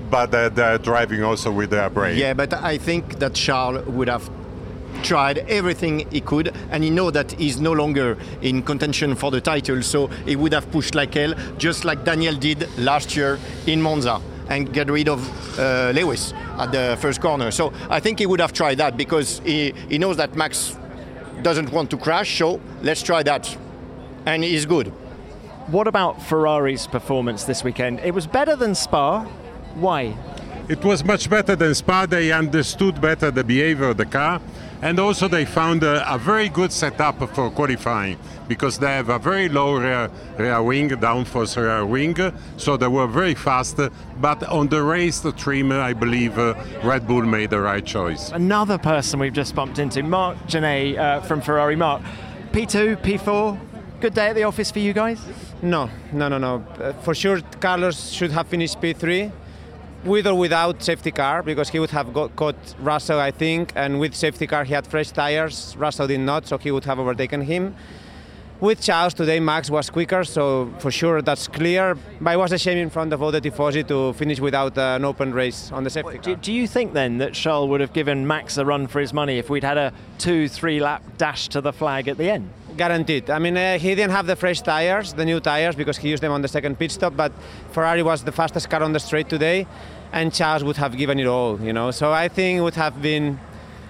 but 0.09 0.33
uh, 0.33 0.49
they're 0.49 0.77
driving 0.77 1.23
also 1.23 1.51
with 1.51 1.69
their 1.69 1.89
brain. 1.89 2.17
Yeah, 2.17 2.33
but 2.33 2.53
I 2.53 2.77
think 2.77 3.19
that 3.19 3.33
Charles 3.33 3.85
would 3.87 4.09
have 4.09 4.29
tried 5.03 5.37
everything 5.49 6.09
he 6.11 6.19
could, 6.21 6.55
and 6.71 6.83
he 6.83 6.89
know 6.89 7.11
that 7.11 7.31
he's 7.33 7.59
no 7.59 7.71
longer 7.71 8.17
in 8.41 8.63
contention 8.63 9.15
for 9.15 9.29
the 9.31 9.39
title, 9.39 9.81
so 9.83 10.07
he 10.25 10.35
would 10.35 10.53
have 10.53 10.69
pushed 10.71 10.95
like 10.95 11.13
hell, 11.13 11.33
just 11.57 11.85
like 11.85 12.03
Daniel 12.03 12.35
did 12.35 12.67
last 12.79 13.15
year 13.15 13.37
in 13.67 13.81
Monza, 13.81 14.19
and 14.49 14.71
get 14.73 14.89
rid 14.89 15.09
of 15.09 15.59
uh, 15.59 15.91
Lewis 15.93 16.33
at 16.57 16.71
the 16.71 16.97
first 16.99 17.21
corner. 17.21 17.51
So 17.51 17.73
I 17.89 17.99
think 17.99 18.19
he 18.19 18.25
would 18.25 18.39
have 18.39 18.53
tried 18.53 18.77
that 18.79 18.97
because 18.97 19.39
he, 19.39 19.73
he 19.89 19.97
knows 19.97 20.17
that 20.17 20.35
Max 20.35 20.77
doesn't 21.41 21.71
want 21.71 21.89
to 21.91 21.97
crash, 21.97 22.37
so 22.37 22.59
let's 22.81 23.01
try 23.03 23.23
that. 23.23 23.55
And 24.25 24.43
he's 24.43 24.65
good. 24.65 24.87
What 25.67 25.87
about 25.87 26.21
Ferrari's 26.21 26.87
performance 26.87 27.43
this 27.43 27.63
weekend? 27.63 27.99
It 27.99 28.13
was 28.13 28.25
better 28.25 28.55
than 28.55 28.73
Spa. 28.73 29.23
Why? 29.75 30.15
It 30.69 30.83
was 30.83 31.03
much 31.03 31.29
better 31.29 31.55
than 31.55 31.75
Spa. 31.75 32.05
They 32.05 32.31
understood 32.31 32.99
better 32.99 33.31
the 33.31 33.43
behavior 33.43 33.89
of 33.89 33.97
the 33.97 34.05
car. 34.05 34.41
And 34.81 34.99
also, 34.99 35.27
they 35.27 35.45
found 35.45 35.83
a, 35.83 36.13
a 36.13 36.17
very 36.17 36.49
good 36.49 36.71
setup 36.71 37.17
for 37.33 37.49
qualifying 37.49 38.17
because 38.47 38.77
they 38.77 38.87
have 38.87 39.09
a 39.09 39.17
very 39.17 39.49
low 39.49 39.75
rear, 39.75 40.09
rear 40.37 40.61
wing, 40.61 40.89
downforce 40.89 41.57
rear 41.57 41.85
wing, 41.85 42.15
so 42.57 42.77
they 42.77 42.87
were 42.87 43.07
very 43.07 43.33
fast. 43.33 43.79
But 44.21 44.43
on 44.43 44.67
the 44.67 44.83
race, 44.83 45.19
the 45.19 45.31
trim, 45.31 45.71
I 45.71 45.93
believe 45.93 46.37
uh, 46.37 46.53
Red 46.83 47.07
Bull 47.07 47.23
made 47.23 47.49
the 47.49 47.59
right 47.59 47.85
choice. 47.85 48.29
Another 48.31 48.77
person 48.77 49.19
we've 49.19 49.33
just 49.33 49.55
bumped 49.55 49.79
into, 49.79 50.03
Marc 50.03 50.37
Gené 50.47 50.97
uh, 50.97 51.21
from 51.21 51.41
Ferrari. 51.41 51.75
Mark, 51.75 52.01
P2, 52.51 52.97
P4, 52.97 53.59
good 53.99 54.13
day 54.13 54.27
at 54.27 54.35
the 54.35 54.43
office 54.43 54.71
for 54.71 54.79
you 54.79 54.93
guys? 54.93 55.19
No, 55.61 55.89
no, 56.13 56.27
no, 56.27 56.37
no. 56.37 56.65
Uh, 56.79 56.93
for 56.93 57.15
sure, 57.15 57.41
Carlos 57.59 58.11
should 58.11 58.31
have 58.31 58.47
finished 58.47 58.79
P3, 58.79 59.31
with 60.07 60.25
or 60.25 60.35
without 60.35 60.81
safety 60.81 61.11
car, 61.11 61.43
because 61.43 61.69
he 61.69 61.79
would 61.79 61.91
have 61.91 62.13
got, 62.13 62.35
caught 62.35 62.55
Russell, 62.79 63.19
I 63.19 63.31
think, 63.31 63.73
and 63.75 63.99
with 63.99 64.15
safety 64.15 64.47
car 64.47 64.63
he 64.63 64.73
had 64.73 64.87
fresh 64.87 65.11
tires. 65.11 65.75
Russell 65.77 66.07
did 66.07 66.21
not, 66.21 66.47
so 66.47 66.57
he 66.57 66.71
would 66.71 66.85
have 66.85 66.99
overtaken 66.99 67.41
him. 67.41 67.75
With 68.59 68.81
Charles 68.81 69.13
today, 69.13 69.39
Max 69.39 69.69
was 69.69 69.91
quicker, 69.91 70.23
so 70.23 70.73
for 70.79 70.89
sure 70.89 71.21
that's 71.21 71.47
clear. 71.47 71.95
But 72.19 72.33
it 72.33 72.37
was 72.37 72.51
a 72.51 72.57
shame 72.57 72.79
in 72.79 72.89
front 72.89 73.13
of 73.13 73.21
all 73.21 73.31
the 73.31 73.39
Tifosi 73.39 73.87
to 73.87 74.13
finish 74.13 74.39
without 74.39 74.75
uh, 74.75 74.95
an 74.95 75.05
open 75.05 75.31
race 75.31 75.71
on 75.71 75.83
the 75.83 75.91
safety 75.91 76.17
car. 76.17 76.23
Do, 76.23 76.35
do 76.37 76.51
you 76.51 76.65
think 76.65 76.93
then 76.93 77.19
that 77.19 77.33
Charles 77.35 77.69
would 77.69 77.81
have 77.81 77.93
given 77.93 78.25
Max 78.25 78.57
a 78.57 78.65
run 78.65 78.87
for 78.87 78.99
his 78.99 79.13
money 79.13 79.37
if 79.37 79.51
we'd 79.51 79.63
had 79.63 79.77
a 79.77 79.93
two, 80.17 80.47
three 80.47 80.79
lap 80.79 81.03
dash 81.19 81.49
to 81.49 81.61
the 81.61 81.71
flag 81.71 82.07
at 82.07 82.17
the 82.17 82.31
end? 82.31 82.49
Guaranteed. 82.75 83.29
I 83.29 83.37
mean, 83.37 83.55
uh, 83.57 83.77
he 83.77 83.89
didn't 83.93 84.11
have 84.11 84.25
the 84.25 84.35
fresh 84.35 84.61
tires, 84.61 85.13
the 85.13 85.25
new 85.25 85.39
tires, 85.39 85.75
because 85.75 85.97
he 85.97 86.09
used 86.09 86.23
them 86.23 86.31
on 86.31 86.41
the 86.41 86.47
second 86.47 86.79
pit 86.79 86.91
stop. 86.91 87.15
But 87.15 87.31
Ferrari 87.73 88.01
was 88.01 88.23
the 88.23 88.31
fastest 88.31 88.71
car 88.71 88.81
on 88.81 88.91
the 88.91 88.99
straight 88.99 89.29
today, 89.29 89.67
and 90.11 90.33
Charles 90.33 90.63
would 90.63 90.77
have 90.77 90.97
given 90.97 91.19
it 91.19 91.27
all. 91.27 91.59
You 91.59 91.73
know, 91.73 91.91
so 91.91 92.11
I 92.11 92.27
think 92.27 92.59
it 92.59 92.61
would 92.61 92.75
have 92.75 93.01
been. 93.01 93.39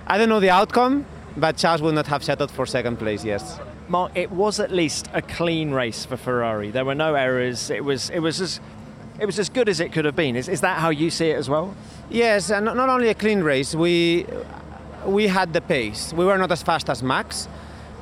I 0.06 0.18
don't 0.18 0.30
know 0.30 0.40
the 0.40 0.50
outcome, 0.50 1.06
but 1.36 1.58
Charles 1.58 1.82
would 1.82 1.96
not 1.96 2.08
have 2.08 2.24
settled 2.24 2.52
for 2.52 2.66
second 2.66 2.98
place. 2.98 3.24
Yes. 3.24 3.60
Marc, 3.90 4.12
it 4.16 4.32
was 4.32 4.60
at 4.60 4.72
least 4.72 5.10
a 5.14 5.22
clean 5.22 5.72
race 5.72 6.06
for 6.06 6.18
Ferrari. 6.18 6.72
There 6.72 6.84
were 6.84 6.96
no 6.96 7.16
errors. 7.16 7.70
It 7.70 7.84
was 7.84 8.10
it 8.10 8.20
was 8.20 8.42
as 8.42 8.60
it 9.20 9.26
was 9.26 9.40
as 9.40 9.50
good 9.50 9.70
as 9.70 9.80
it 9.80 9.92
could 9.92 10.06
have 10.06 10.16
been. 10.16 10.36
Is, 10.36 10.48
is 10.48 10.62
that 10.62 10.80
how 10.80 10.90
you 10.90 11.10
see 11.10 11.30
it 11.30 11.38
as 11.38 11.50
well? 11.50 11.76
Yes, 12.10 12.52
and 12.52 12.66
not 12.66 12.90
only 12.90 13.10
a 13.10 13.14
clean 13.14 13.42
race. 13.42 13.76
We 13.76 14.26
we 15.06 15.28
had 15.28 15.54
the 15.54 15.62
pace. 15.62 16.14
We 16.14 16.26
were 16.26 16.38
not 16.38 16.52
as 16.52 16.62
fast 16.64 16.90
as 16.90 17.02
Max, 17.02 17.48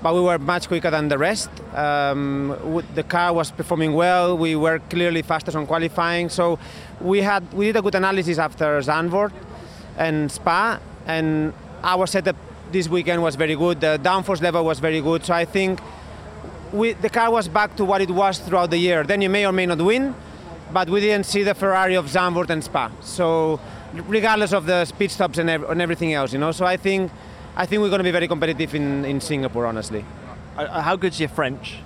but 0.01 0.13
we 0.13 0.21
were 0.21 0.39
much 0.39 0.67
quicker 0.67 0.89
than 0.91 1.07
the 1.07 1.17
rest. 1.17 1.49
Um, 1.73 2.83
the 2.95 3.03
car 3.03 3.33
was 3.33 3.51
performing 3.51 3.93
well. 3.93 4.37
We 4.37 4.55
were 4.55 4.79
clearly 4.89 5.21
faster 5.21 5.57
on 5.57 5.67
qualifying. 5.67 6.29
So 6.29 6.59
we 7.01 7.21
had 7.21 7.51
we 7.53 7.65
did 7.65 7.75
a 7.75 7.81
good 7.81 7.95
analysis 7.95 8.37
after 8.37 8.79
Zandvoort 8.79 9.31
and 9.97 10.31
Spa, 10.31 10.79
and 11.05 11.53
our 11.83 12.07
setup 12.07 12.35
this 12.71 12.87
weekend 12.87 13.21
was 13.21 13.35
very 13.35 13.55
good. 13.55 13.81
The 13.81 13.99
downforce 14.01 14.41
level 14.41 14.65
was 14.65 14.79
very 14.79 15.01
good. 15.01 15.23
So 15.23 15.33
I 15.33 15.45
think 15.45 15.79
we, 16.73 16.93
the 16.93 17.09
car 17.09 17.31
was 17.31 17.47
back 17.47 17.75
to 17.77 17.85
what 17.85 18.01
it 18.01 18.09
was 18.09 18.39
throughout 18.39 18.71
the 18.71 18.77
year. 18.77 19.03
Then 19.03 19.21
you 19.21 19.29
may 19.29 19.45
or 19.45 19.51
may 19.51 19.65
not 19.65 19.79
win, 19.81 20.15
but 20.73 20.89
we 20.89 20.99
didn't 20.99 21.25
see 21.25 21.43
the 21.43 21.53
Ferrari 21.53 21.95
of 21.95 22.07
Zandvoort 22.07 22.49
and 22.49 22.63
Spa. 22.63 22.91
So 23.01 23.59
regardless 23.93 24.51
of 24.51 24.65
the 24.65 24.85
speed 24.85 25.11
stops 25.11 25.37
and, 25.37 25.49
ev- 25.49 25.69
and 25.69 25.81
everything 25.81 26.13
else, 26.13 26.33
you 26.33 26.39
know. 26.39 26.51
So 26.51 26.65
I 26.65 26.77
think 26.77 27.11
I 27.55 27.65
think 27.65 27.81
we're 27.81 27.89
going 27.89 27.99
to 27.99 28.03
be 28.03 28.11
very 28.11 28.27
competitive 28.27 28.75
in, 28.75 29.05
in 29.05 29.21
Singapore, 29.21 29.65
honestly. 29.65 30.03
Uh, 30.57 30.81
how 30.81 30.95
good's 30.97 31.19
your 31.19 31.29
French? 31.29 31.77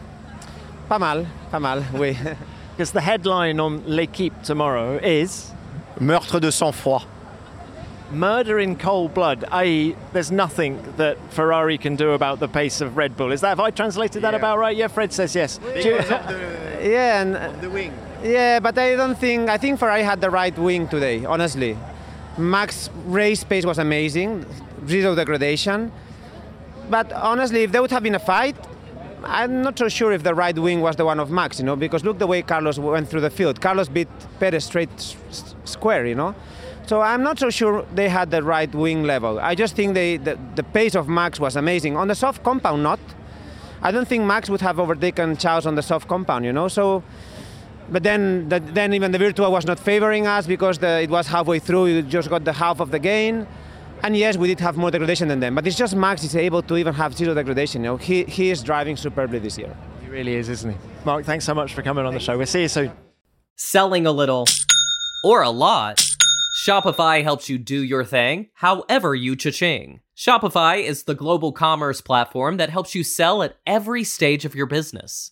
Pas 0.87 0.99
mal, 0.99 1.25
pas 1.51 1.59
mal. 1.61 1.83
Oui. 1.93 2.17
Because 2.79 2.93
the 2.93 3.01
headline 3.01 3.59
on 3.59 3.83
L'Equipe 3.85 4.41
tomorrow 4.41 4.99
is 5.03 5.51
Meurtre 5.99 6.39
de 6.39 6.49
sang-froid. 6.49 7.03
Murder 8.09 8.57
in 8.57 8.77
cold 8.77 9.13
blood, 9.13 9.43
i.e., 9.51 9.97
there's 10.13 10.31
nothing 10.31 10.81
that 10.95 11.17
Ferrari 11.29 11.77
can 11.77 11.97
do 11.97 12.11
about 12.11 12.39
the 12.39 12.47
pace 12.47 12.79
of 12.79 12.95
Red 12.95 13.17
Bull. 13.17 13.33
Is 13.33 13.41
that, 13.41 13.49
have 13.49 13.59
I 13.59 13.71
translated 13.71 14.21
that 14.21 14.33
about 14.33 14.59
right? 14.59 14.77
Yeah, 14.77 14.87
Fred 14.87 15.11
says 15.11 15.35
yes. 15.35 15.57
Do 15.57 15.89
you- 15.89 15.95
yeah, 15.97 17.21
and 17.21 17.61
the 17.61 17.69
wing. 17.69 17.93
Yeah, 18.23 18.61
but 18.61 18.77
I 18.77 18.95
don't 18.95 19.17
think 19.17 19.49
I 19.49 19.57
think 19.57 19.77
Ferrari 19.77 20.03
had 20.03 20.21
the 20.21 20.29
right 20.29 20.57
wing 20.57 20.87
today. 20.87 21.25
Honestly, 21.25 21.77
Max 22.37 22.89
race 23.07 23.43
pace 23.43 23.65
was 23.65 23.77
amazing, 23.77 24.45
zero 24.87 25.15
degradation. 25.15 25.91
But 26.89 27.11
honestly, 27.11 27.63
if 27.63 27.73
there 27.73 27.81
would 27.81 27.91
have 27.91 28.03
been 28.03 28.15
a 28.15 28.19
fight, 28.33 28.55
I'm 29.23 29.61
not 29.61 29.77
so 29.77 29.89
sure 29.89 30.11
if 30.11 30.23
the 30.23 30.33
right 30.33 30.57
wing 30.57 30.81
was 30.81 30.95
the 30.95 31.05
one 31.05 31.19
of 31.19 31.29
Max. 31.31 31.59
You 31.59 31.65
know, 31.65 31.75
because 31.75 32.03
look 32.03 32.19
the 32.19 32.27
way 32.27 32.41
Carlos 32.41 32.79
went 32.79 33.09
through 33.09 33.21
the 33.21 33.29
field. 33.29 33.61
Carlos 33.61 33.89
beat 33.89 34.07
Perez 34.39 34.65
straight 34.65 34.89
square. 35.65 36.05
You 36.05 36.15
know. 36.15 36.35
So 36.89 37.01
I'm 37.01 37.21
not 37.21 37.37
so 37.37 37.51
sure 37.51 37.85
they 37.93 38.09
had 38.09 38.31
the 38.31 38.41
right 38.41 38.73
wing 38.73 39.03
level. 39.03 39.39
I 39.39 39.53
just 39.53 39.75
think 39.75 39.93
they, 39.93 40.17
the, 40.17 40.39
the 40.55 40.63
pace 40.63 40.95
of 40.95 41.07
Max 41.07 41.39
was 41.39 41.55
amazing. 41.55 41.95
On 41.95 42.07
the 42.07 42.15
soft 42.15 42.41
compound, 42.41 42.81
not. 42.81 42.99
I 43.83 43.91
don't 43.91 44.07
think 44.07 44.23
Max 44.23 44.49
would 44.49 44.61
have 44.61 44.79
overtaken 44.79 45.37
Charles 45.37 45.67
on 45.67 45.75
the 45.75 45.83
soft 45.83 46.07
compound, 46.07 46.45
you 46.45 46.51
know. 46.51 46.67
So, 46.67 47.03
but 47.91 48.01
then, 48.01 48.49
the, 48.49 48.59
then 48.59 48.95
even 48.95 49.11
the 49.11 49.19
Virtua 49.19 49.51
was 49.51 49.67
not 49.67 49.77
favoring 49.77 50.25
us 50.25 50.47
because 50.47 50.79
the, 50.79 51.01
it 51.01 51.11
was 51.11 51.27
halfway 51.27 51.59
through. 51.59 51.85
You 51.89 52.01
just 52.01 52.27
got 52.27 52.43
the 52.43 52.53
half 52.53 52.79
of 52.79 52.89
the 52.89 52.97
gain, 52.97 53.45
and 54.03 54.15
yes, 54.15 54.37
we 54.37 54.47
did 54.47 54.59
have 54.59 54.77
more 54.77 54.91
degradation 54.91 55.27
than 55.27 55.39
them. 55.39 55.55
But 55.55 55.67
it's 55.67 55.77
just 55.77 55.95
Max 55.95 56.23
is 56.23 56.35
able 56.35 56.61
to 56.63 56.77
even 56.77 56.93
have 56.93 57.15
zero 57.15 57.33
degradation. 57.33 57.83
You 57.83 57.91
know, 57.91 57.97
he 57.97 58.23
he 58.25 58.49
is 58.49 58.63
driving 58.63 58.95
superbly 58.97 59.39
this 59.39 59.57
year. 59.57 59.75
He 60.01 60.09
really 60.09 60.35
is, 60.35 60.49
isn't 60.49 60.71
he? 60.71 60.77
Marc, 61.05 61.25
thanks 61.25 61.45
so 61.45 61.53
much 61.53 61.73
for 61.73 61.81
coming 61.81 62.05
on 62.05 62.13
the 62.13 62.19
show. 62.19 62.37
We'll 62.37 62.47
see 62.47 62.63
you 62.63 62.67
soon. 62.67 62.91
Selling 63.55 64.05
a 64.05 64.11
little 64.11 64.45
or 65.23 65.41
a 65.41 65.49
lot, 65.49 66.01
Shopify 66.65 67.23
helps 67.23 67.49
you 67.49 67.57
do 67.57 67.81
your 67.81 68.05
thing 68.05 68.47
however 68.55 69.15
you 69.15 69.35
cha-ching. 69.35 70.01
Shopify 70.15 70.83
is 70.83 71.03
the 71.03 71.15
global 71.15 71.51
commerce 71.51 72.01
platform 72.01 72.57
that 72.57 72.69
helps 72.69 72.93
you 72.95 73.03
sell 73.03 73.41
at 73.41 73.57
every 73.65 74.03
stage 74.03 74.45
of 74.45 74.55
your 74.55 74.65
business. 74.65 75.31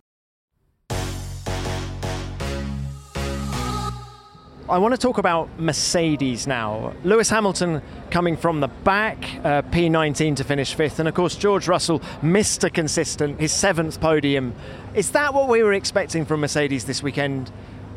I 4.71 4.77
want 4.77 4.93
to 4.93 4.97
talk 4.97 5.17
about 5.17 5.49
Mercedes 5.59 6.47
now. 6.47 6.93
Lewis 7.03 7.29
Hamilton 7.29 7.81
coming 8.09 8.37
from 8.37 8.61
the 8.61 8.69
back, 8.69 9.17
uh, 9.43 9.63
P19 9.63 10.37
to 10.37 10.45
finish 10.45 10.75
fifth, 10.75 10.97
and 10.99 11.09
of 11.09 11.13
course 11.13 11.35
George 11.35 11.67
Russell, 11.67 11.99
Mr. 12.21 12.73
Consistent, 12.73 13.37
his 13.37 13.51
seventh 13.51 13.99
podium. 13.99 14.55
Is 14.95 15.11
that 15.11 15.33
what 15.33 15.49
we 15.49 15.61
were 15.61 15.73
expecting 15.73 16.23
from 16.23 16.39
Mercedes 16.39 16.85
this 16.85 17.03
weekend 17.03 17.51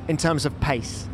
in 0.08 0.16
terms 0.16 0.44
of 0.44 0.58
pace? 0.58 1.06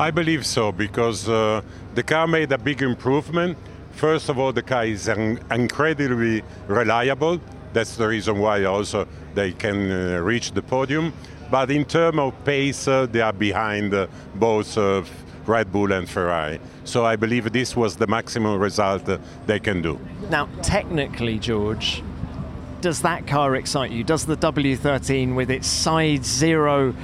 I 0.00 0.10
believe 0.10 0.44
so 0.44 0.72
because 0.72 1.28
uh, 1.28 1.62
the 1.94 2.02
car 2.02 2.26
made 2.26 2.50
a 2.50 2.58
big 2.58 2.82
improvement. 2.82 3.56
First 3.92 4.28
of 4.28 4.36
all, 4.36 4.52
the 4.52 4.64
car 4.64 4.84
is 4.84 5.08
un- 5.08 5.38
incredibly 5.52 6.42
reliable. 6.66 7.40
That's 7.72 7.94
the 7.96 8.08
reason 8.08 8.40
why 8.40 8.64
also 8.64 9.06
they 9.36 9.52
can 9.52 9.92
uh, 9.92 10.18
reach 10.18 10.50
the 10.50 10.62
podium. 10.62 11.12
But 11.50 11.70
in 11.70 11.84
terms 11.84 12.18
of 12.18 12.44
pace, 12.44 12.86
uh, 12.86 13.06
they 13.06 13.20
are 13.20 13.32
behind 13.32 13.94
uh, 13.94 14.06
both 14.34 14.76
uh, 14.76 15.02
Red 15.46 15.72
Bull 15.72 15.92
and 15.92 16.08
Ferrari. 16.08 16.60
So 16.84 17.06
I 17.06 17.16
believe 17.16 17.50
this 17.52 17.74
was 17.74 17.96
the 17.96 18.06
maximum 18.06 18.60
result 18.60 19.08
uh, 19.08 19.18
they 19.46 19.58
can 19.58 19.80
do. 19.80 19.98
Now, 20.28 20.48
technically, 20.62 21.38
George, 21.38 22.02
does 22.80 23.02
that 23.02 23.26
car 23.26 23.56
excite 23.56 23.90
you? 23.90 24.04
Does 24.04 24.26
the 24.26 24.36
W13 24.36 25.34
with 25.34 25.50
its 25.50 25.66
side 25.66 26.24
zero 26.24 26.94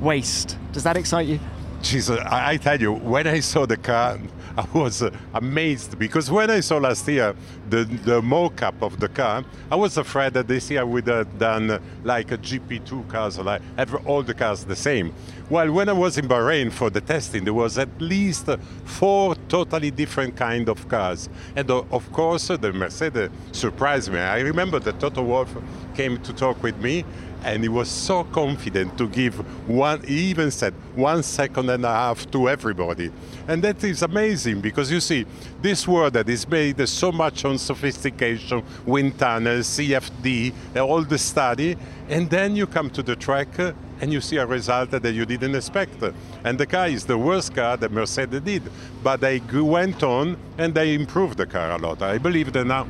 waste, 0.00 0.56
does 0.72 0.84
that 0.84 0.96
excite 0.96 1.26
you? 1.26 1.40
Jesus, 1.82 2.18
I, 2.20 2.52
I 2.52 2.56
tell 2.56 2.80
you, 2.80 2.92
when 2.92 3.26
I 3.26 3.40
saw 3.40 3.66
the 3.66 3.76
car, 3.76 4.18
I 4.58 4.66
was 4.76 5.02
uh, 5.02 5.12
amazed 5.34 5.96
because 6.00 6.32
when 6.32 6.50
I 6.50 6.58
saw 6.58 6.78
last 6.78 7.06
year 7.06 7.32
the, 7.70 7.84
the 7.84 8.20
mock-up 8.20 8.82
of 8.82 8.98
the 8.98 9.08
car, 9.08 9.44
I 9.70 9.76
was 9.76 9.96
afraid 9.96 10.34
that 10.34 10.48
this 10.48 10.68
year 10.68 10.84
we'd 10.84 11.06
have 11.06 11.38
done 11.38 11.70
uh, 11.70 11.78
like 12.02 12.32
a 12.32 12.38
GP2 12.38 13.08
cars, 13.08 13.38
like 13.38 13.62
have 13.76 13.94
all 14.04 14.24
the 14.24 14.34
cars 14.34 14.64
the 14.64 14.74
same. 14.74 15.14
Well, 15.48 15.70
when 15.70 15.88
I 15.88 15.92
was 15.92 16.18
in 16.18 16.26
Bahrain 16.26 16.72
for 16.72 16.90
the 16.90 17.00
testing, 17.00 17.44
there 17.44 17.54
was 17.54 17.78
at 17.78 17.88
least 18.00 18.48
uh, 18.48 18.56
four 18.84 19.36
totally 19.48 19.92
different 19.92 20.34
kind 20.34 20.68
of 20.68 20.88
cars, 20.88 21.28
and 21.54 21.70
of 21.70 22.12
course 22.12 22.48
the 22.48 22.72
Mercedes 22.72 23.30
surprised 23.52 24.10
me. 24.10 24.18
I 24.18 24.40
remember 24.40 24.80
that 24.80 24.98
Toto 24.98 25.22
Wolff 25.22 25.56
came 25.94 26.20
to 26.22 26.32
talk 26.32 26.60
with 26.64 26.76
me, 26.78 27.04
and 27.44 27.62
he 27.62 27.68
was 27.68 27.88
so 27.88 28.24
confident 28.24 28.96
to 28.98 29.08
give 29.08 29.34
one 29.68 30.02
he 30.02 30.30
even 30.30 30.50
said 30.50 30.74
one 30.94 31.22
second 31.22 31.70
and 31.70 31.84
a 31.84 31.88
half 31.88 32.30
to 32.30 32.48
everybody. 32.48 33.10
And 33.46 33.62
that 33.62 33.82
is 33.84 34.02
amazing 34.02 34.60
because 34.60 34.90
you 34.90 35.00
see 35.00 35.26
this 35.62 35.86
world 35.86 36.14
that 36.14 36.28
is 36.28 36.48
made 36.48 36.86
so 36.88 37.12
much 37.12 37.44
on 37.44 37.58
sophistication 37.58 38.62
wind 38.84 39.18
tunnels 39.18 39.66
cfd 39.68 40.52
all 40.76 41.02
the 41.02 41.18
study 41.18 41.76
and 42.08 42.28
then 42.30 42.56
you 42.56 42.66
come 42.66 42.90
to 42.90 43.02
the 43.02 43.16
track 43.16 43.58
uh, 43.58 43.72
and 44.00 44.12
you 44.12 44.20
see 44.20 44.36
a 44.36 44.46
result 44.46 44.90
that 44.90 45.04
you 45.12 45.26
didn't 45.26 45.54
expect. 45.54 46.02
And 46.44 46.58
the 46.58 46.66
car 46.66 46.88
is 46.88 47.04
the 47.04 47.18
worst 47.18 47.54
car 47.54 47.76
that 47.76 47.90
mercedes 47.92 48.40
did 48.40 48.62
but 49.02 49.20
they 49.20 49.40
went 49.52 50.02
on 50.02 50.36
and 50.58 50.74
they 50.74 50.94
improved 50.94 51.38
the 51.38 51.46
car 51.46 51.72
a 51.72 51.78
lot. 51.78 52.02
I 52.02 52.18
believe 52.18 52.52
that 52.52 52.64
now. 52.64 52.84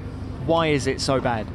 Why 0.46 0.68
is 0.68 0.86
it 0.86 1.00
so 1.00 1.20
bad? 1.20 1.46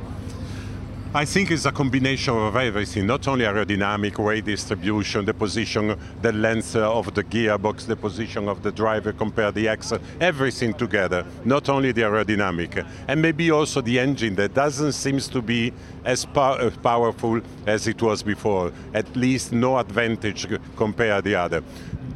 I 1.16 1.26
think 1.26 1.52
it's 1.52 1.66
a 1.66 1.72
combination 1.72 2.36
of 2.36 2.56
everything, 2.56 3.06
not 3.06 3.28
only 3.28 3.46
aerodynamic, 3.46 4.18
weight 4.18 4.46
distribution, 4.46 5.26
the 5.26 5.34
position, 5.36 5.96
the 6.24 6.32
length 6.32 6.76
of 6.76 7.14
the 7.14 7.24
gearbox, 7.24 7.86
the 7.86 7.96
position 7.96 8.50
of 8.50 8.64
the 8.64 8.72
driver 8.72 9.14
compared 9.14 9.54
the 9.54 9.68
axle, 9.68 10.00
everything 10.20 10.74
together, 10.74 11.24
not 11.46 11.70
only 11.70 11.92
the 11.92 12.02
aerodynamic. 12.02 12.84
And 13.08 13.22
maybe 13.22 13.52
also 13.52 13.80
the 13.82 14.00
engine 14.00 14.34
that 14.38 14.56
doesn't 14.56 14.94
seem 14.94 15.20
to 15.20 15.42
be 15.44 15.72
as 16.04 16.26
uh, 16.36 16.72
powerful 16.82 17.42
as 17.68 17.86
it 17.88 18.02
was 18.02 18.24
before, 18.24 18.72
at 18.96 19.16
least 19.16 19.52
no 19.52 19.78
advantage 19.78 20.48
compared 20.76 21.26
the 21.26 21.36
other. 21.36 21.62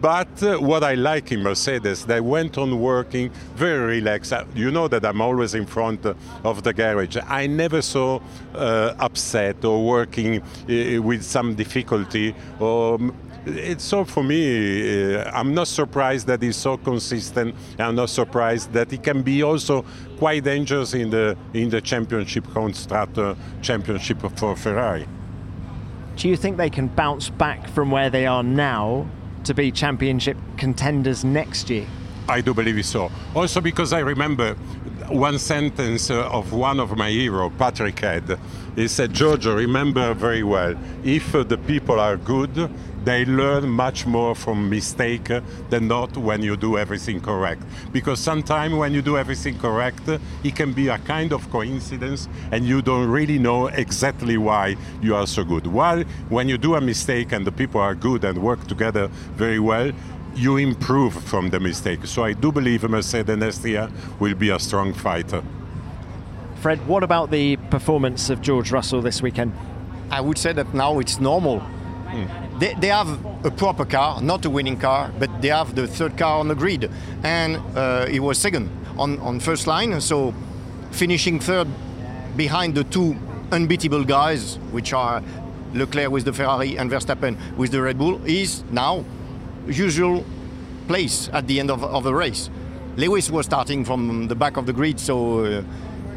But 0.01 0.43
uh, 0.43 0.57
what 0.57 0.83
I 0.83 0.93
like 0.93 1.31
in 1.31 1.41
Mercedes, 1.41 2.05
they 2.05 2.21
went 2.21 2.57
on 2.59 2.79
working 2.79 3.31
very 3.55 3.97
relaxed. 3.97 4.31
Uh, 4.31 4.45
You 4.53 4.69
know 4.69 4.87
that 4.87 5.03
I'm 5.03 5.21
always 5.21 5.55
in 5.55 5.65
front 5.65 6.05
of 6.43 6.61
the 6.61 6.71
garage. 6.71 7.17
I 7.27 7.47
never 7.47 7.81
saw 7.81 8.19
uh, 8.53 8.86
upset 8.99 9.63
or 9.65 9.85
working 9.85 10.41
uh, 10.41 11.01
with 11.01 11.23
some 11.23 11.55
difficulty. 11.55 12.35
Or 12.59 12.99
it's 13.45 13.83
so 13.83 14.05
for 14.05 14.23
me. 14.23 15.15
Uh, 15.15 15.31
I'm 15.33 15.53
not 15.53 15.67
surprised 15.67 16.27
that 16.27 16.41
he's 16.41 16.57
so 16.57 16.77
consistent. 16.77 17.55
I'm 17.79 17.95
not 17.95 18.09
surprised 18.09 18.73
that 18.73 18.91
he 18.91 18.97
can 18.97 19.21
be 19.21 19.43
also 19.43 19.85
quite 20.17 20.43
dangerous 20.43 20.93
in 20.93 21.09
the 21.09 21.37
in 21.53 21.69
the 21.69 21.81
championship 21.81 22.45
constructor 22.53 23.35
championship 23.61 24.19
for 24.35 24.55
Ferrari. 24.55 25.07
Do 26.15 26.27
you 26.27 26.35
think 26.35 26.57
they 26.57 26.69
can 26.69 26.87
bounce 26.87 27.29
back 27.29 27.69
from 27.69 27.91
where 27.91 28.09
they 28.09 28.25
are 28.25 28.43
now 28.43 29.07
to 29.43 29.53
be 29.53 29.71
championship 29.71 30.37
contenders 30.57 31.23
next 31.23 31.69
year? 31.69 31.85
I 32.27 32.41
do 32.41 32.53
believe 32.53 32.83
so. 32.85 33.09
Also 33.35 33.61
because 33.61 33.93
I 33.93 33.99
remember 33.99 34.57
one 35.09 35.39
sentence 35.39 36.09
uh, 36.09 36.29
of 36.29 36.53
one 36.53 36.79
of 36.79 36.97
my 36.97 37.09
hero, 37.09 37.49
Patrick 37.49 37.99
Head. 37.99 38.39
He 38.75 38.87
said, 38.87 39.13
Giorgio, 39.13 39.55
remember 39.55 40.13
very 40.13 40.43
well, 40.43 40.75
if 41.03 41.33
uh, 41.33 41.43
the 41.43 41.57
people 41.57 41.99
are 41.99 42.17
good, 42.17 42.69
they 43.07 43.23
learn 43.23 43.69
much 43.69 44.05
more 44.05 44.35
from 44.35 44.69
mistake 44.69 45.31
than 45.69 45.87
not 45.87 46.17
when 46.17 46.43
you 46.43 46.57
do 46.57 46.77
everything 46.77 47.21
correct. 47.21 47.63
Because 47.93 48.19
sometimes 48.19 48.73
when 48.73 48.93
you 48.93 49.01
do 49.01 49.17
everything 49.17 49.57
correct, 49.57 50.09
it 50.43 50.55
can 50.55 50.73
be 50.73 50.89
a 50.89 50.97
kind 50.97 51.31
of 51.31 51.49
coincidence 51.49 52.27
and 52.51 52.65
you 52.65 52.81
don't 52.81 53.09
really 53.09 53.39
know 53.39 53.67
exactly 53.67 54.37
why 54.37 54.75
you 55.01 55.15
are 55.15 55.25
so 55.25 55.45
good. 55.45 55.65
While 55.67 56.03
when 56.27 56.49
you 56.49 56.57
do 56.57 56.75
a 56.75 56.81
mistake 56.81 57.31
and 57.31 57.47
the 57.47 57.51
people 57.51 57.79
are 57.79 57.95
good 57.95 58.25
and 58.25 58.43
work 58.43 58.67
together 58.67 59.07
very 59.37 59.59
well, 59.59 59.93
you 60.37 60.57
improve 60.57 61.13
from 61.13 61.49
the 61.49 61.59
mistake. 61.59 62.05
So 62.05 62.23
I 62.23 62.33
do 62.33 62.51
believe 62.51 62.83
Mercedes 62.83 63.37
next 63.37 63.65
year 63.65 63.89
will 64.19 64.35
be 64.35 64.49
a 64.49 64.59
strong 64.59 64.93
fighter. 64.93 65.41
Fred, 66.61 66.85
what 66.87 67.03
about 67.03 67.31
the 67.31 67.57
performance 67.69 68.29
of 68.29 68.41
George 68.41 68.71
Russell 68.71 69.01
this 69.01 69.21
weekend? 69.21 69.53
I 70.11 70.21
would 70.21 70.37
say 70.37 70.53
that 70.53 70.73
now 70.73 70.99
it's 70.99 71.19
normal. 71.19 71.61
They, 72.59 72.73
they 72.75 72.87
have 72.87 73.09
a 73.45 73.51
proper 73.51 73.85
car, 73.85 74.21
not 74.21 74.45
a 74.45 74.49
winning 74.49 74.79
car, 74.79 75.11
but 75.19 75.41
they 75.41 75.49
have 75.49 75.75
the 75.75 75.87
third 75.87 76.17
car 76.17 76.39
on 76.39 76.47
the 76.47 76.55
grid. 76.55 76.89
And 77.23 77.57
uh, 77.75 78.05
he 78.07 78.19
was 78.19 78.37
second 78.37 78.69
on, 78.97 79.19
on 79.19 79.39
first 79.39 79.67
line, 79.67 79.99
so 80.01 80.33
finishing 80.91 81.39
third 81.39 81.67
behind 82.35 82.75
the 82.75 82.83
two 82.83 83.15
unbeatable 83.51 84.03
guys, 84.03 84.57
which 84.71 84.93
are 84.93 85.21
Leclerc 85.73 86.09
with 86.09 86.25
the 86.25 86.33
Ferrari 86.33 86.77
and 86.77 86.89
Verstappen 86.89 87.37
with 87.57 87.71
the 87.71 87.81
Red 87.81 87.97
Bull, 87.97 88.23
is 88.25 88.63
now 88.71 89.03
usual 89.69 90.25
place 90.87 91.29
at 91.33 91.47
the 91.47 91.59
end 91.59 91.69
of, 91.71 91.83
of 91.83 92.03
the 92.03 92.13
race. 92.13 92.49
Lewis 92.95 93.29
was 93.29 93.45
starting 93.45 93.85
from 93.85 94.27
the 94.27 94.35
back 94.35 94.57
of 94.57 94.65
the 94.65 94.73
grid, 94.73 94.99
so 94.99 95.45
uh, 95.45 95.63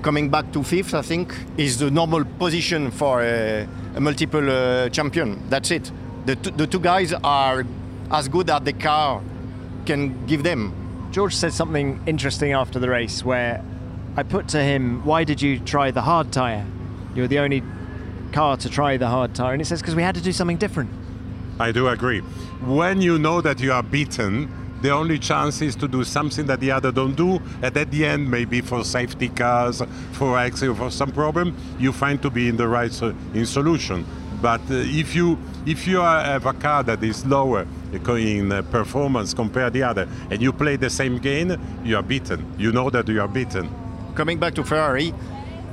coming 0.02 0.30
back 0.30 0.52
to 0.52 0.62
fifth, 0.62 0.94
I 0.94 1.02
think, 1.02 1.34
is 1.56 1.78
the 1.78 1.90
normal 1.90 2.24
position 2.24 2.90
for 2.90 3.22
a, 3.22 3.68
a 3.94 4.00
multiple 4.00 4.50
uh, 4.50 4.88
champion. 4.88 5.48
That's 5.50 5.70
it. 5.70 5.90
The, 6.26 6.36
the 6.36 6.66
two 6.66 6.80
guys 6.80 7.12
are 7.12 7.66
as 8.10 8.28
good 8.28 8.50
as 8.50 8.62
the 8.62 8.72
car 8.72 9.22
can 9.86 10.26
give 10.26 10.42
them. 10.42 10.72
George 11.10 11.34
said 11.34 11.52
something 11.52 12.00
interesting 12.06 12.52
after 12.52 12.78
the 12.78 12.88
race 12.88 13.24
where 13.24 13.64
I 14.16 14.22
put 14.22 14.48
to 14.48 14.62
him, 14.62 15.04
Why 15.04 15.24
did 15.24 15.42
you 15.42 15.58
try 15.58 15.90
the 15.90 16.02
hard 16.02 16.32
tyre? 16.32 16.66
You're 17.14 17.28
the 17.28 17.40
only 17.40 17.62
car 18.32 18.56
to 18.58 18.68
try 18.68 18.96
the 18.96 19.08
hard 19.08 19.34
tyre. 19.34 19.52
And 19.52 19.60
he 19.60 19.64
says, 19.64 19.80
Because 19.80 19.94
we 19.94 20.02
had 20.02 20.14
to 20.14 20.20
do 20.20 20.32
something 20.32 20.56
different. 20.56 20.90
I 21.60 21.72
do 21.72 21.88
agree. 21.88 22.20
When 22.64 23.02
you 23.02 23.18
know 23.18 23.42
that 23.42 23.60
you 23.60 23.70
are 23.72 23.82
beaten, 23.82 24.50
the 24.80 24.90
only 24.92 25.18
chance 25.18 25.60
is 25.60 25.76
to 25.76 25.86
do 25.86 26.04
something 26.04 26.46
that 26.46 26.58
the 26.60 26.70
other 26.70 26.90
don't 26.90 27.14
do, 27.14 27.38
and 27.62 27.76
at 27.76 27.90
the 27.90 28.06
end, 28.06 28.30
maybe 28.30 28.62
for 28.62 28.82
safety 28.82 29.28
cars, 29.28 29.82
for 30.12 30.38
accident, 30.38 30.78
for 30.78 30.90
some 30.90 31.12
problem, 31.12 31.54
you 31.78 31.92
find 31.92 32.22
to 32.22 32.30
be 32.30 32.48
in 32.48 32.56
the 32.56 32.66
right 32.66 32.90
so- 32.90 33.14
in 33.34 33.44
solution. 33.44 34.06
But 34.40 34.62
uh, 34.70 34.74
if 35.02 35.14
you 35.14 35.38
if 35.66 35.86
you 35.86 35.98
have 35.98 36.46
a 36.46 36.54
car 36.54 36.82
that 36.84 37.02
is 37.02 37.26
lower 37.26 37.66
in 37.92 38.50
uh, 38.50 38.62
performance 38.62 39.34
compared 39.34 39.74
to 39.74 39.78
the 39.80 39.82
other, 39.86 40.08
and 40.30 40.40
you 40.40 40.54
play 40.54 40.76
the 40.76 40.88
same 40.88 41.18
game, 41.18 41.58
you 41.84 41.94
are 41.96 42.02
beaten. 42.02 42.40
You 42.56 42.72
know 42.72 42.88
that 42.88 43.06
you 43.06 43.20
are 43.20 43.28
beaten. 43.28 43.68
Coming 44.14 44.38
back 44.38 44.54
to 44.54 44.64
Ferrari, 44.64 45.12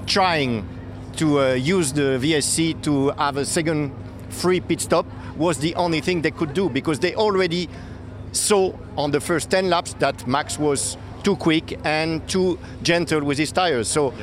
trying 0.05 0.67
to 1.15 1.39
uh, 1.39 1.53
use 1.53 1.93
the 1.93 2.19
VSC 2.19 2.81
to 2.83 3.11
have 3.11 3.37
a 3.37 3.45
second 3.45 3.93
free 4.29 4.59
pit 4.59 4.81
stop 4.81 5.05
was 5.37 5.57
the 5.59 5.75
only 5.75 6.01
thing 6.01 6.21
they 6.21 6.31
could 6.31 6.53
do 6.53 6.69
because 6.69 6.99
they 6.99 7.15
already 7.15 7.69
saw 8.31 8.73
on 8.97 9.11
the 9.11 9.19
first 9.19 9.49
10 9.49 9.69
laps 9.69 9.93
that 9.95 10.27
Max 10.27 10.59
was 10.59 10.97
too 11.23 11.35
quick 11.35 11.79
and 11.83 12.27
too 12.27 12.57
gentle 12.83 13.23
with 13.23 13.37
his 13.37 13.51
tires. 13.51 13.87
So 13.87 14.13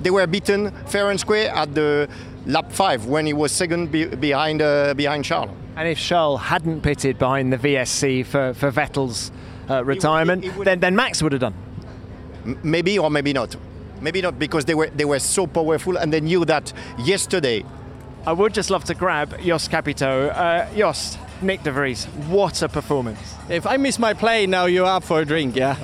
they 0.00 0.10
were 0.10 0.26
beaten 0.26 0.70
fair 0.86 1.10
and 1.10 1.18
square 1.20 1.50
at 1.54 1.74
the 1.74 2.08
lap 2.46 2.72
five 2.72 3.06
when 3.06 3.26
he 3.26 3.32
was 3.32 3.52
second 3.52 3.90
be- 3.90 4.06
behind 4.06 4.62
uh, 4.62 4.94
behind 4.94 5.24
Charles. 5.24 5.50
And 5.76 5.88
if 5.88 5.98
Charles 5.98 6.40
hadn't 6.40 6.80
pitted 6.82 7.18
behind 7.18 7.52
the 7.52 7.56
VSC 7.58 8.26
for, 8.26 8.54
for 8.54 8.72
Vettel's 8.72 9.30
uh, 9.70 9.84
retirement, 9.84 10.44
then, 10.64 10.80
then 10.80 10.96
Max 10.96 11.22
would 11.22 11.32
have 11.32 11.40
done. 11.40 11.54
Maybe 12.62 12.98
or 12.98 13.10
maybe 13.10 13.32
not. 13.32 13.54
Maybe 14.00 14.20
not 14.22 14.38
because 14.38 14.64
they 14.64 14.74
were 14.74 14.88
they 14.88 15.04
were 15.04 15.18
so 15.18 15.46
powerful 15.46 15.96
and 15.96 16.12
they 16.12 16.20
knew 16.20 16.44
that 16.46 16.72
yesterday. 16.98 17.64
I 18.28 18.32
would 18.32 18.52
just 18.52 18.68
love 18.68 18.84
to 18.84 18.94
grab 18.94 19.40
Jost 19.40 19.70
Capito. 19.70 20.28
Uh, 20.28 20.68
Jost, 20.74 21.18
Nick 21.40 21.62
De 21.62 21.72
Vries, 21.72 22.04
what 22.28 22.60
a 22.60 22.68
performance. 22.68 23.34
If 23.48 23.66
I 23.66 23.78
miss 23.78 23.98
my 23.98 24.12
play, 24.12 24.46
now 24.46 24.66
you're 24.66 24.84
up 24.84 25.04
for 25.04 25.22
a 25.22 25.24
drink, 25.24 25.56
yeah? 25.56 25.78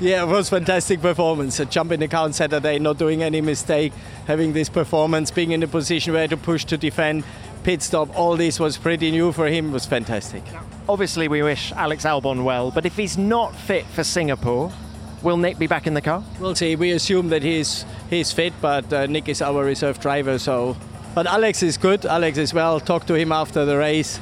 Yeah, 0.00 0.22
it 0.22 0.26
was 0.28 0.48
fantastic 0.48 1.02
performance. 1.02 1.60
A 1.60 1.66
jump 1.66 1.92
in 1.92 2.00
the 2.00 2.08
car 2.08 2.24
on 2.24 2.32
Saturday, 2.32 2.78
not 2.78 2.96
doing 2.96 3.22
any 3.22 3.42
mistake, 3.42 3.92
having 4.26 4.54
this 4.54 4.70
performance, 4.70 5.30
being 5.30 5.52
in 5.52 5.62
a 5.62 5.68
position 5.68 6.14
where 6.14 6.26
to 6.26 6.38
push 6.38 6.64
to 6.64 6.78
defend, 6.78 7.22
pit 7.64 7.82
stop, 7.82 8.18
all 8.18 8.34
this 8.34 8.58
was 8.58 8.78
pretty 8.78 9.10
new 9.10 9.30
for 9.30 9.48
him, 9.48 9.70
was 9.70 9.84
fantastic. 9.84 10.42
Obviously, 10.88 11.28
we 11.28 11.42
wish 11.42 11.70
Alex 11.72 12.06
Albon 12.06 12.44
well, 12.44 12.70
but 12.70 12.86
if 12.86 12.96
he's 12.96 13.18
not 13.18 13.54
fit 13.54 13.84
for 13.84 14.04
Singapore, 14.04 14.72
will 15.20 15.36
Nick 15.36 15.58
be 15.58 15.66
back 15.66 15.86
in 15.86 15.92
the 15.92 16.00
car? 16.00 16.24
We'll 16.40 16.54
see. 16.54 16.76
We 16.76 16.92
assume 16.92 17.28
that 17.28 17.42
he's 17.42 17.84
he's 18.08 18.32
fit, 18.32 18.54
but 18.62 18.90
uh, 18.90 19.04
Nick 19.04 19.28
is 19.28 19.42
our 19.42 19.62
reserve 19.62 20.00
driver, 20.00 20.38
so. 20.38 20.78
But 21.14 21.26
Alex 21.26 21.62
is 21.62 21.76
good. 21.76 22.06
Alex 22.06 22.38
is 22.38 22.54
well. 22.54 22.78
Talked 22.80 23.08
to 23.08 23.14
him 23.14 23.32
after 23.32 23.64
the 23.64 23.76
race. 23.76 24.20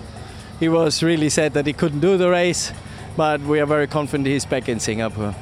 He 0.58 0.68
was 0.68 1.02
really 1.02 1.28
sad 1.28 1.52
that 1.54 1.66
he 1.66 1.72
couldn't 1.72 2.00
do 2.00 2.16
the 2.16 2.30
race, 2.30 2.72
but 3.16 3.40
we 3.42 3.60
are 3.60 3.66
very 3.66 3.86
confident 3.86 4.26
he's 4.26 4.46
back 4.46 4.68
in 4.68 4.80
Singapore. 4.80 5.34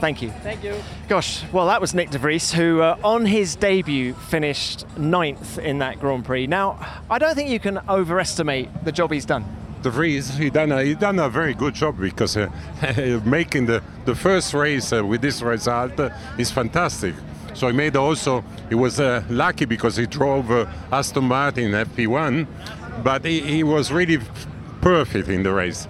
Thank 0.00 0.22
you. 0.22 0.30
Thank 0.42 0.64
you. 0.64 0.74
Gosh, 1.08 1.44
well, 1.52 1.66
that 1.66 1.80
was 1.80 1.94
Nick 1.94 2.10
De 2.10 2.18
Vries, 2.18 2.52
who 2.52 2.80
uh, 2.80 2.96
on 3.04 3.26
his 3.26 3.54
debut 3.54 4.14
finished 4.14 4.84
ninth 4.96 5.58
in 5.58 5.78
that 5.78 6.00
Grand 6.00 6.24
Prix. 6.24 6.46
Now, 6.46 6.78
I 7.10 7.18
don't 7.18 7.34
think 7.34 7.50
you 7.50 7.60
can 7.60 7.78
overestimate 7.88 8.68
the 8.84 8.92
job 8.92 9.12
he's 9.12 9.26
done. 9.26 9.44
De 9.82 9.90
Vries, 9.90 10.36
he 10.36 10.50
done 10.50 10.72
a, 10.72 10.82
he 10.82 10.94
done 10.94 11.18
a 11.18 11.28
very 11.28 11.54
good 11.54 11.74
job 11.74 11.98
because 11.98 12.36
uh, 12.36 12.48
making 13.24 13.66
the, 13.66 13.82
the 14.06 14.14
first 14.14 14.54
race 14.54 14.92
uh, 14.92 15.04
with 15.04 15.20
this 15.20 15.42
result 15.42 16.00
uh, 16.00 16.10
is 16.38 16.50
fantastic. 16.50 17.14
So 17.54 17.66
he 17.66 17.72
made 17.72 17.96
also, 17.96 18.44
he 18.68 18.74
was 18.74 19.00
uh, 19.00 19.24
lucky 19.28 19.64
because 19.64 19.96
he 19.96 20.06
drove 20.06 20.50
uh, 20.50 20.66
Aston 20.92 21.24
Martin 21.24 21.72
FP1, 21.72 22.46
but 23.02 23.24
he, 23.24 23.40
he 23.40 23.62
was 23.62 23.92
really 23.92 24.18
perfect 24.80 25.28
in 25.28 25.42
the 25.42 25.52
race. 25.52 25.88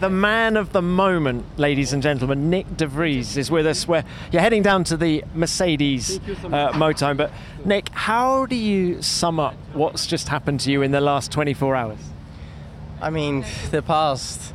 The 0.00 0.10
man 0.10 0.56
of 0.56 0.72
the 0.72 0.82
moment, 0.82 1.46
ladies 1.58 1.92
and 1.92 2.02
gentlemen, 2.02 2.50
Nick 2.50 2.76
De 2.76 2.86
Vries 2.86 3.36
is 3.36 3.50
with 3.50 3.66
us. 3.66 3.86
Where 3.86 4.04
you're 4.32 4.42
heading 4.42 4.62
down 4.62 4.84
to 4.84 4.96
the 4.96 5.24
Mercedes 5.34 6.18
uh, 6.18 6.72
Motorhome. 6.72 7.16
But 7.16 7.32
Nick, 7.64 7.88
how 7.90 8.46
do 8.46 8.56
you 8.56 9.00
sum 9.02 9.38
up 9.38 9.54
what's 9.72 10.06
just 10.06 10.28
happened 10.28 10.60
to 10.60 10.72
you 10.72 10.82
in 10.82 10.90
the 10.90 11.00
last 11.00 11.30
24 11.30 11.76
hours? 11.76 12.00
I 13.00 13.10
mean, 13.10 13.44
the 13.70 13.82
past 13.82 14.52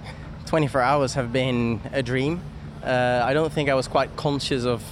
24 0.47 0.82
hours 0.82 1.13
have 1.13 1.32
been 1.32 1.82
a 1.93 2.04
dream. 2.04 2.41
Uh, 2.84 3.21
I 3.23 3.34
don't 3.34 3.52
think 3.52 3.69
I 3.69 3.75
was 3.75 3.88
quite 3.88 4.15
conscious 4.15 4.65
of 4.65 4.84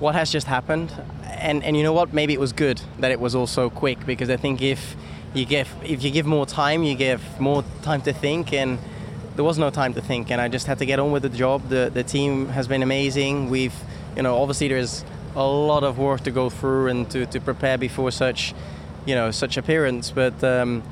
what 0.00 0.14
has 0.14 0.32
just 0.32 0.46
happened, 0.46 0.92
and 1.28 1.62
and 1.62 1.76
you 1.76 1.82
know 1.82 1.92
what? 1.92 2.12
Maybe 2.12 2.32
it 2.32 2.40
was 2.40 2.52
good 2.52 2.80
that 2.98 3.10
it 3.12 3.20
was 3.20 3.34
all 3.34 3.46
so 3.46 3.70
quick 3.70 4.04
because 4.06 4.30
I 4.30 4.36
think 4.36 4.62
if 4.62 4.96
you 5.34 5.44
give 5.44 5.68
if 5.84 6.02
you 6.02 6.10
give 6.10 6.26
more 6.26 6.46
time, 6.46 6.82
you 6.82 6.96
give 6.96 7.22
more 7.38 7.62
time 7.82 8.00
to 8.02 8.12
think, 8.12 8.52
and 8.52 8.78
there 9.36 9.44
was 9.44 9.58
no 9.58 9.70
time 9.70 9.94
to 9.94 10.00
think, 10.00 10.30
and 10.30 10.40
I 10.40 10.48
just 10.48 10.66
had 10.66 10.78
to 10.78 10.86
get 10.86 10.98
on 10.98 11.12
with 11.12 11.22
the 11.22 11.28
job. 11.28 11.68
The 11.68 11.90
the 11.92 12.02
team 12.02 12.48
has 12.48 12.66
been 12.66 12.82
amazing. 12.82 13.50
We've 13.50 13.74
you 14.16 14.22
know 14.22 14.38
obviously 14.40 14.68
there's 14.68 15.04
a 15.36 15.46
lot 15.46 15.84
of 15.84 15.98
work 15.98 16.22
to 16.22 16.30
go 16.30 16.50
through 16.50 16.88
and 16.88 17.08
to, 17.10 17.24
to 17.26 17.40
prepare 17.40 17.78
before 17.78 18.10
such 18.10 18.54
you 19.06 19.14
know 19.14 19.30
such 19.30 19.56
appearance, 19.56 20.10
but. 20.10 20.42
Um, 20.42 20.82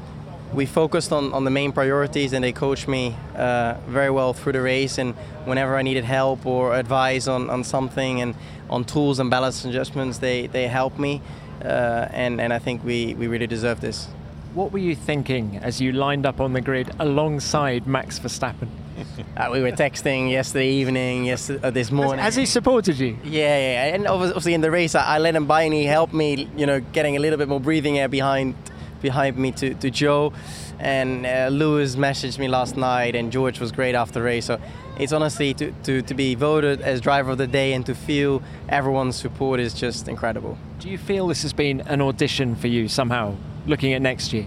we 0.53 0.65
focused 0.65 1.13
on, 1.13 1.33
on 1.35 1.45
the 1.45 1.51
main 1.51 1.73
priorities 1.73 2.33
and 2.33 2.43
they 2.43 2.53
coached 2.53 2.89
me 2.89 3.15
uh, 3.37 3.75
very 3.87 4.11
well 4.11 4.33
through 4.33 4.53
the 4.53 4.63
race 4.63 4.97
and 4.99 5.15
whenever 5.45 5.77
I 5.77 5.83
needed 5.83 6.05
help 6.05 6.47
or 6.47 6.75
advice 6.75 7.29
on, 7.29 7.51
on 7.51 7.65
something 7.65 8.23
and 8.23 8.35
on 8.71 8.85
tools 8.85 9.19
and 9.19 9.31
balance 9.31 9.65
adjustments 9.65 10.19
they, 10.19 10.47
they 10.49 10.67
helped 10.67 10.99
me 10.99 11.21
uh, 11.63 12.09
and, 12.11 12.41
and 12.41 12.53
I 12.53 12.59
think 12.59 12.85
we, 12.85 13.15
we 13.15 13.27
really 13.27 13.47
deserve 13.47 13.81
this. 13.81 14.07
What 14.55 14.73
were 14.73 14.79
you 14.79 14.95
thinking 14.95 15.59
as 15.59 15.81
you 15.81 15.93
lined 15.93 16.25
up 16.25 16.41
on 16.41 16.53
the 16.53 16.61
grid 16.61 16.91
alongside 16.99 17.87
Max 17.87 18.19
Verstappen? 18.19 18.69
uh, 19.37 19.49
we 19.53 19.61
were 19.61 19.73
texting 19.73 20.31
yesterday 20.31 20.71
evening, 20.71 21.25
yesterday, 21.25 21.61
uh, 21.63 21.71
this 21.71 21.91
morning. 21.91 22.19
Has, 22.19 22.35
has, 22.35 22.37
he 22.37 22.47
supported 22.47 22.99
you? 22.99 23.17
Yeah, 23.25 23.59
yeah. 23.59 23.95
And 23.95 24.07
obviously 24.07 24.55
in 24.55 24.61
the 24.61 24.71
race 24.71 24.95
I, 24.95 25.17
I 25.17 25.19
let 25.19 25.37
him 25.37 25.47
by 25.47 25.63
and 25.63 25.75
he 25.75 25.85
helped 25.85 26.15
me, 26.15 26.49
you 26.57 26.67
know, 26.67 26.81
getting 26.81 27.17
a 27.17 27.21
little 27.21 27.39
bit 27.39 27.49
more 27.49 27.61
breathing 27.61 27.99
air 27.99 28.09
behind 28.09 28.55
behind 29.01 29.37
me 29.37 29.53
to, 29.53 29.75
to 29.75 29.91
Zhou. 29.91 30.35
And 30.81 31.27
uh, 31.27 31.49
Lewis 31.51 31.97
messaged 31.97 32.39
me 32.39 32.47
last 32.49 32.77
night, 32.77 33.17
and 33.17 33.33
George 33.33 33.59
was 33.59 33.73
great 33.73 33.95
after 33.95 34.15
the 34.15 34.23
race. 34.23 34.47
So 34.47 34.61
it's 34.99 35.13
honestly 35.13 35.55
to, 35.55 35.73
to, 35.85 36.03
to 36.03 36.15
be 36.15 36.35
voted 36.35 36.81
as 36.81 37.01
driver 37.01 37.31
of 37.31 37.39
the 37.39 37.47
day 37.47 37.73
and 37.73 37.87
to 37.87 37.95
feel 37.95 38.43
everyone's 38.69 39.17
support 39.17 39.61
is 39.61 39.75
just 39.75 40.09
incredible. 40.09 40.59
Do 40.81 40.89
you 40.89 40.99
feel 40.99 41.29
this 41.29 41.43
has 41.43 41.53
been 41.53 41.81
an 41.83 42.01
audition 42.01 42.57
for 42.57 42.67
you 42.67 42.89
somehow, 42.89 43.37
looking 43.67 43.93
at 43.93 44.03
next 44.03 44.33
year? 44.33 44.47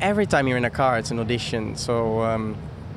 Every 0.00 0.26
time 0.26 0.48
you're 0.48 0.58
in 0.58 0.64
a 0.64 0.70
car, 0.70 0.98
it's 0.98 1.10
an 1.10 1.18
audition. 1.18 1.76
So 1.76 2.22
um, 2.22 2.56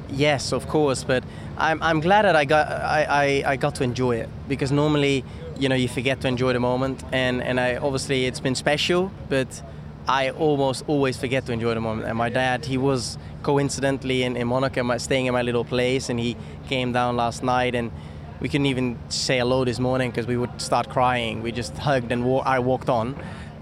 yes, 0.09 0.51
of 0.51 0.67
course, 0.67 1.03
but 1.03 1.23
I'm, 1.57 1.81
I'm 1.81 1.99
glad 1.99 2.25
that 2.25 2.35
I 2.35 2.45
got 2.45 2.67
I, 2.67 3.03
I, 3.45 3.51
I 3.51 3.55
got 3.55 3.75
to 3.75 3.83
enjoy 3.83 4.17
it 4.17 4.29
because 4.47 4.71
normally 4.71 5.23
you 5.57 5.69
know 5.69 5.75
you 5.75 5.87
forget 5.87 6.21
to 6.21 6.27
enjoy 6.27 6.53
the 6.53 6.59
moment, 6.59 7.03
and 7.11 7.41
and 7.41 7.59
I 7.59 7.77
obviously 7.77 8.25
it's 8.25 8.39
been 8.39 8.55
special, 8.55 9.11
but 9.29 9.61
I 10.07 10.31
almost 10.31 10.83
always 10.87 11.17
forget 11.17 11.45
to 11.45 11.51
enjoy 11.51 11.73
the 11.73 11.81
moment. 11.81 12.07
And 12.07 12.17
my 12.17 12.29
dad, 12.29 12.65
he 12.65 12.77
was 12.77 13.17
coincidentally 13.43 14.23
in, 14.23 14.35
in 14.35 14.47
Monaco, 14.47 14.97
staying 14.97 15.27
in 15.27 15.33
my 15.33 15.41
little 15.41 15.63
place, 15.63 16.09
and 16.09 16.19
he 16.19 16.35
came 16.67 16.91
down 16.91 17.15
last 17.17 17.43
night, 17.43 17.75
and 17.75 17.91
we 18.39 18.49
couldn't 18.49 18.65
even 18.65 18.97
say 19.09 19.37
hello 19.37 19.63
this 19.63 19.79
morning 19.79 20.09
because 20.09 20.25
we 20.25 20.37
would 20.37 20.61
start 20.61 20.89
crying. 20.89 21.43
We 21.43 21.51
just 21.51 21.77
hugged 21.77 22.11
and 22.11 22.25
wa- 22.25 22.43
I 22.45 22.59
walked 22.59 22.89
on, 22.89 23.15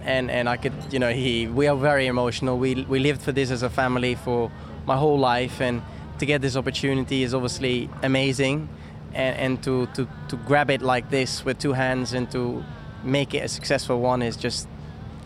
and 0.04 0.32
and 0.32 0.48
I 0.48 0.58
could, 0.58 0.74
you 0.92 1.00
know, 1.00 1.12
he 1.12 1.48
we 1.48 1.68
are 1.68 1.76
very 1.76 2.08
emotional. 2.08 2.58
We 2.58 2.86
we 2.88 3.00
lived 3.00 3.22
for 3.22 3.34
this 3.34 3.52
as 3.52 3.62
a 3.64 3.70
family 3.70 4.16
for 4.16 4.50
my 4.86 4.96
whole 4.96 5.20
life, 5.20 5.60
and 5.62 5.82
to 6.20 6.26
get 6.26 6.42
this 6.42 6.56
opportunity 6.56 7.24
is 7.24 7.34
obviously 7.34 7.90
amazing, 8.02 8.70
and 9.14 9.38
and 9.38 9.64
to 9.64 9.88
to 9.88 10.08
to 10.30 10.38
grab 10.38 10.70
it 10.70 10.82
like 10.82 11.10
this 11.10 11.44
with 11.44 11.60
two 11.60 11.74
hands 11.74 12.14
and 12.14 12.32
to 12.32 12.64
make 13.04 13.34
it 13.34 13.40
a 13.40 13.48
successful 13.48 14.00
one 14.00 14.22
is 14.22 14.36
just 14.38 14.68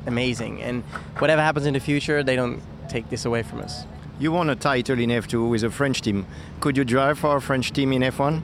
amazing. 0.05 0.61
And 0.61 0.83
whatever 1.17 1.41
happens 1.41 1.65
in 1.65 1.73
the 1.73 1.79
future, 1.79 2.23
they 2.23 2.35
don't 2.35 2.61
take 2.89 3.09
this 3.09 3.25
away 3.25 3.43
from 3.43 3.61
us. 3.61 3.85
You 4.19 4.31
won 4.31 4.49
a 4.49 4.55
title 4.55 4.99
in 4.99 5.09
F2 5.09 5.49
with 5.49 5.63
a 5.63 5.69
French 5.69 6.01
team. 6.01 6.25
Could 6.59 6.77
you 6.77 6.85
drive 6.85 7.19
for 7.19 7.37
a 7.37 7.41
French 7.41 7.71
team 7.71 7.91
in 7.93 8.01
F1? 8.01 8.41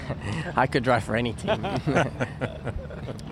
I 0.56 0.66
could 0.66 0.84
drive 0.84 1.04
for 1.04 1.16
any 1.16 1.32
team. 1.32 1.64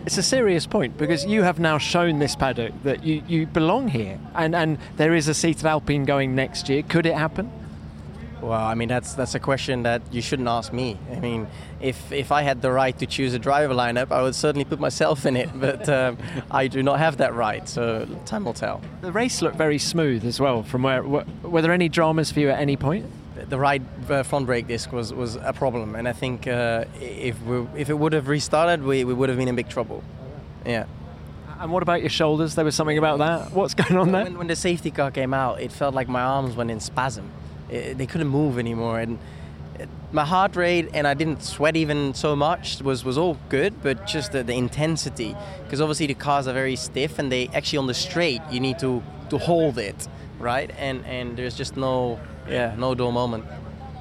It's 0.07 0.19
a 0.19 0.23
serious 0.23 0.67
point 0.67 0.97
because 0.97 1.27
you 1.27 1.43
have 1.43 1.59
now 1.59 1.79
shown 1.79 2.21
this 2.21 2.37
paddock 2.37 2.73
that 2.85 3.03
you, 3.03 3.25
you 3.27 3.45
belong 3.47 3.89
here 3.89 4.21
and, 4.37 4.55
and 4.55 4.79
there 4.99 5.15
is 5.17 5.27
a 5.27 5.35
seated 5.35 5.67
Alpine 5.67 6.05
going 6.05 6.37
next 6.37 6.69
year. 6.69 6.85
Could 6.85 7.07
it 7.07 7.15
happen? 7.15 7.51
Well, 8.41 8.53
I 8.53 8.75
mean 8.75 8.89
that's 8.89 9.15
that's 9.15 9.35
a 9.35 9.41
question 9.41 9.83
that 9.85 10.03
you 10.13 10.21
shouldn't 10.21 10.49
ask 10.49 10.73
me. 10.73 10.99
I 11.11 11.21
mean, 11.21 11.47
if 11.81 12.13
if 12.13 12.31
I 12.31 12.43
had 12.43 12.61
the 12.61 12.71
right 12.71 12.97
to 12.99 13.07
choose 13.07 13.33
a 13.33 13.39
driver 13.39 13.73
lineup, 13.73 14.13
I 14.13 14.23
would 14.23 14.35
certainly 14.35 14.65
put 14.65 14.79
myself 14.79 15.27
in 15.27 15.37
it. 15.37 15.51
But 15.67 15.89
um, 15.89 16.19
I 16.51 16.69
do 16.69 16.83
not 16.83 16.99
have 16.99 17.17
that 17.17 17.35
right, 17.35 17.67
so 17.69 18.07
time 18.27 18.45
will 18.45 18.53
tell. 18.53 18.83
The 19.01 19.11
race 19.11 19.41
looked 19.41 19.57
very 19.57 19.79
smooth 19.79 20.25
as 20.25 20.39
well. 20.39 20.63
From 20.63 20.83
where 20.83 21.03
were, 21.03 21.25
were 21.43 21.63
there 21.63 21.73
any 21.73 21.89
dramas 21.89 22.31
for 22.31 22.41
you 22.41 22.51
at 22.51 22.61
any 22.61 22.77
point? 22.77 23.07
The 23.49 23.59
right 23.59 23.83
uh, 24.09 24.23
front 24.23 24.47
brake 24.47 24.67
disc 24.67 24.93
was, 24.93 25.13
was 25.13 25.37
a 25.37 25.53
problem, 25.53 25.95
and 25.95 26.07
I 26.07 26.13
think 26.13 26.47
uh, 26.47 26.85
if 27.01 27.41
we, 27.43 27.67
if 27.77 27.91
it 27.91 27.95
would 27.95 28.13
have 28.13 28.29
restarted, 28.29 28.83
we, 28.83 29.05
we 29.05 29.15
would 29.15 29.29
have 29.29 29.39
been 29.39 29.49
in 29.49 29.57
big 29.57 29.69
trouble. 29.69 30.03
Yeah. 30.65 30.87
And 31.59 31.73
what 31.73 31.83
about 31.83 32.01
your 32.01 32.11
shoulders? 32.11 32.55
There 32.55 32.65
was 32.65 32.75
something 32.75 32.99
about 32.99 33.19
that. 33.19 33.53
What's 33.53 33.75
going 33.75 33.97
on 33.97 34.13
there? 34.13 34.25
When, 34.25 34.39
when 34.39 34.47
the 34.47 34.57
safety 34.57 34.91
car 34.91 35.11
came 35.11 35.33
out, 35.33 35.61
it 35.61 35.73
felt 35.73 35.95
like 35.95 36.09
my 36.09 36.23
arms 36.23 36.55
went 36.55 36.71
in 36.71 36.81
spasm. 36.81 37.31
It, 37.69 37.99
they 37.99 38.07
couldn't 38.07 38.29
move 38.29 38.59
anymore, 38.59 39.01
and 39.01 39.19
it, 39.79 39.89
my 40.13 40.25
heart 40.25 40.57
rate 40.57 40.89
and 40.95 41.07
I 41.07 41.15
didn't 41.15 41.43
sweat 41.43 41.77
even 41.77 42.15
so 42.15 42.37
much 42.37 42.81
was 42.81 43.05
was 43.05 43.19
all 43.19 43.37
good, 43.49 43.83
but 43.83 44.07
just 44.07 44.33
the, 44.33 44.43
the 44.43 44.55
intensity, 44.55 45.37
because 45.65 45.81
obviously 45.81 46.07
the 46.07 46.15
cars 46.15 46.47
are 46.47 46.55
very 46.55 46.77
stiff, 46.77 47.19
and 47.19 47.31
they 47.31 47.49
actually 47.49 47.79
on 47.79 47.87
the 47.87 47.95
straight 47.95 48.41
you 48.51 48.61
need 48.61 48.79
to 48.79 49.03
to 49.31 49.39
hold 49.39 49.79
it, 49.79 50.09
right? 50.39 50.71
And 50.79 51.05
and 51.07 51.37
there's 51.37 51.57
just 51.57 51.77
no 51.77 52.21
yeah 52.49 52.75
no 52.77 52.95
dull 52.95 53.13
moment. 53.13 53.45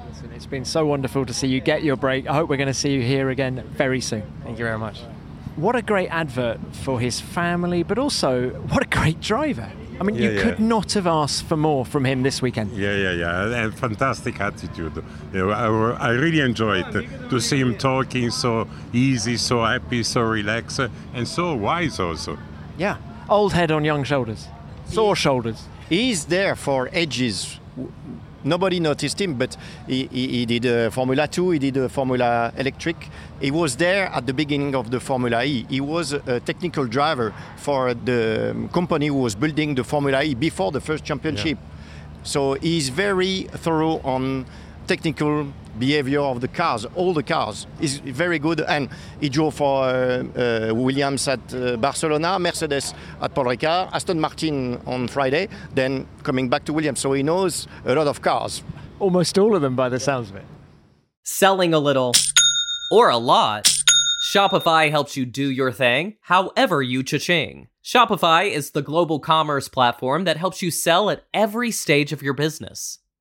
Listen, 0.08 0.32
it's 0.32 0.46
been 0.46 0.64
so 0.64 0.86
wonderful 0.86 1.26
to 1.26 1.34
see 1.34 1.48
you 1.48 1.60
get 1.60 1.82
your 1.82 1.96
break. 1.96 2.26
I 2.26 2.34
hope 2.34 2.48
we're 2.48 2.56
going 2.56 2.68
to 2.68 2.74
see 2.74 2.92
you 2.92 3.02
here 3.02 3.28
again 3.28 3.62
very 3.76 4.00
soon. 4.00 4.22
Thank 4.44 4.58
you 4.58 4.64
very 4.64 4.78
much. 4.78 5.00
What 5.56 5.74
a 5.74 5.82
great 5.82 6.08
advert 6.08 6.58
for 6.72 7.00
his 7.00 7.20
family, 7.20 7.82
but 7.82 7.98
also 7.98 8.50
what 8.50 8.82
a 8.82 8.86
great 8.86 9.20
driver. 9.20 9.70
I 9.98 10.02
mean, 10.02 10.16
Yeah, 10.16 10.22
you 10.28 10.30
yeah. 10.36 10.42
could 10.42 10.60
not 10.60 10.92
have 10.92 11.06
asked 11.06 11.44
for 11.44 11.56
more 11.56 11.84
from 11.86 12.04
him 12.04 12.22
this 12.22 12.42
weekend. 12.42 12.72
Yeah, 12.76 12.94
yeah, 12.94 13.12
yeah, 13.12 13.64
and 13.64 13.74
fantastic 13.74 14.40
attitude. 14.40 15.02
I, 15.34 15.38
I 15.38 16.10
really 16.10 16.40
enjoyed 16.40 16.92
to 17.30 17.40
see 17.40 17.58
him 17.60 17.76
talking 17.78 18.30
so 18.30 18.68
easy, 18.92 19.36
so 19.36 19.64
happy, 19.64 20.02
so 20.02 20.20
relaxed, 20.22 20.80
and 21.14 21.26
so 21.26 21.54
wise 21.54 21.98
also. 21.98 22.36
Yeah, 22.78 22.96
old 23.28 23.52
head 23.54 23.70
on 23.70 23.84
young 23.84 24.04
shoulders, 24.04 24.48
sore 24.86 25.16
shoulders. 25.16 25.64
He's 25.88 26.26
there 26.26 26.56
for 26.56 26.90
ages. 26.92 27.58
Nobody 28.46 28.78
noticed 28.78 29.20
him, 29.20 29.34
but 29.34 29.56
he, 29.88 30.06
he, 30.06 30.28
he 30.28 30.46
did 30.46 30.66
uh, 30.66 30.90
Formula 30.90 31.26
2, 31.26 31.50
he 31.50 31.58
did 31.58 31.76
uh, 31.76 31.88
Formula 31.88 32.52
Electric. 32.56 32.96
He 33.40 33.50
was 33.50 33.76
there 33.76 34.06
at 34.06 34.26
the 34.26 34.32
beginning 34.32 34.76
of 34.76 34.90
the 34.92 35.00
Formula 35.00 35.42
E. 35.42 35.66
He 35.68 35.80
was 35.80 36.12
a 36.12 36.38
technical 36.40 36.86
driver 36.86 37.34
for 37.56 37.92
the 37.92 38.52
um, 38.52 38.68
company 38.68 39.08
who 39.08 39.16
was 39.16 39.34
building 39.34 39.74
the 39.74 39.82
Formula 39.82 40.22
E 40.22 40.34
before 40.34 40.70
the 40.70 40.80
first 40.80 41.04
championship. 41.04 41.58
So 42.22 42.54
he's 42.54 42.88
very 42.88 43.42
thorough 43.52 44.00
on 44.04 44.46
technical 44.86 45.46
behavior 45.78 46.20
of 46.20 46.40
the 46.40 46.48
cars, 46.48 46.86
all 46.94 47.12
the 47.12 47.22
cars. 47.22 47.66
is 47.80 47.98
very 47.98 48.38
good, 48.38 48.60
and 48.60 48.88
he 49.20 49.28
drove 49.28 49.54
for 49.54 49.84
uh, 49.84 49.90
uh, 49.90 50.74
Williams 50.74 51.28
at 51.28 51.40
uh, 51.54 51.76
Barcelona, 51.76 52.38
Mercedes 52.38 52.94
at 53.20 53.34
Paul 53.34 53.44
Ricard, 53.44 53.90
Aston 53.92 54.20
Martin 54.20 54.80
on 54.86 55.08
Friday, 55.08 55.48
then 55.74 56.06
coming 56.22 56.48
back 56.48 56.64
to 56.64 56.72
Williams. 56.72 57.00
So 57.00 57.12
he 57.12 57.22
knows 57.22 57.66
a 57.84 57.94
lot 57.94 58.06
of 58.06 58.22
cars. 58.22 58.62
Almost 58.98 59.38
all 59.38 59.54
of 59.54 59.62
them, 59.62 59.76
by 59.76 59.88
the 59.88 60.00
sounds 60.00 60.30
of 60.30 60.36
it. 60.36 60.44
Selling 61.22 61.74
a 61.74 61.78
little 61.78 62.12
or 62.90 63.10
a 63.10 63.18
lot, 63.18 63.68
Shopify 64.32 64.90
helps 64.90 65.16
you 65.16 65.26
do 65.26 65.50
your 65.50 65.72
thing 65.72 66.14
however 66.22 66.82
you 66.82 67.02
cha-ching. 67.02 67.68
Shopify 67.84 68.50
is 68.50 68.70
the 68.70 68.82
global 68.82 69.20
commerce 69.20 69.68
platform 69.68 70.24
that 70.24 70.36
helps 70.36 70.62
you 70.62 70.70
sell 70.70 71.10
at 71.10 71.24
every 71.32 71.70
stage 71.70 72.12
of 72.12 72.22
your 72.22 72.34
business. 72.34 72.98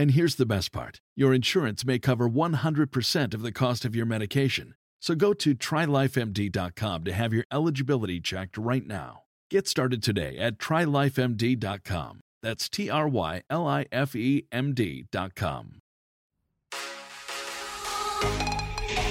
And 0.00 0.12
here's 0.12 0.36
the 0.36 0.46
best 0.46 0.72
part 0.72 1.02
your 1.14 1.34
insurance 1.34 1.84
may 1.84 1.98
cover 1.98 2.26
100% 2.26 3.34
of 3.34 3.42
the 3.42 3.52
cost 3.52 3.84
of 3.84 3.94
your 3.94 4.06
medication. 4.06 4.74
So 4.98 5.14
go 5.14 5.34
to 5.34 5.54
trylifemd.com 5.54 7.04
to 7.04 7.12
have 7.12 7.34
your 7.34 7.44
eligibility 7.52 8.18
checked 8.18 8.56
right 8.56 8.86
now. 8.86 9.24
Get 9.50 9.68
started 9.68 10.02
today 10.02 10.38
at 10.38 10.56
trylifemd.com. 10.56 12.20
That's 12.42 12.70
T 12.70 12.88
R 12.88 13.08
Y 13.08 13.42
L 13.50 13.66
I 13.66 13.84
F 13.92 14.16
E 14.16 14.46
M 14.50 14.72
D.com. 14.72 15.82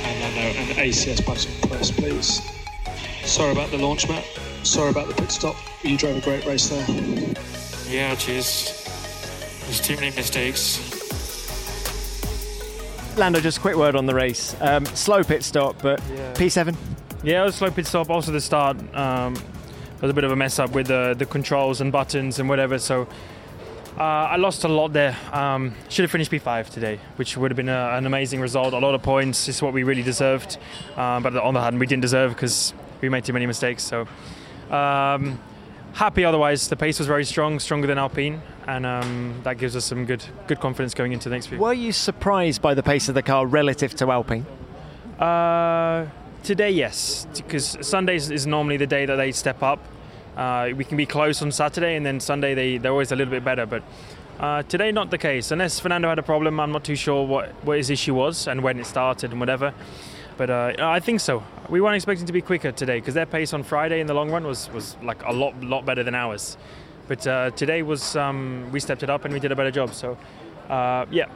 And 0.02 0.24
then 0.24 0.56
an 0.56 0.76
ACS 0.76 1.24
button 1.24 1.70
press, 1.70 1.92
please. 1.92 2.42
Sorry 3.30 3.52
about 3.52 3.70
the 3.70 3.78
launch, 3.78 4.10
Matt. 4.10 4.26
Sorry 4.64 4.90
about 4.90 5.08
the 5.08 5.14
pit 5.14 5.30
stop. 5.30 5.56
You 5.84 6.00
drove 6.00 6.18
a 6.18 6.22
great 6.22 6.48
race 6.48 6.68
there. 6.70 6.84
Yeah, 7.88 8.16
cheers. 8.16 8.89
There's 9.70 9.82
too 9.82 9.96
many 9.98 10.10
mistakes. 10.16 10.80
Lando, 13.16 13.40
just 13.40 13.60
a 13.60 13.62
quick 13.62 13.76
word 13.76 13.96
on 13.96 14.08
the 14.08 14.16
race. 14.16 14.56
Um, 14.62 14.84
slow 14.88 15.24
pit 15.24 15.44
stop, 15.44 15.80
but 15.80 16.02
Yeah. 16.12 16.34
P7. 16.34 16.76
Yeah, 17.22 17.44
it 17.44 17.46
was 17.46 17.54
a 17.54 17.58
slow 17.60 17.70
pit 17.70 17.86
stop. 17.86 18.10
Also 18.10 18.32
the 18.32 18.42
start. 18.42 18.78
Um, 18.96 19.36
was 20.02 20.10
a 20.10 20.14
bit 20.16 20.24
of 20.24 20.32
a 20.32 20.36
mess 20.36 20.58
up 20.58 20.72
with 20.72 20.88
the, 20.88 21.14
the 21.16 21.28
controls 21.28 21.82
and 21.82 21.92
buttons 21.92 22.40
and 22.40 22.50
whatever. 22.50 22.80
So 22.80 23.04
uh, 23.96 24.02
I 24.02 24.38
lost 24.38 24.64
a 24.64 24.68
lot 24.68 24.92
there. 24.92 25.16
Um, 25.32 25.76
should 25.88 26.02
have 26.02 26.10
finished 26.10 26.32
P5 26.32 26.72
today, 26.72 27.00
which 27.18 27.38
would 27.38 27.52
have 27.52 27.56
been 27.56 27.70
a, 27.70 27.92
an 27.94 28.08
amazing 28.08 28.42
result. 28.42 28.74
A 28.74 28.80
lot 28.80 28.96
of 28.96 29.04
points 29.04 29.48
is 29.48 29.62
what 29.62 29.74
we 29.74 29.84
really 29.84 30.02
deserved. 30.02 30.58
Um, 30.98 31.22
but 31.22 31.36
on 31.38 31.54
the 31.54 31.60
other 31.60 31.62
hand, 31.62 31.80
we 31.80 31.86
didn't 31.86 32.02
deserve 32.02 32.34
because 32.34 32.74
we 33.02 33.10
made 33.10 33.24
too 33.24 33.34
many 33.34 33.46
mistakes. 33.46 33.84
So 33.84 34.08
um, 34.72 35.40
happy 35.94 36.26
otherwise. 36.26 36.68
The 36.68 36.76
pace 36.76 37.00
was 37.00 37.08
very 37.08 37.26
strong, 37.26 37.60
stronger 37.60 37.88
than 37.88 37.98
Alpine, 37.98 38.42
and 38.68 38.86
um, 38.86 39.40
that 39.44 39.58
gives 39.58 39.76
us 39.76 39.86
some 39.86 40.06
good 40.06 40.24
good 40.48 40.60
confidence 40.60 40.94
going 40.94 41.12
into 41.12 41.30
the 41.30 41.36
next 41.36 41.48
few. 41.48 41.58
Were 41.58 41.74
you 41.74 41.92
surprised 41.92 42.62
by 42.62 42.74
the 42.74 42.84
pace 42.84 43.10
of 43.10 43.16
the 43.16 43.24
car 43.24 43.46
relative 43.46 43.96
to 43.96 44.12
Alpine? 44.12 44.46
Uh, 45.20 46.08
today, 46.44 46.72
yes, 46.72 47.28
because 47.36 47.78
Sundays 47.82 48.32
is 48.32 48.48
normally 48.48 48.78
the 48.78 48.88
day 48.88 49.06
that 49.06 49.16
they 49.16 49.32
step 49.32 49.62
up. 49.62 49.80
Uh, 50.38 50.70
we 50.76 50.86
can 50.86 50.96
be 50.96 51.06
close 51.06 51.42
on 51.42 51.52
Saturday, 51.52 51.96
and 51.96 52.06
then 52.06 52.20
Sunday 52.20 52.54
they, 52.54 52.78
they're 52.78 52.92
always 52.92 53.12
a 53.12 53.16
little 53.16 53.32
bit 53.32 53.44
better. 53.44 53.66
But 53.66 53.84
uh, 54.40 54.64
today, 54.64 54.92
not 54.92 55.12
the 55.12 55.18
case. 55.18 55.52
Unless 55.52 55.82
Fernando 55.82 56.08
had 56.08 56.18
a 56.18 56.24
problem, 56.24 56.62
I'm 56.62 56.72
not 56.72 56.86
too 56.86 56.96
sure 56.96 57.28
what, 57.28 57.50
what 57.66 57.78
his 57.78 57.90
issue 57.90 58.14
was 58.14 58.48
and 58.48 58.64
when 58.64 58.80
it 58.80 58.86
started 58.86 59.32
and 59.32 59.40
whatever. 59.40 59.74
But 60.38 60.50
uh, 60.50 60.74
I 60.80 61.02
think 61.02 61.20
so. 61.20 61.44
We 61.70 61.82
weren't 61.82 61.96
expecting 61.96 62.26
to 62.26 62.34
be 62.34 62.42
quicker 62.42 62.72
today 62.72 63.00
because 63.00 63.14
their 63.14 63.28
pace 63.28 63.54
on 63.54 63.62
Friday 63.62 64.00
in 64.00 64.08
the 64.08 64.14
long 64.16 64.32
run 64.32 64.44
was, 64.44 64.72
was 64.72 64.98
like 65.04 65.24
a 65.24 65.32
lot 65.32 65.62
lot 65.62 65.86
better 65.86 66.04
than 66.04 66.16
ours. 66.16 66.58
But 67.08 67.28
uh, 67.28 67.52
today 67.52 67.84
was 67.84 68.16
um, 68.16 68.72
we 68.72 68.80
stepped 68.80 69.04
it 69.04 69.10
up 69.10 69.24
and 69.26 69.34
we 69.34 69.40
did 69.40 69.52
a 69.52 69.56
better 69.56 69.70
job. 69.70 69.94
So 69.94 70.18
uh, 70.68 71.06
yeah. 71.12 71.28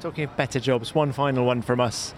Talking 0.00 0.24
of 0.24 0.36
better 0.36 0.58
jobs, 0.58 0.96
one 0.96 1.12
final 1.12 1.44
one 1.44 1.62
from 1.62 1.80
us. 1.80 2.12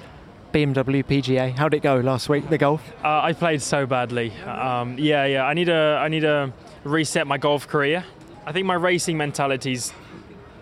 BMW 0.55 1.05
PGA. 1.05 1.53
How'd 1.53 1.75
it 1.75 1.83
go 1.83 1.97
last 1.97 2.31
week? 2.31 2.49
The 2.49 2.57
golf? 2.57 2.81
Uh, 3.03 3.21
I 3.23 3.35
played 3.35 3.61
so 3.61 3.85
badly. 3.85 4.33
Um, 4.45 4.97
yeah, 4.99 5.27
yeah. 5.27 5.45
I 5.45 5.53
need 5.53 5.67
to 5.67 5.99
I 6.01 6.09
need 6.09 6.21
to 6.21 6.51
reset 6.85 7.27
my 7.27 7.37
golf 7.37 7.69
career. 7.69 8.05
I 8.47 8.53
think 8.53 8.67
my 8.67 8.75
racing 8.75 9.19
mentality's 9.19 9.93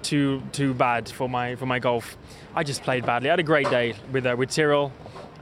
too 0.03 0.43
too 0.51 0.75
bad 0.75 1.09
for 1.09 1.29
my 1.29 1.55
for 1.55 1.67
my 1.67 1.79
golf. 1.79 2.17
I 2.57 2.65
just 2.65 2.83
played 2.83 3.07
badly. 3.07 3.29
I 3.29 3.33
had 3.35 3.41
a 3.41 3.45
great 3.45 3.71
day 3.71 3.95
with 4.11 4.27
uh, 4.27 4.35
with 4.37 4.51
Tyrrell. 4.51 4.93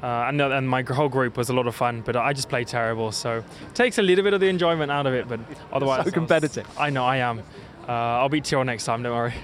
Uh, 0.02 0.26
and, 0.28 0.40
and 0.40 0.68
my 0.68 0.82
whole 0.82 1.08
group 1.08 1.36
was 1.36 1.50
a 1.50 1.52
lot 1.52 1.66
of 1.66 1.74
fun, 1.74 2.00
but 2.00 2.16
I 2.16 2.32
just 2.32 2.48
played 2.48 2.68
terrible. 2.68 3.12
So 3.12 3.38
it 3.38 3.74
takes 3.74 3.98
a 3.98 4.02
little 4.02 4.24
bit 4.24 4.32
of 4.32 4.40
the 4.40 4.48
enjoyment 4.48 4.90
out 4.90 5.06
of 5.06 5.14
it, 5.14 5.28
but 5.28 5.40
otherwise. 5.72 6.04
so 6.06 6.10
competitive. 6.10 6.66
I 6.78 6.90
know 6.90 7.04
I 7.04 7.18
am. 7.18 7.40
Uh, 7.86 7.92
I'll 7.92 8.28
beat 8.28 8.44
Tyrrell 8.44 8.64
next 8.64 8.84
time. 8.84 9.02
Don't 9.02 9.14
worry. 9.14 9.34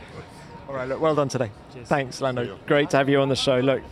All 0.69 0.75
right. 0.75 0.89
Look, 0.89 1.01
well 1.01 1.15
done 1.15 1.29
today. 1.29 1.51
Cheers. 1.73 1.89
Thanks, 1.89 2.21
Lando. 2.21 2.59
Great 2.67 2.91
to 2.91 2.97
have 2.97 3.09
you 3.09 3.21
on 3.21 3.29
the 3.29 3.37
show. 3.37 3.59
Look, 3.61 3.83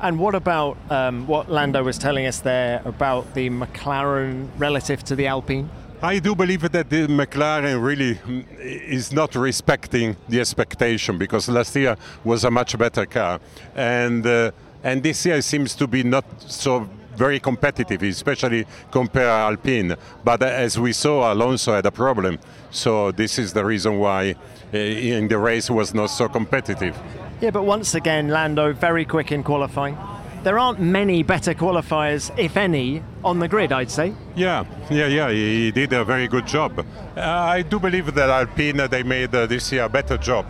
and 0.00 0.18
what 0.18 0.34
about 0.34 0.76
um, 0.90 1.26
what 1.26 1.50
Lando 1.50 1.82
was 1.82 1.98
telling 1.98 2.26
us 2.26 2.40
there 2.40 2.82
about 2.84 3.34
the 3.34 3.50
McLaren 3.50 4.48
relative 4.58 5.02
to 5.04 5.16
the 5.16 5.26
Alpine? 5.26 5.70
I 6.02 6.18
do 6.18 6.34
believe 6.34 6.60
that 6.70 6.90
the 6.90 7.06
McLaren 7.06 7.82
really 7.82 8.18
is 8.60 9.12
not 9.12 9.34
respecting 9.34 10.14
the 10.28 10.40
expectation 10.40 11.16
because 11.16 11.48
last 11.48 11.74
year 11.74 11.96
was 12.22 12.44
a 12.44 12.50
much 12.50 12.76
better 12.76 13.06
car, 13.06 13.40
and 13.74 14.26
uh, 14.26 14.50
and 14.86 15.02
this 15.02 15.26
year 15.26 15.42
seems 15.42 15.74
to 15.74 15.88
be 15.88 16.04
not 16.04 16.24
so 16.40 16.88
very 17.16 17.40
competitive, 17.40 18.02
especially 18.04 18.64
compare 18.92 19.28
Alpine. 19.28 19.96
But 20.22 20.44
as 20.44 20.78
we 20.78 20.92
saw, 20.92 21.32
Alonso 21.32 21.74
had 21.74 21.86
a 21.86 21.90
problem, 21.90 22.38
so 22.70 23.10
this 23.10 23.36
is 23.36 23.52
the 23.52 23.64
reason 23.64 23.98
why 23.98 24.36
uh, 24.72 24.76
in 24.76 25.26
the 25.26 25.38
race 25.38 25.68
was 25.70 25.92
not 25.92 26.10
so 26.10 26.28
competitive. 26.28 26.96
Yeah, 27.40 27.50
but 27.50 27.64
once 27.64 27.96
again, 27.96 28.28
Lando 28.28 28.72
very 28.72 29.04
quick 29.04 29.32
in 29.32 29.42
qualifying. 29.42 29.98
There 30.44 30.60
aren't 30.60 30.78
many 30.78 31.24
better 31.24 31.54
qualifiers, 31.54 32.30
if 32.38 32.56
any, 32.56 33.02
on 33.24 33.40
the 33.40 33.48
grid, 33.48 33.72
I'd 33.72 33.90
say. 33.90 34.14
Yeah, 34.36 34.64
yeah, 34.88 35.08
yeah. 35.08 35.30
He 35.30 35.72
did 35.72 35.92
a 35.92 36.04
very 36.04 36.28
good 36.28 36.46
job. 36.46 36.78
Uh, 36.78 37.20
I 37.20 37.62
do 37.62 37.80
believe 37.80 38.14
that 38.14 38.30
Alpine 38.30 38.88
they 38.88 39.02
made 39.02 39.34
uh, 39.34 39.46
this 39.46 39.72
year 39.72 39.82
a 39.82 39.88
better 39.88 40.16
job. 40.16 40.46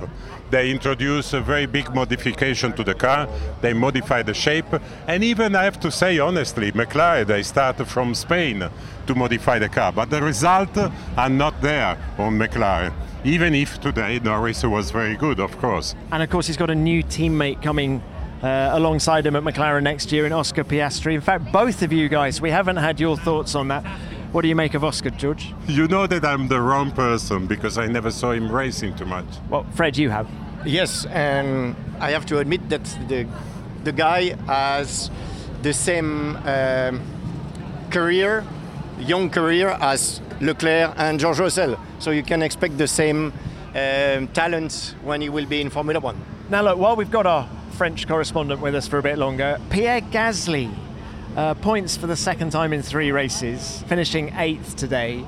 They 0.51 0.71
introduce 0.71 1.33
a 1.33 1.41
very 1.41 1.67
big 1.67 1.95
modification 1.95 2.73
to 2.75 2.85
the 2.85 2.95
car. 2.95 3.29
They 3.61 3.73
modify 3.73 4.23
the 4.23 4.35
shape, 4.35 4.67
and 5.07 5.25
even 5.25 5.57
I 5.57 5.65
have 5.65 5.81
to 5.81 5.91
say 5.91 6.19
honestly, 6.19 6.73
McLaren 6.73 7.27
they 7.27 7.43
started 7.43 7.87
from 7.87 8.15
Spain 8.15 8.69
to 9.07 9.15
modify 9.15 9.59
the 9.59 9.69
car, 9.69 9.93
but 9.93 10.11
the 10.11 10.23
results 10.23 10.79
are 11.17 11.29
not 11.29 11.61
there 11.63 11.99
on 12.19 12.39
McLaren 12.39 12.93
even 13.25 13.57
if 13.57 13.81
today 13.81 14.21
Norris 14.21 14.63
was 14.63 14.93
very 14.93 15.17
good, 15.17 15.41
of 15.41 15.59
course. 15.59 15.97
And 16.13 16.23
of 16.23 16.31
course, 16.31 16.47
he's 16.47 16.57
got 16.57 16.71
a 16.71 16.75
new 16.77 17.03
teammate 17.03 17.61
coming 17.61 18.01
uh, 18.43 18.71
alongside 18.73 19.27
him 19.27 19.35
at 19.35 19.43
McLaren 19.43 19.83
next 19.83 20.13
year 20.13 20.27
in 20.27 20.33
Oscar 20.33 20.63
Piastri. 20.63 21.15
In 21.15 21.21
fact, 21.21 21.51
both 21.51 21.83
of 21.83 21.93
you 21.93 22.09
guys, 22.09 22.41
we 22.41 22.51
haven't 22.51 22.77
had 22.77 23.01
your 23.01 23.17
thoughts 23.17 23.55
on 23.55 23.69
that. 23.69 23.85
What 24.37 24.43
do 24.43 24.49
you 24.49 24.55
make 24.55 24.75
of 24.75 24.85
Oscar, 24.85 25.09
George? 25.09 25.55
You 25.67 25.89
know 25.89 26.07
that 26.07 26.23
I'm 26.23 26.47
the 26.47 26.61
wrong 26.61 26.91
person 26.91 27.47
because 27.47 27.79
I 27.79 27.87
never 27.87 28.11
saw 28.11 28.33
him 28.33 28.53
racing 28.53 28.95
too 28.95 29.07
much. 29.07 29.25
Well, 29.49 29.65
Fred, 29.75 29.97
you 29.97 30.11
have. 30.11 30.29
Yes, 30.67 31.07
and 31.07 31.75
I 32.01 32.11
have 32.11 32.27
to 32.27 32.39
admit 32.41 32.69
that 32.69 32.85
the 33.09 33.27
the 33.85 33.93
guy 33.93 34.37
has 34.45 35.11
the 35.63 35.73
same 35.73 36.37
um, 36.45 37.01
career, 37.91 38.45
young 38.99 39.31
career 39.31 39.71
as 39.81 40.21
Leclerc 40.43 40.93
and 40.99 41.19
George 41.19 41.39
Russell. 41.39 41.79
So 41.99 42.11
you 42.11 42.23
can 42.23 42.43
expect 42.43 42.77
the 42.77 42.89
same 42.89 43.33
um, 43.75 44.29
talent 44.35 44.97
when 45.03 45.23
he 45.23 45.31
will 45.31 45.47
be 45.47 45.63
in 45.63 45.71
Formula 45.71 45.99
One. 45.99 46.21
Now, 46.51 46.61
look, 46.61 46.79
while 46.79 46.95
we've 46.95 47.11
got 47.11 47.25
our 47.25 47.49
French 47.71 48.07
correspondent 48.07 48.61
with 48.61 48.75
us 48.75 48.87
for 48.87 48.99
a 48.99 49.03
bit 49.03 49.17
longer, 49.17 49.59
Pierre 49.71 50.03
Gasly, 50.03 50.71
uh, 51.37 51.55
points 51.55 51.97
for 51.97 52.07
the 52.07 52.17
second 52.17 52.51
time 52.51 52.73
in 52.73 52.83
three 52.83 53.13
races, 53.13 53.83
finishing 53.87 54.33
eighth 54.37 54.75
today. 54.75 55.25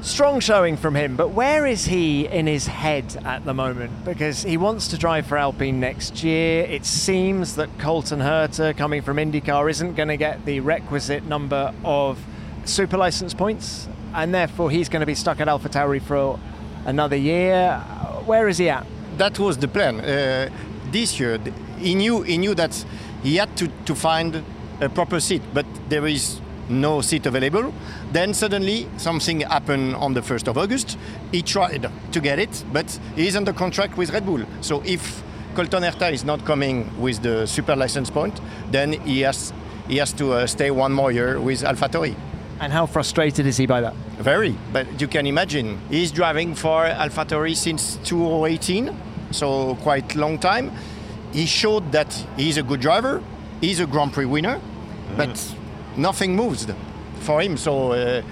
Strong 0.00 0.40
showing 0.40 0.76
from 0.76 0.94
him, 0.94 1.16
but 1.16 1.30
where 1.30 1.66
is 1.66 1.86
he 1.86 2.26
in 2.26 2.46
his 2.46 2.66
head 2.66 3.16
at 3.24 3.44
the 3.44 3.54
moment? 3.54 4.04
Because 4.04 4.42
he 4.42 4.56
wants 4.56 4.88
to 4.88 4.98
drive 4.98 5.26
for 5.26 5.38
Alpine 5.38 5.80
next 5.80 6.22
year. 6.22 6.64
It 6.64 6.84
seems 6.84 7.56
that 7.56 7.70
Colton 7.78 8.20
Herta, 8.20 8.76
coming 8.76 9.00
from 9.00 9.16
IndyCar, 9.16 9.68
isn't 9.70 9.94
going 9.94 10.08
to 10.08 10.18
get 10.18 10.44
the 10.44 10.60
requisite 10.60 11.24
number 11.24 11.72
of 11.84 12.22
super 12.64 12.98
license 12.98 13.32
points, 13.32 13.88
and 14.12 14.34
therefore 14.34 14.70
he's 14.70 14.90
going 14.90 15.00
to 15.00 15.06
be 15.06 15.14
stuck 15.14 15.40
at 15.40 15.48
AlphaTauri 15.48 16.02
for 16.02 16.38
another 16.84 17.16
year. 17.16 17.78
Where 18.26 18.46
is 18.46 18.58
he 18.58 18.68
at? 18.68 18.86
That 19.16 19.38
was 19.38 19.56
the 19.56 19.68
plan. 19.68 20.00
Uh, 20.00 20.50
this 20.92 21.18
year, 21.18 21.38
he 21.78 21.94
knew 21.94 22.22
he 22.22 22.36
knew 22.36 22.54
that 22.54 22.84
he 23.22 23.36
had 23.36 23.56
to, 23.56 23.68
to 23.86 23.94
find 23.94 24.44
a 24.80 24.88
proper 24.88 25.20
seat, 25.20 25.42
but 25.52 25.66
there 25.88 26.06
is 26.06 26.40
no 26.68 27.00
seat 27.00 27.26
available. 27.26 27.72
Then 28.12 28.34
suddenly 28.34 28.88
something 28.96 29.40
happened 29.40 29.96
on 29.96 30.14
the 30.14 30.20
1st 30.20 30.48
of 30.48 30.58
August. 30.58 30.98
He 31.32 31.42
tried 31.42 31.90
to 32.12 32.20
get 32.20 32.38
it, 32.38 32.64
but 32.72 32.98
he's 33.16 33.36
under 33.36 33.52
contract 33.52 33.96
with 33.96 34.10
Red 34.10 34.26
Bull. 34.26 34.44
So 34.60 34.82
if 34.84 35.22
Colton 35.54 35.82
Herta 35.82 36.12
is 36.12 36.24
not 36.24 36.44
coming 36.44 36.90
with 37.00 37.22
the 37.22 37.46
super 37.46 37.76
license 37.76 38.10
point, 38.10 38.40
then 38.70 38.92
he 38.92 39.20
has 39.20 39.52
he 39.86 39.98
has 39.98 40.12
to 40.14 40.32
uh, 40.32 40.46
stay 40.46 40.70
one 40.70 40.92
more 40.92 41.12
year 41.12 41.38
with 41.38 41.62
AlphaTauri. 41.62 42.16
And 42.60 42.72
how 42.72 42.86
frustrated 42.86 43.46
is 43.46 43.58
he 43.58 43.66
by 43.66 43.82
that? 43.82 43.94
Very, 44.18 44.56
but 44.72 45.00
you 45.00 45.08
can 45.08 45.26
imagine. 45.26 45.78
He's 45.90 46.10
driving 46.10 46.54
for 46.54 46.86
AlphaTauri 46.86 47.54
since 47.54 47.96
2018, 48.04 48.96
so 49.30 49.74
quite 49.82 50.14
long 50.16 50.38
time. 50.38 50.72
He 51.32 51.46
showed 51.46 51.92
that 51.92 52.14
he's 52.36 52.56
a 52.56 52.62
good 52.62 52.80
driver. 52.80 53.22
He's 53.64 53.80
a 53.80 53.86
Grand 53.86 54.12
Prix 54.12 54.26
winner, 54.26 54.60
mm. 54.60 55.16
but 55.16 55.54
nothing 55.96 56.36
moves 56.36 56.66
for 57.20 57.40
him. 57.40 57.56
So 57.56 57.92
uh, 57.92 58.22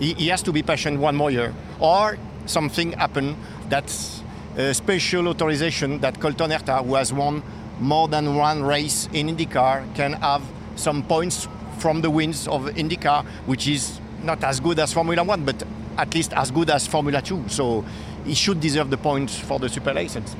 he, 0.00 0.14
he, 0.14 0.28
has 0.28 0.42
to 0.44 0.52
be 0.52 0.62
patient 0.62 0.98
one 0.98 1.14
more 1.14 1.30
year, 1.30 1.54
or 1.78 2.16
something 2.46 2.92
happen 2.92 3.36
that's 3.68 4.22
a 4.56 4.72
special 4.72 5.28
authorization 5.28 5.98
that 6.00 6.18
Colton 6.20 6.50
Herta, 6.50 6.84
who 6.84 6.94
has 6.94 7.12
won 7.12 7.42
more 7.80 8.08
than 8.08 8.34
one 8.34 8.62
race 8.62 9.10
in 9.12 9.28
IndyCar, 9.28 9.94
can 9.94 10.14
have 10.14 10.42
some 10.76 11.02
points 11.02 11.48
from 11.78 12.00
the 12.00 12.08
wins 12.08 12.48
of 12.48 12.64
IndyCar, 12.64 13.26
which 13.44 13.68
is 13.68 14.00
not 14.22 14.42
as 14.42 14.58
good 14.58 14.78
as 14.78 14.90
Formula 14.94 15.22
One, 15.22 15.44
but 15.44 15.62
at 15.98 16.14
least 16.14 16.32
as 16.32 16.50
good 16.50 16.70
as 16.70 16.86
Formula 16.86 17.20
Two. 17.20 17.44
So 17.48 17.84
he 18.24 18.32
should 18.32 18.60
deserve 18.60 18.88
the 18.88 18.96
points 18.96 19.38
for 19.38 19.58
the 19.58 19.68
super 19.68 19.92
license. 19.92 20.34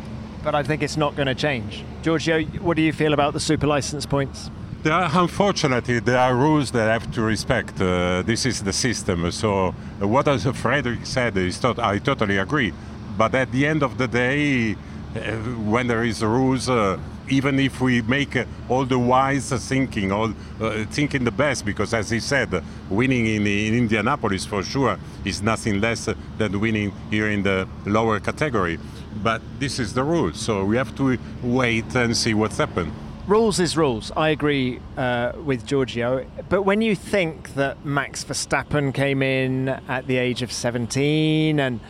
But 0.45 0.55
I 0.55 0.62
think 0.62 0.82
it's 0.82 0.97
not 0.97 1.14
going 1.14 1.28
to 1.28 1.34
change. 1.34 1.84
Giorgio, 2.03 2.43
what 2.61 2.76
do 2.76 2.82
you 2.82 2.93
feel 2.93 3.12
about 3.12 3.32
the 3.32 3.40
super 3.40 3.66
license 3.66 4.07
points? 4.07 4.51
There 4.82 4.93
are, 4.93 5.09
unfortunately, 5.12 6.01
there 6.01 6.18
are 6.18 6.34
rules 6.34 6.72
that 6.72 6.88
I 6.88 6.93
have 6.95 7.12
to 7.12 7.22
respect. 7.22 7.80
Uh, 7.80 8.22
this 8.22 8.45
is 8.45 8.64
the 8.64 8.72
system. 8.72 9.30
So, 9.30 9.68
uh, 9.68 10.09
what 10.09 10.26
as 10.26 10.45
Frederick 10.45 11.07
said 11.07 11.36
is 11.36 11.61
tot- 11.61 11.78
I 11.78 11.99
totally 11.99 12.38
agree. 12.38 12.72
But 13.16 13.34
at 13.36 13.53
the 13.53 13.64
end 13.64 13.84
of 13.84 13.97
the 13.97 14.09
day, 14.09 14.72
uh, 14.72 15.36
when 15.70 15.86
there 15.86 16.03
is 16.03 16.24
rules, 16.24 16.68
uh, 16.68 16.99
even 17.28 17.61
if 17.61 17.80
we 17.80 18.03
make 18.03 18.34
uh, 18.34 18.45
all 18.68 18.84
the 18.84 18.99
wise 18.99 19.51
thinking, 19.68 20.11
all 20.11 20.32
uh, 20.61 20.84
thinking 20.90 21.22
the 21.22 21.30
best, 21.30 21.64
because 21.64 21.95
as 21.95 22.11
he 22.11 22.18
said, 22.18 22.64
winning 22.90 23.26
in, 23.26 23.47
in 23.47 23.74
Indianapolis 23.74 24.45
for 24.45 24.64
sure 24.64 24.99
is 25.24 25.43
nothing 25.43 25.80
less 25.80 26.09
than 26.38 26.59
winning 26.59 26.93
here 27.11 27.28
in 27.28 27.45
the 27.45 27.68
lower 27.86 28.18
category. 28.18 28.80
But 29.22 29.42
this 29.58 29.78
is 29.78 29.94
the 29.94 30.04
rule, 30.04 30.32
so 30.32 30.64
we 30.64 30.76
have 30.76 30.94
to 30.96 31.18
wait 31.42 31.94
and 31.94 32.16
see 32.16 32.34
what's 32.34 32.58
happened. 32.58 32.92
rules 33.26 33.60
is 33.60 33.76
rules. 33.76 34.10
I 34.16 34.30
agree 34.30 34.80
uh, 34.96 35.32
with 35.44 35.64
Giorgio. 35.66 36.26
But 36.48 36.62
when 36.62 36.82
you 36.82 36.96
think 36.96 37.54
that 37.54 37.84
Max 37.84 38.24
Verstappen 38.24 38.92
came 38.92 39.22
in 39.22 39.68
at 39.68 40.06
the 40.06 40.16
age 40.16 40.42
of 40.42 40.50
17 40.50 41.60
and 41.60 41.80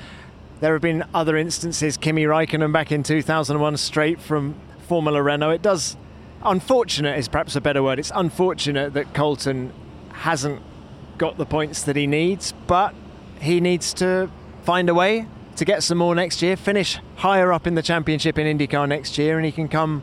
there 0.60 0.74
have 0.74 0.82
been 0.82 1.04
other 1.14 1.36
instances, 1.36 1.96
Kimi 1.96 2.24
Raikkonen 2.24 2.72
back 2.72 2.92
in 2.92 3.02
2001 3.02 3.76
straight 3.78 4.20
from 4.20 4.54
Formula 4.86 5.22
Renault, 5.22 5.50
it 5.50 5.62
does, 5.62 5.96
unfortunate 6.44 7.18
is 7.18 7.28
perhaps 7.28 7.56
a 7.56 7.60
better 7.60 7.82
word, 7.82 7.98
it's 7.98 8.12
unfortunate 8.14 8.94
that 8.94 9.14
Colton 9.14 9.72
hasn't 10.12 10.62
got 11.18 11.38
the 11.38 11.46
points 11.46 11.82
that 11.82 11.96
he 11.96 12.06
needs, 12.06 12.52
but 12.66 12.94
he 13.40 13.60
needs 13.60 13.92
to 13.94 14.30
find 14.64 14.88
a 14.88 14.94
way 14.94 15.26
to 15.56 15.64
get 15.64 15.82
some 15.82 15.98
more 15.98 16.14
next 16.14 16.42
year, 16.42 16.56
finish 16.56 16.98
higher 17.16 17.52
up 17.52 17.66
in 17.66 17.74
the 17.74 17.82
championship 17.82 18.38
in 18.38 18.58
IndyCar 18.58 18.88
next 18.88 19.18
year, 19.18 19.36
and 19.36 19.44
he 19.44 19.52
can 19.52 19.68
come 19.68 20.02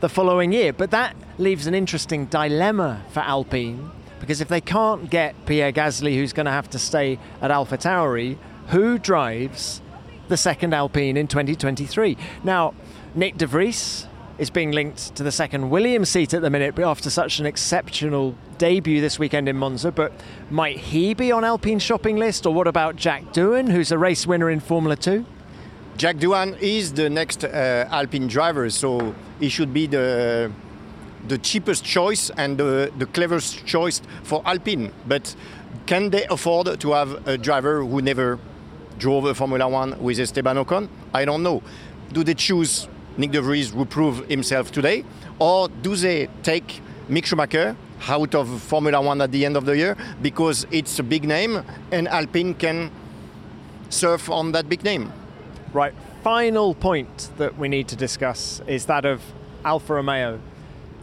the 0.00 0.08
following 0.08 0.52
year. 0.52 0.72
But 0.72 0.90
that 0.90 1.16
leaves 1.38 1.66
an 1.66 1.74
interesting 1.74 2.26
dilemma 2.26 3.04
for 3.10 3.20
Alpine 3.20 3.90
because 4.20 4.40
if 4.40 4.48
they 4.48 4.60
can't 4.60 5.10
get 5.10 5.34
Pierre 5.46 5.72
Gasly, 5.72 6.14
who's 6.14 6.32
going 6.32 6.46
to 6.46 6.52
have 6.52 6.70
to 6.70 6.78
stay 6.78 7.18
at 7.40 7.50
AlphaTauri, 7.50 8.38
who 8.68 8.96
drives 8.98 9.82
the 10.28 10.36
second 10.36 10.72
Alpine 10.72 11.16
in 11.16 11.26
2023? 11.26 12.16
Now, 12.44 12.74
Nick 13.16 13.36
De 13.36 13.46
Vries 13.46 14.06
is 14.42 14.50
being 14.50 14.72
linked 14.72 15.14
to 15.14 15.22
the 15.22 15.30
second 15.30 15.70
Williams 15.70 16.08
seat 16.08 16.34
at 16.34 16.42
the 16.42 16.50
minute 16.50 16.76
after 16.80 17.08
such 17.08 17.38
an 17.38 17.46
exceptional 17.46 18.34
debut 18.58 19.00
this 19.00 19.16
weekend 19.16 19.48
in 19.48 19.56
Monza. 19.56 19.92
But 19.92 20.12
might 20.50 20.78
he 20.78 21.14
be 21.14 21.30
on 21.30 21.44
Alpine's 21.44 21.84
shopping 21.84 22.16
list? 22.16 22.44
Or 22.44 22.52
what 22.52 22.66
about 22.66 22.96
Jack 22.96 23.32
Doohan, 23.32 23.70
who's 23.70 23.92
a 23.92 23.98
race 23.98 24.26
winner 24.26 24.50
in 24.50 24.58
Formula 24.58 24.96
2? 24.96 25.24
Jack 25.96 26.16
Doohan 26.16 26.60
is 26.60 26.92
the 26.92 27.08
next 27.08 27.44
uh, 27.44 27.86
Alpine 27.90 28.26
driver, 28.26 28.68
so 28.68 29.14
he 29.38 29.48
should 29.48 29.72
be 29.72 29.86
the 29.86 30.50
the 31.28 31.38
cheapest 31.38 31.84
choice 31.84 32.30
and 32.30 32.58
the, 32.58 32.90
the 32.98 33.06
cleverest 33.06 33.64
choice 33.64 34.02
for 34.24 34.42
Alpine. 34.44 34.92
But 35.06 35.36
can 35.86 36.10
they 36.10 36.26
afford 36.26 36.80
to 36.80 36.92
have 36.92 37.28
a 37.28 37.38
driver 37.38 37.84
who 37.84 38.02
never 38.02 38.40
drove 38.98 39.24
a 39.26 39.34
Formula 39.34 39.68
One 39.68 40.02
with 40.02 40.18
Esteban 40.18 40.56
Ocon? 40.56 40.88
I 41.14 41.24
don't 41.24 41.44
know. 41.44 41.62
Do 42.12 42.24
they 42.24 42.34
choose 42.34 42.88
Nick 43.16 43.32
De 43.32 43.40
Vries, 43.40 43.70
who 43.70 43.84
proved 43.84 44.30
himself 44.30 44.72
today, 44.72 45.04
or 45.38 45.68
do 45.68 45.96
they 45.96 46.28
take 46.42 46.80
Mick 47.08 47.26
Schumacher 47.26 47.76
out 48.08 48.34
of 48.34 48.62
Formula 48.62 49.00
One 49.00 49.20
at 49.20 49.30
the 49.32 49.44
end 49.44 49.56
of 49.56 49.64
the 49.64 49.76
year 49.76 49.96
because 50.20 50.66
it's 50.70 50.98
a 50.98 51.02
big 51.02 51.24
name 51.24 51.62
and 51.90 52.08
Alpine 52.08 52.54
can 52.54 52.90
surf 53.90 54.30
on 54.30 54.52
that 54.52 54.68
big 54.68 54.82
name? 54.82 55.12
Right, 55.72 55.94
final 56.22 56.74
point 56.74 57.30
that 57.38 57.56
we 57.58 57.68
need 57.68 57.88
to 57.88 57.96
discuss 57.96 58.60
is 58.66 58.86
that 58.86 59.04
of 59.04 59.22
Alfa 59.64 59.94
Romeo. 59.94 60.40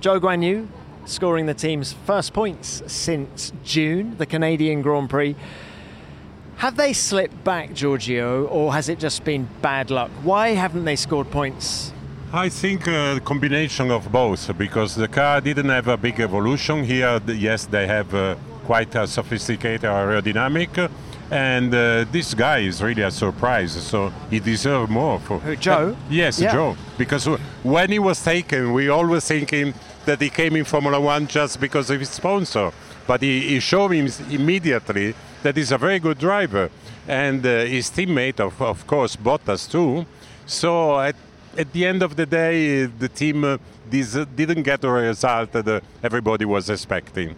Zhou 0.01 0.19
Guanyu 0.19 0.67
scoring 1.05 1.45
the 1.45 1.53
team's 1.53 1.93
first 2.05 2.33
points 2.33 2.83
since 2.87 3.51
June, 3.63 4.17
the 4.17 4.25
Canadian 4.25 4.81
Grand 4.81 5.09
Prix. 5.09 5.35
Have 6.57 6.75
they 6.75 6.93
slipped 6.93 7.43
back, 7.43 7.73
Giorgio, 7.73 8.45
or 8.47 8.73
has 8.73 8.89
it 8.89 8.99
just 8.99 9.23
been 9.23 9.47
bad 9.61 9.89
luck? 9.89 10.11
Why 10.23 10.49
haven't 10.49 10.85
they 10.85 10.97
scored 10.97 11.31
points? 11.31 11.93
I 12.31 12.49
think 12.49 12.85
a 12.85 12.95
uh, 12.95 13.19
combination 13.21 13.89
of 13.89 14.11
both 14.11 14.55
because 14.55 14.93
the 14.93 15.07
car 15.07 15.41
didn't 15.41 15.69
have 15.69 15.87
a 15.87 15.97
big 15.97 16.19
evolution 16.19 16.83
here. 16.83 17.19
Yes, 17.25 17.65
they 17.65 17.87
have 17.87 18.13
uh, 18.13 18.35
quite 18.65 18.93
a 18.93 19.07
sophisticated 19.07 19.81
aerodynamic, 19.89 20.91
and 21.31 21.73
uh, 21.73 22.05
this 22.11 22.35
guy 22.35 22.59
is 22.59 22.83
really 22.83 23.01
a 23.01 23.09
surprise. 23.09 23.71
So 23.71 24.13
he 24.29 24.39
deserves 24.39 24.91
more. 24.91 25.19
For 25.19 25.39
Who, 25.39 25.55
Zhou? 25.55 25.93
Uh, 25.93 25.95
yes, 26.07 26.39
Yeah. 26.39 26.53
Zhou. 26.53 26.77
Because 26.99 27.25
when 27.63 27.91
he 27.91 27.97
was 27.97 28.23
taken, 28.23 28.73
we 28.73 28.89
always 28.89 29.25
thinking 29.25 29.73
that 30.05 30.21
he 30.21 30.29
came 30.29 30.55
in 30.55 30.65
Formula 30.65 31.01
One 31.01 31.25
just 31.25 31.59
because 31.59 31.89
of 31.89 31.99
his 31.99 32.09
sponsor. 32.09 32.71
But 33.07 33.23
he, 33.23 33.41
he 33.41 33.59
showed 33.59 33.89
him 33.89 34.07
immediately 34.29 35.15
that 35.41 35.57
he's 35.57 35.71
a 35.71 35.79
very 35.79 35.97
good 35.97 36.19
driver, 36.19 36.69
and 37.07 37.43
uh, 37.43 37.65
his 37.65 37.89
teammate, 37.89 38.39
of, 38.39 38.61
of 38.61 38.85
course, 38.85 39.15
Bottas 39.15 39.67
too. 39.67 40.05
So 40.45 40.99
at, 40.99 41.15
at 41.59 41.73
the 41.73 41.85
end 41.85 42.01
of 42.01 42.15
the 42.15 42.25
day, 42.25 42.85
uh, 42.85 42.89
the 42.97 43.09
team 43.09 43.43
uh, 43.43 43.57
uh, 43.57 44.25
didn't 44.35 44.63
get 44.63 44.79
the 44.79 44.89
result 44.89 45.51
that 45.51 45.67
uh, 45.67 45.81
everybody 46.01 46.45
was 46.45 46.69
expecting. 46.69 47.35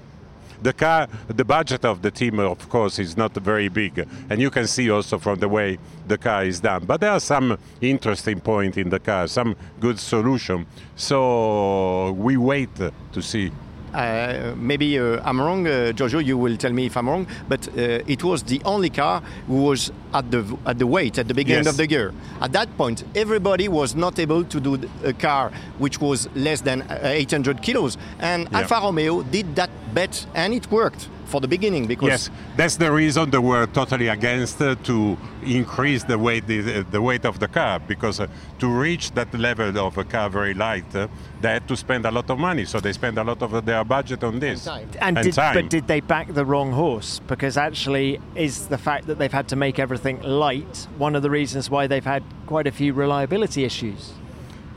The 0.61 0.73
car, 0.73 1.07
the 1.27 1.43
budget 1.43 1.83
of 1.85 2.03
the 2.03 2.11
team, 2.11 2.37
of 2.37 2.69
course, 2.69 2.99
is 2.99 3.17
not 3.17 3.33
very 3.33 3.67
big, 3.67 4.07
and 4.29 4.39
you 4.39 4.51
can 4.51 4.67
see 4.67 4.91
also 4.91 5.17
from 5.17 5.39
the 5.39 5.49
way 5.49 5.79
the 6.07 6.19
car 6.19 6.45
is 6.45 6.59
done. 6.59 6.85
But 6.85 7.01
there 7.01 7.09
are 7.09 7.19
some 7.19 7.57
interesting 7.81 8.39
point 8.39 8.77
in 8.77 8.91
the 8.91 8.99
car, 8.99 9.27
some 9.27 9.55
good 9.79 9.97
solution. 9.97 10.67
So 10.95 12.11
we 12.11 12.37
wait 12.37 12.69
to 12.75 13.21
see. 13.23 13.51
Uh, 13.93 14.53
maybe 14.55 14.97
uh, 14.99 15.19
I'm 15.23 15.39
wrong, 15.41 15.67
uh, 15.67 15.91
Giorgio. 15.91 16.19
You 16.19 16.37
will 16.37 16.55
tell 16.57 16.71
me 16.71 16.85
if 16.85 16.95
I'm 16.95 17.09
wrong. 17.09 17.27
But 17.49 17.67
uh, 17.69 17.99
it 18.07 18.23
was 18.23 18.43
the 18.43 18.61
only 18.63 18.89
car 18.89 19.21
who 19.47 19.63
was 19.63 19.91
at 20.13 20.31
the 20.31 20.43
at 20.65 20.77
the 20.79 20.87
weight 20.87 21.17
at 21.17 21.27
the 21.27 21.33
beginning 21.33 21.65
Yes. 21.65 21.73
of 21.73 21.77
the 21.77 21.89
year. 21.89 22.13
At 22.41 22.51
that 22.53 22.69
point, 22.77 23.03
everybody 23.15 23.67
was 23.67 23.95
not 23.95 24.17
able 24.19 24.43
to 24.45 24.59
do 24.59 24.79
a 25.03 25.13
car 25.13 25.51
which 25.79 25.99
was 25.99 26.29
less 26.35 26.61
than 26.61 26.81
uh, 26.83 26.99
800 27.03 27.61
kilos, 27.61 27.97
and 28.19 28.47
Yeah. 28.51 28.59
Alfa 28.59 28.75
Romeo 28.81 29.23
did 29.23 29.55
that 29.55 29.69
bet, 29.93 30.25
and 30.35 30.53
it 30.53 30.71
worked 30.71 31.09
for 31.31 31.41
the 31.41 31.47
beginning 31.47 31.87
because 31.87 32.09
Yes, 32.09 32.29
that's 32.57 32.75
the 32.75 32.91
reason 32.91 33.29
they 33.29 33.43
were 33.53 33.65
totally 33.67 34.09
against 34.09 34.61
uh, 34.61 34.75
to 34.83 35.17
increase 35.43 36.03
the 36.03 36.17
weight 36.17 36.45
the, 36.47 36.85
the 36.91 37.01
weight 37.01 37.25
of 37.25 37.39
the 37.39 37.47
car 37.47 37.79
because 37.79 38.19
uh, 38.19 38.27
to 38.59 38.67
reach 38.67 39.11
that 39.11 39.33
level 39.33 39.77
of 39.87 39.97
a 39.97 40.03
car 40.03 40.29
very 40.29 40.53
light, 40.53 40.89
uh, 40.95 41.07
they 41.41 41.49
had 41.57 41.67
to 41.67 41.75
spend 41.75 42.05
a 42.05 42.11
lot 42.11 42.29
of 42.29 42.37
money. 42.37 42.65
So 42.65 42.79
they 42.79 42.93
spend 42.93 43.17
a 43.17 43.23
lot 43.23 43.41
of 43.41 43.65
their 43.65 43.83
budget 43.83 44.23
on 44.23 44.39
this 44.39 44.67
And, 44.67 45.17
did, 45.17 45.33
time. 45.33 45.55
but 45.55 45.69
did 45.69 45.87
they 45.87 46.01
back 46.01 46.33
the 46.33 46.45
wrong 46.45 46.71
horse? 46.71 47.19
Because 47.27 47.57
actually, 47.57 48.19
is 48.35 48.67
the 48.67 48.77
fact 48.77 49.07
that 49.07 49.17
they've 49.17 49.31
had 49.31 49.47
to 49.49 49.55
make 49.55 49.79
everything 49.79 50.21
light 50.21 50.87
one 50.97 51.15
of 51.15 51.21
the 51.21 51.29
reasons 51.29 51.69
why 51.69 51.87
they've 51.87 52.05
had 52.05 52.23
quite 52.45 52.67
a 52.67 52.71
few 52.71 52.93
reliability 52.93 53.63
issues? 53.63 54.13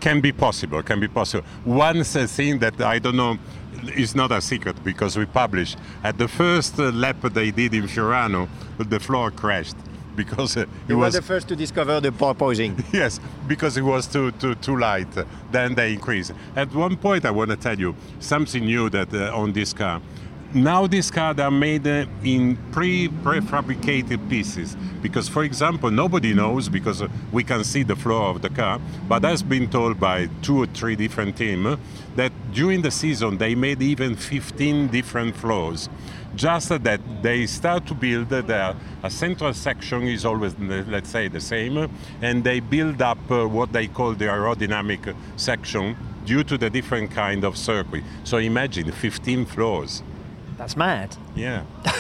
Can 0.04 0.20
be 0.20 0.32
possible 0.32 0.82
can 0.82 1.00
be 1.00 1.08
possible 1.08 1.46
one 1.64 2.04
thing 2.04 2.58
that 2.58 2.78
i 2.82 2.98
don't 2.98 3.16
know 3.16 3.38
is 3.96 4.14
not 4.14 4.30
a 4.30 4.40
secret 4.40 4.76
because 4.84 5.16
we 5.16 5.24
published 5.24 5.78
at 6.02 6.18
the 6.18 6.28
first 6.28 6.78
uh, 6.78 6.90
lap 7.04 7.16
they 7.32 7.50
did 7.50 7.72
in 7.72 7.84
Fiorano 7.84 8.46
the 8.76 9.00
floor 9.00 9.30
crashed 9.30 9.76
because 10.16 10.58
uh, 10.58 10.66
were 10.88 10.96
was 10.96 11.14
the 11.14 11.22
first 11.22 11.48
to 11.48 11.56
discover 11.56 12.00
the 12.00 12.10
porpoising. 12.12 12.72
yes 12.92 13.18
because 13.48 13.78
it 13.78 13.82
was 13.92 14.06
too 14.06 14.30
too 14.32 14.54
too 14.56 14.76
light 14.76 15.12
then 15.50 15.74
they 15.74 15.94
increased. 15.94 16.32
at 16.54 16.68
one 16.74 16.96
point 16.96 17.24
i 17.24 17.30
want 17.30 17.50
to 17.50 17.56
tell 17.56 17.78
you 17.84 17.94
something 18.20 18.62
new 18.66 18.90
that 18.90 19.10
uh, 19.14 19.40
on 19.42 19.52
this 19.54 19.72
car 19.72 20.02
now 20.54 20.86
these 20.86 21.10
cars 21.10 21.38
are 21.40 21.50
made 21.50 21.86
uh, 21.86 22.06
in 22.22 22.56
pre 22.70 23.08
prefabricated 23.08 24.28
pieces. 24.30 24.76
Because 25.02 25.28
for 25.28 25.42
example 25.42 25.90
nobody 25.90 26.32
knows 26.32 26.68
because 26.68 27.02
uh, 27.02 27.08
we 27.32 27.42
can 27.42 27.64
see 27.64 27.82
the 27.82 27.96
floor 27.96 28.30
of 28.30 28.40
the 28.40 28.48
car 28.48 28.80
but 29.08 29.24
has 29.24 29.42
been 29.42 29.68
told 29.68 29.98
by 29.98 30.28
two 30.42 30.62
or 30.62 30.66
three 30.66 30.96
different 30.96 31.36
teams 31.36 31.66
uh, 31.66 31.76
that 32.16 32.32
during 32.52 32.82
the 32.82 32.90
season 32.90 33.36
they 33.38 33.54
made 33.54 33.82
even 33.82 34.14
15 34.14 34.88
different 34.88 35.36
floors 35.36 35.88
just 36.36 36.68
that 36.68 37.00
they 37.22 37.46
start 37.46 37.86
to 37.86 37.94
build 37.94 38.28
the, 38.28 38.76
a 39.02 39.10
central 39.10 39.52
section 39.52 40.02
is 40.02 40.24
always 40.24 40.58
let's 40.58 41.10
say 41.10 41.28
the 41.28 41.40
same 41.40 41.88
and 42.22 42.42
they 42.42 42.60
build 42.60 43.02
up 43.02 43.18
what 43.28 43.72
they 43.72 43.86
call 43.86 44.14
the 44.14 44.24
aerodynamic 44.24 45.14
section 45.36 45.96
due 46.24 46.42
to 46.42 46.56
the 46.56 46.70
different 46.70 47.10
kind 47.10 47.44
of 47.44 47.56
circuit. 47.56 48.02
So 48.24 48.38
imagine 48.38 48.90
15 48.90 49.44
floors 49.46 50.02
That's 50.56 50.76
mad. 50.76 51.16
yeah 51.34 51.62
but 51.82 51.92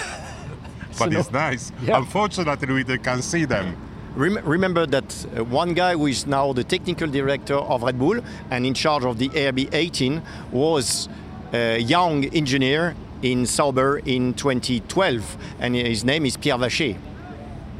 So 0.92 1.04
it's 1.18 1.30
no- 1.32 1.38
nice 1.50 1.72
Yeah. 1.82 1.98
unfortunately 1.98 2.84
we 2.84 2.98
can 2.98 3.22
see 3.22 3.44
them 3.44 3.76
Rem- 4.16 4.44
remember 4.44 4.86
that 4.86 5.26
uh, 5.36 5.42
one 5.44 5.74
guy 5.74 5.94
who 5.94 6.06
is 6.06 6.24
now 6.26 6.52
the 6.52 6.62
technical 6.62 7.08
director 7.08 7.56
of 7.56 7.82
Red 7.82 7.98
Bull 7.98 8.20
and 8.50 8.64
in 8.64 8.72
charge 8.74 9.04
of 9.04 9.18
the 9.18 9.28
RB18 9.30 10.22
was 10.52 11.08
a 11.52 11.78
young 11.80 12.24
engineer 12.26 12.94
in 13.22 13.44
Sauber 13.46 13.98
in 14.04 14.34
2012, 14.34 15.36
and 15.58 15.74
his 15.74 16.04
name 16.04 16.26
is 16.26 16.36
Pierre 16.36 16.58
Waché, 16.58 16.96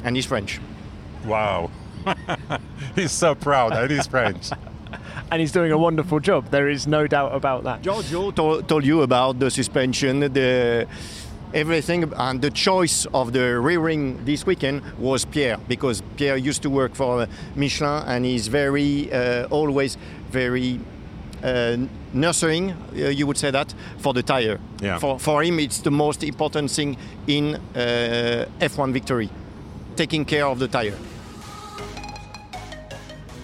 and 0.03 0.17
he's 0.17 0.27
French. 0.27 0.61
wow 1.25 1.71
he's 2.97 3.13
so 3.13 3.35
proud 3.35 3.73
and 3.73 3.91
he's 3.91 4.07
french 4.07 4.51
And 5.31 5.41
he's 5.41 5.53
doing 5.53 5.73
a 5.73 5.79
wonderful 5.79 6.21
job. 6.21 6.51
There 6.51 6.69
is 6.69 6.87
no 6.87 7.07
doubt 7.07 7.35
about 7.35 7.65
that. 7.65 7.83
Giorgio 7.83 8.31
to- 8.33 8.63
told 8.63 8.85
you 8.85 9.03
about 9.03 9.39
the 9.39 9.51
suspension, 9.51 10.21
the 10.21 10.87
everything, 11.53 12.13
and 12.17 12.41
the 12.43 12.51
choice 12.51 13.07
of 13.15 13.33
the 13.33 13.59
rear 13.61 13.81
wing 13.81 14.25
this 14.25 14.45
weekend 14.47 14.83
was 14.99 15.25
Pierre 15.25 15.59
because 15.69 16.03
Pierre 16.17 16.37
used 16.37 16.63
to 16.63 16.71
work 16.71 16.95
for 16.95 17.23
uh, 17.23 17.27
Michelin 17.57 18.03
and 18.07 18.25
he's 18.25 18.49
very 18.49 19.13
uh, 19.13 19.47
always 19.51 19.97
very 20.31 20.81
uh, 21.45 21.77
nurturing, 22.13 22.71
uh, 22.73 23.09
you 23.09 23.27
would 23.27 23.37
say 23.37 23.51
that, 23.51 23.75
for 23.99 24.15
the 24.15 24.23
tire. 24.23 24.59
Yeah. 24.81 24.99
For, 24.99 25.19
for 25.19 25.43
him, 25.43 25.59
it's 25.61 25.79
the 25.79 25.91
most 25.91 26.25
important 26.25 26.71
thing 26.71 26.97
in 27.27 27.55
uh, 27.55 28.47
F1 28.61 28.93
victory, 28.93 29.29
taking 29.95 30.25
care 30.25 30.47
of 30.47 30.59
the 30.59 30.69
tire. 30.69 30.97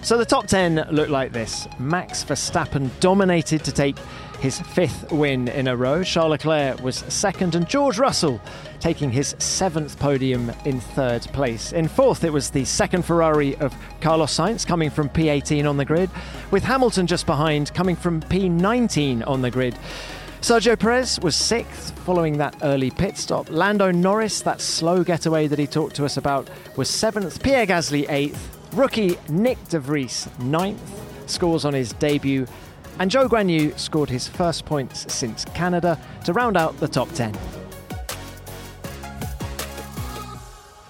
So 0.03 0.17
the 0.17 0.25
top 0.25 0.47
10 0.47 0.89
looked 0.91 1.11
like 1.11 1.33
this 1.33 1.69
Max 1.79 2.25
Verstappen 2.25 2.91
dominated 3.01 3.63
to 3.65 3.73
take 3.73 3.99
his 4.41 4.59
fifth 4.59 5.13
win 5.13 5.49
in 5.49 5.69
a 5.69 5.77
row. 5.77 6.03
Charles 6.03 6.31
Leclerc 6.31 6.81
was 6.81 6.97
second, 7.09 7.55
and 7.55 7.69
George 7.69 7.99
Russell 7.99 8.41
taking 8.81 9.11
his 9.11 9.37
seventh 9.39 9.99
podium 9.99 10.51
in 10.65 10.81
third 10.81 11.23
place. 11.35 11.73
In 11.73 11.87
fourth, 11.87 12.25
it 12.25 12.33
was 12.33 12.49
the 12.49 12.65
second 12.65 13.05
Ferrari 13.05 13.55
of 13.57 13.75
Carlos 14.01 14.35
Sainz 14.35 14.67
coming 14.67 14.89
from 14.89 15.11
P18 15.11 15.69
on 15.69 15.77
the 15.77 15.85
grid, 15.85 16.09
with 16.51 16.65
Hamilton 16.65 17.07
just 17.07 17.27
behind 17.27 17.75
coming 17.75 17.95
from 17.95 18.23
P19 18.23 19.27
on 19.29 19.43
the 19.43 19.51
grid. 19.51 19.77
Sergio 20.41 20.79
Perez 20.79 21.21
was 21.21 21.37
sixth 21.37 21.97
following 22.01 22.39
that 22.39 22.57
early 22.63 22.91
pit 22.91 23.19
stop. 23.19 23.51
Lando 23.51 23.91
Norris, 23.91 24.41
that 24.41 24.63
slow 24.63 25.05
getaway 25.05 25.47
that 25.47 25.59
he 25.59 25.67
talked 25.67 25.95
to 25.97 26.07
us 26.07 26.17
about, 26.17 26.49
was 26.77 26.89
seventh. 26.89 27.43
Pierre 27.43 27.67
Gasly, 27.67 28.11
eighth. 28.11 28.60
Rookie 28.73 29.19
Nick 29.29 29.59
De 29.69 29.81
Vries, 29.81 30.29
ninth. 30.39 30.81
Scores 31.27 31.65
on 31.65 31.75
his 31.75 31.93
debut. 31.95 32.47
And 33.01 33.11
Zhou 33.11 33.29
Guanyu 33.29 33.77
scored 33.79 34.11
his 34.11 34.29
first 34.29 34.65
points 34.65 35.13
since 35.13 35.45
Canada 35.47 35.99
to 36.25 36.33
round 36.33 36.57
out 36.57 36.79
the 36.79 36.87
top 36.87 37.11
10. 37.13 37.37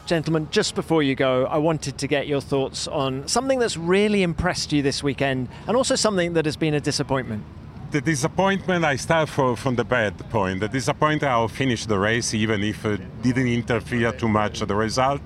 Gentlemen, 0.06 0.48
just 0.50 0.74
before 0.74 1.02
you 1.02 1.14
go, 1.14 1.46
I 1.46 1.56
wanted 1.58 1.96
to 1.98 2.06
get 2.08 2.26
your 2.26 2.40
thoughts 2.40 2.88
on 2.88 3.26
something 3.28 3.58
that's 3.58 3.76
really 3.76 4.24
impressed 4.24 4.72
you 4.72 4.82
this 4.82 5.02
weekend 5.02 5.48
and 5.68 5.76
also 5.76 5.94
something 5.94 6.32
that 6.32 6.44
has 6.46 6.56
been 6.56 6.74
a 6.74 6.80
disappointment. 6.80 7.44
The 7.92 8.00
disappointment, 8.00 8.84
I 8.84 8.96
start 8.96 9.28
for, 9.28 9.56
from 9.56 9.76
the 9.76 9.84
bad 9.84 10.18
point. 10.30 10.60
The 10.60 10.68
disappointment, 10.68 11.30
I'll 11.30 11.48
finish 11.48 11.86
the 11.86 11.98
race 11.98 12.34
even 12.34 12.62
if 12.62 12.84
it 12.84 13.00
didn't 13.22 13.48
interfere 13.48 14.12
too 14.12 14.28
much 14.28 14.60
the 14.60 14.74
result, 14.74 15.22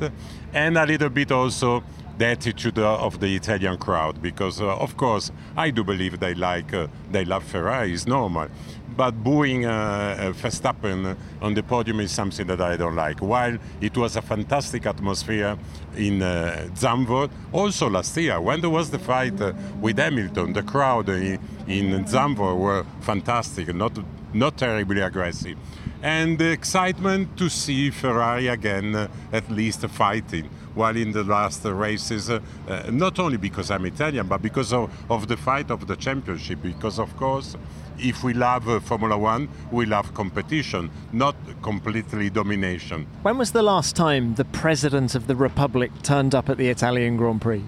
and 0.52 0.78
a 0.78 0.86
little 0.86 1.10
bit 1.10 1.32
also 1.32 1.82
the 2.18 2.26
attitude 2.26 2.78
of 2.78 3.20
the 3.20 3.34
Italian 3.34 3.76
crowd 3.76 4.22
because, 4.22 4.60
uh, 4.60 4.76
of 4.76 4.96
course, 4.96 5.32
I 5.56 5.70
do 5.70 5.82
believe 5.82 6.20
they 6.20 6.34
like 6.34 6.72
uh, 6.72 6.86
they 7.10 7.24
love 7.24 7.44
Ferrari. 7.44 7.92
It's 7.92 8.06
normal, 8.06 8.48
but 8.96 9.22
booing 9.22 9.66
uh, 9.66 10.32
Verstappen 10.36 11.16
on 11.42 11.54
the 11.54 11.62
podium 11.62 12.00
is 12.00 12.12
something 12.12 12.46
that 12.46 12.60
I 12.60 12.76
don't 12.76 12.94
like. 12.94 13.20
While 13.20 13.58
it 13.80 13.96
was 13.96 14.16
a 14.16 14.22
fantastic 14.22 14.86
atmosphere 14.86 15.56
in 15.96 16.22
uh, 16.22 16.68
Zandvoort, 16.74 17.30
also 17.52 17.90
last 17.90 18.16
year 18.16 18.40
when 18.40 18.60
there 18.60 18.70
was 18.70 18.90
the 18.90 18.98
fight 18.98 19.40
uh, 19.40 19.52
with 19.80 19.98
Hamilton, 19.98 20.52
the 20.52 20.62
crowd 20.62 21.08
in, 21.08 21.40
in 21.66 22.04
Zandvoort 22.04 22.58
were 22.58 22.86
fantastic, 23.00 23.74
not 23.74 23.98
not 24.32 24.56
terribly 24.56 25.00
aggressive, 25.00 25.56
and 26.02 26.38
the 26.38 26.50
excitement 26.50 27.36
to 27.36 27.48
see 27.48 27.90
Ferrari 27.90 28.48
again, 28.48 28.94
uh, 28.94 29.08
at 29.32 29.50
least 29.50 29.80
fighting 29.88 30.48
while 30.74 30.96
in 30.96 31.12
the 31.12 31.24
last 31.24 31.64
races, 31.64 32.30
uh, 32.30 32.40
uh, 32.68 32.90
not 32.90 33.18
only 33.18 33.36
because 33.36 33.70
I'm 33.70 33.86
Italian, 33.86 34.26
but 34.26 34.42
because 34.42 34.72
of, 34.72 34.90
of, 35.10 35.28
the 35.28 35.36
fight 35.36 35.70
of 35.70 35.86
the 35.86 35.96
championship. 35.96 36.62
Because, 36.62 36.98
of 36.98 37.16
course, 37.16 37.56
if 37.98 38.24
we 38.24 38.34
love 38.34 38.68
uh, 38.68 38.80
Formula 38.80 39.16
One, 39.16 39.48
we 39.70 39.86
love 39.86 40.12
competition, 40.14 40.90
not 41.12 41.36
completely 41.62 42.30
domination. 42.30 43.06
When 43.22 43.38
was 43.38 43.52
the 43.52 43.62
last 43.62 43.96
time 43.96 44.34
the 44.34 44.44
President 44.44 45.14
of 45.14 45.26
the 45.26 45.36
Republic 45.36 45.90
turned 46.02 46.34
up 46.34 46.48
at 46.48 46.58
the 46.58 46.68
Italian 46.68 47.16
Grand 47.16 47.40
Prix? 47.40 47.64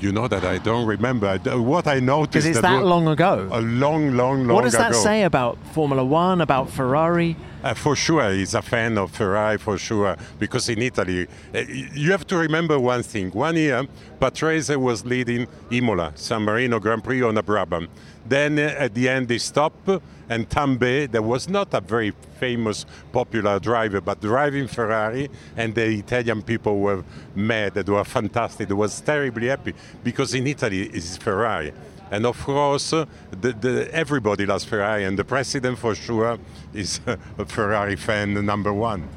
You 0.00 0.12
know 0.12 0.28
that 0.28 0.44
I 0.44 0.56
don't 0.56 0.86
remember. 0.86 1.36
What 1.58 1.86
I 1.86 2.00
noticed. 2.00 2.32
Because 2.32 2.46
it's 2.46 2.60
that, 2.62 2.80
that 2.80 2.86
long 2.86 3.06
ago. 3.06 3.48
A 3.52 3.60
long, 3.60 4.16
long, 4.16 4.16
long 4.16 4.44
ago. 4.44 4.54
What 4.54 4.64
does 4.64 4.74
ago. 4.74 4.84
that 4.84 4.94
say 4.94 5.24
about 5.24 5.58
Formula 5.74 6.02
One, 6.02 6.40
about 6.40 6.70
Ferrari? 6.70 7.36
Uh, 7.62 7.74
for 7.74 7.94
sure, 7.94 8.32
he's 8.32 8.54
a 8.54 8.62
fan 8.62 8.96
of 8.96 9.10
Ferrari, 9.10 9.58
for 9.58 9.76
sure, 9.76 10.16
because 10.38 10.70
in 10.70 10.80
Italy, 10.80 11.28
uh, 11.54 11.58
you 11.58 12.10
have 12.10 12.26
to 12.28 12.38
remember 12.38 12.78
one 12.80 13.02
thing. 13.02 13.30
One 13.32 13.56
year, 13.56 13.86
Patrese 14.18 14.74
was 14.78 15.04
leading 15.04 15.46
Imola, 15.70 16.12
San 16.14 16.42
Marino 16.42 16.80
Grand 16.80 17.04
Prix 17.04 17.20
on 17.20 17.36
a 17.36 17.42
Brabham. 17.42 17.88
Then 18.26 18.58
uh, 18.58 18.74
at 18.78 18.94
the 18.94 19.10
end, 19.10 19.28
they 19.28 19.36
stopped, 19.36 19.90
and 20.30 20.48
Tambay, 20.48 21.10
that 21.10 21.22
was 21.22 21.48
not 21.48 21.74
a 21.74 21.80
very 21.80 22.12
famous, 22.38 22.86
popular 23.12 23.58
driver, 23.58 24.00
but 24.00 24.20
driving 24.20 24.68
Ferrari, 24.68 25.28
and 25.56 25.74
the 25.74 25.86
Italian 25.86 26.40
people 26.40 26.78
were 26.78 27.04
mad, 27.34 27.74
they 27.74 27.82
were 27.82 28.04
fantastic, 28.04 28.68
they 28.68 28.74
was 28.74 29.00
terribly 29.00 29.48
happy, 29.48 29.74
because 30.04 30.32
in 30.32 30.46
Italy, 30.46 30.82
it's 30.94 31.16
Ferrari. 31.16 31.72
And 32.12 32.24
of 32.26 32.40
course, 32.44 32.90
the, 32.90 33.06
the, 33.32 33.88
everybody 33.92 34.46
loves 34.46 34.64
Ferrari, 34.64 35.04
and 35.04 35.18
the 35.18 35.24
president 35.24 35.78
for 35.78 35.96
sure 35.96 36.38
is 36.72 37.00
a 37.38 37.44
Ferrari 37.44 37.96
fan 37.96 38.34
number 38.46 38.72
one. 38.72 39.08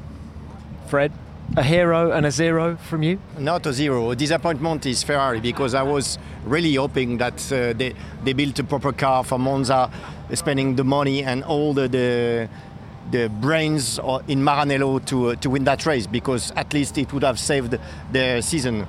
Fred, 0.88 1.12
a 1.56 1.62
hero 1.62 2.12
and 2.12 2.26
a 2.26 2.30
zero 2.30 2.76
from 2.76 3.02
you? 3.02 3.18
Not 3.38 3.66
a 3.66 3.72
zero. 3.72 4.10
A 4.10 4.16
disappointment 4.16 4.86
is 4.86 5.02
Ferrari 5.02 5.40
because 5.40 5.74
I 5.74 5.82
was 5.82 6.18
really 6.44 6.74
hoping 6.74 7.18
that 7.18 7.34
uh, 7.52 7.72
they, 7.72 7.94
they 8.24 8.32
built 8.32 8.58
a 8.58 8.64
proper 8.64 8.92
car 8.92 9.24
for 9.24 9.38
Monza, 9.38 9.90
spending 10.34 10.76
the 10.76 10.84
money 10.84 11.22
and 11.22 11.44
all 11.44 11.74
the, 11.74 11.88
the 11.88 12.48
the 13.10 13.28
brains 13.28 13.98
in 14.28 14.40
Maranello 14.40 15.04
to 15.04 15.28
uh, 15.28 15.34
to 15.36 15.50
win 15.50 15.64
that 15.64 15.84
race 15.84 16.06
because 16.06 16.50
at 16.52 16.72
least 16.72 16.96
it 16.96 17.12
would 17.12 17.22
have 17.22 17.38
saved 17.38 17.78
their 18.10 18.40
season 18.40 18.86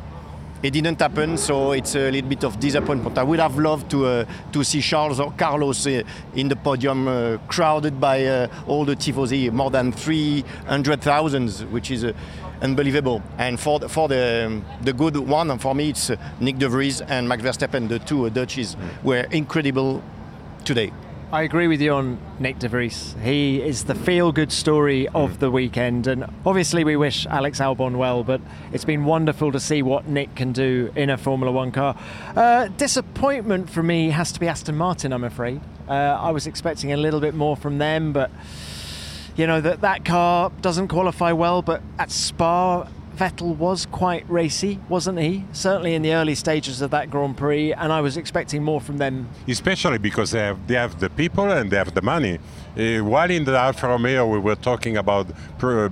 it 0.66 0.74
didn't 0.74 1.00
happen, 1.00 1.38
so 1.38 1.74
it's 1.74 1.94
a 1.96 2.10
little 2.10 2.28
bit 2.28 2.44
of 2.44 2.60
disappointment. 2.60 3.20
I 3.20 3.24
would 3.24 3.40
have 3.40 3.60
loved 3.60 3.92
to 3.92 4.06
uh, 4.08 4.26
to 4.52 4.64
see 4.64 4.82
Charles 4.82 5.20
or 5.20 5.32
Carlos 5.38 5.86
uh, 5.86 6.02
in 6.34 6.48
the 6.48 6.56
podium, 6.56 7.08
uh, 7.08 7.38
crowded 7.48 8.00
by 8.00 8.26
uh, 8.26 8.48
all 8.66 8.84
the 8.84 8.96
tifosi, 8.96 9.52
more 9.52 9.70
than 9.70 9.92
300,000, 9.92 11.72
which 11.72 11.92
is 11.92 12.04
uh, 12.04 12.14
unbelievable. 12.64 13.22
And 13.38 13.60
for 13.60 13.78
the, 13.80 13.88
for 13.88 14.08
the 14.08 14.46
um, 14.48 14.66
the 14.82 14.94
good 14.94 15.16
one, 15.18 15.56
for 15.60 15.76
me, 15.76 15.90
it's 15.90 16.10
uh, 16.10 16.16
Nick 16.40 16.58
De 16.58 16.68
Vries 16.68 17.00
and 17.02 17.30
Max 17.30 17.44
Verstappen. 17.44 17.88
The 17.88 18.00
two 18.00 18.28
Dutchies 18.32 18.76
were 19.04 19.28
incredible 19.30 20.02
today. 20.64 20.92
I 21.36 21.42
agree 21.42 21.68
with 21.68 21.82
you 21.82 21.92
on 21.92 22.18
Nick 22.40 22.60
De 22.60 22.70
Vries. 22.70 23.14
He 23.22 23.62
is 23.62 23.84
the 23.84 23.94
feel 23.94 24.32
good 24.32 24.54
story 24.54 25.10
of 25.10 25.32
mm. 25.32 25.40
the 25.40 25.52
weekend. 25.52 26.08
And 26.08 26.24
obviously, 26.46 26.86
we 26.86 26.96
wish 26.96 27.26
Alex 27.26 27.60
Albon 27.60 27.98
well, 27.98 28.24
but 28.24 28.40
it's 28.72 28.86
been 28.86 29.04
wonderful 29.04 29.52
to 29.52 29.60
see 29.60 29.82
what 29.82 30.08
Nick 30.08 30.34
can 30.36 30.54
do 30.54 30.94
in 30.96 31.10
a 31.10 31.18
Formula 31.18 31.52
One 31.52 31.74
car. 31.74 31.98
Uh, 32.38 32.70
disappointment 32.78 33.70
for 33.70 33.84
me 33.84 34.12
has 34.12 34.32
to 34.32 34.40
be 34.40 34.48
Aston 34.48 34.78
Martin, 34.78 35.12
I'm 35.12 35.26
afraid. 35.26 35.60
Uh, 35.90 35.92
I 35.92 36.32
was 36.32 36.48
expecting 36.48 36.94
a 36.94 36.98
little 36.98 37.20
bit 37.20 37.34
more 37.34 37.58
from 37.58 37.80
them, 37.80 38.14
but 38.14 38.32
you 39.36 39.46
know 39.46 39.60
that 39.60 39.82
that 39.82 40.06
car 40.06 40.54
doesn't 40.62 40.88
qualify 40.88 41.34
well. 41.34 41.62
But 41.62 41.82
at 42.00 42.12
Spa, 42.12 42.88
Vettel 43.16 43.56
was 43.56 43.86
quite 43.86 44.30
racy, 44.30 44.80
wasn't 44.90 45.20
he? 45.20 45.46
Certainly 45.54 45.96
in 45.96 46.02
the 46.02 46.14
early 46.14 46.36
stages 46.36 46.82
of 46.82 46.92
that 46.92 47.10
Grand 47.10 47.38
Prix, 47.38 47.74
and 47.74 47.92
I 47.92 48.02
was 48.02 48.18
expecting 48.18 48.62
more 48.64 48.82
from 48.82 48.98
them. 48.98 49.30
Especially 49.48 49.98
because 49.98 50.32
they 50.32 50.40
have, 50.40 50.68
they 50.68 50.76
have 50.76 51.00
the 51.00 51.10
people 51.10 51.50
and 51.50 51.72
they 51.72 51.78
have 51.78 51.94
the 51.94 52.02
money. 52.02 52.40
Uh, 52.78 53.00
while 53.00 53.32
in 53.32 53.46
the 53.46 53.58
Alfa 53.58 53.88
Romeo 53.88 54.28
we 54.28 54.38
were 54.38 54.56
talking 54.56 54.98
about 54.98 55.28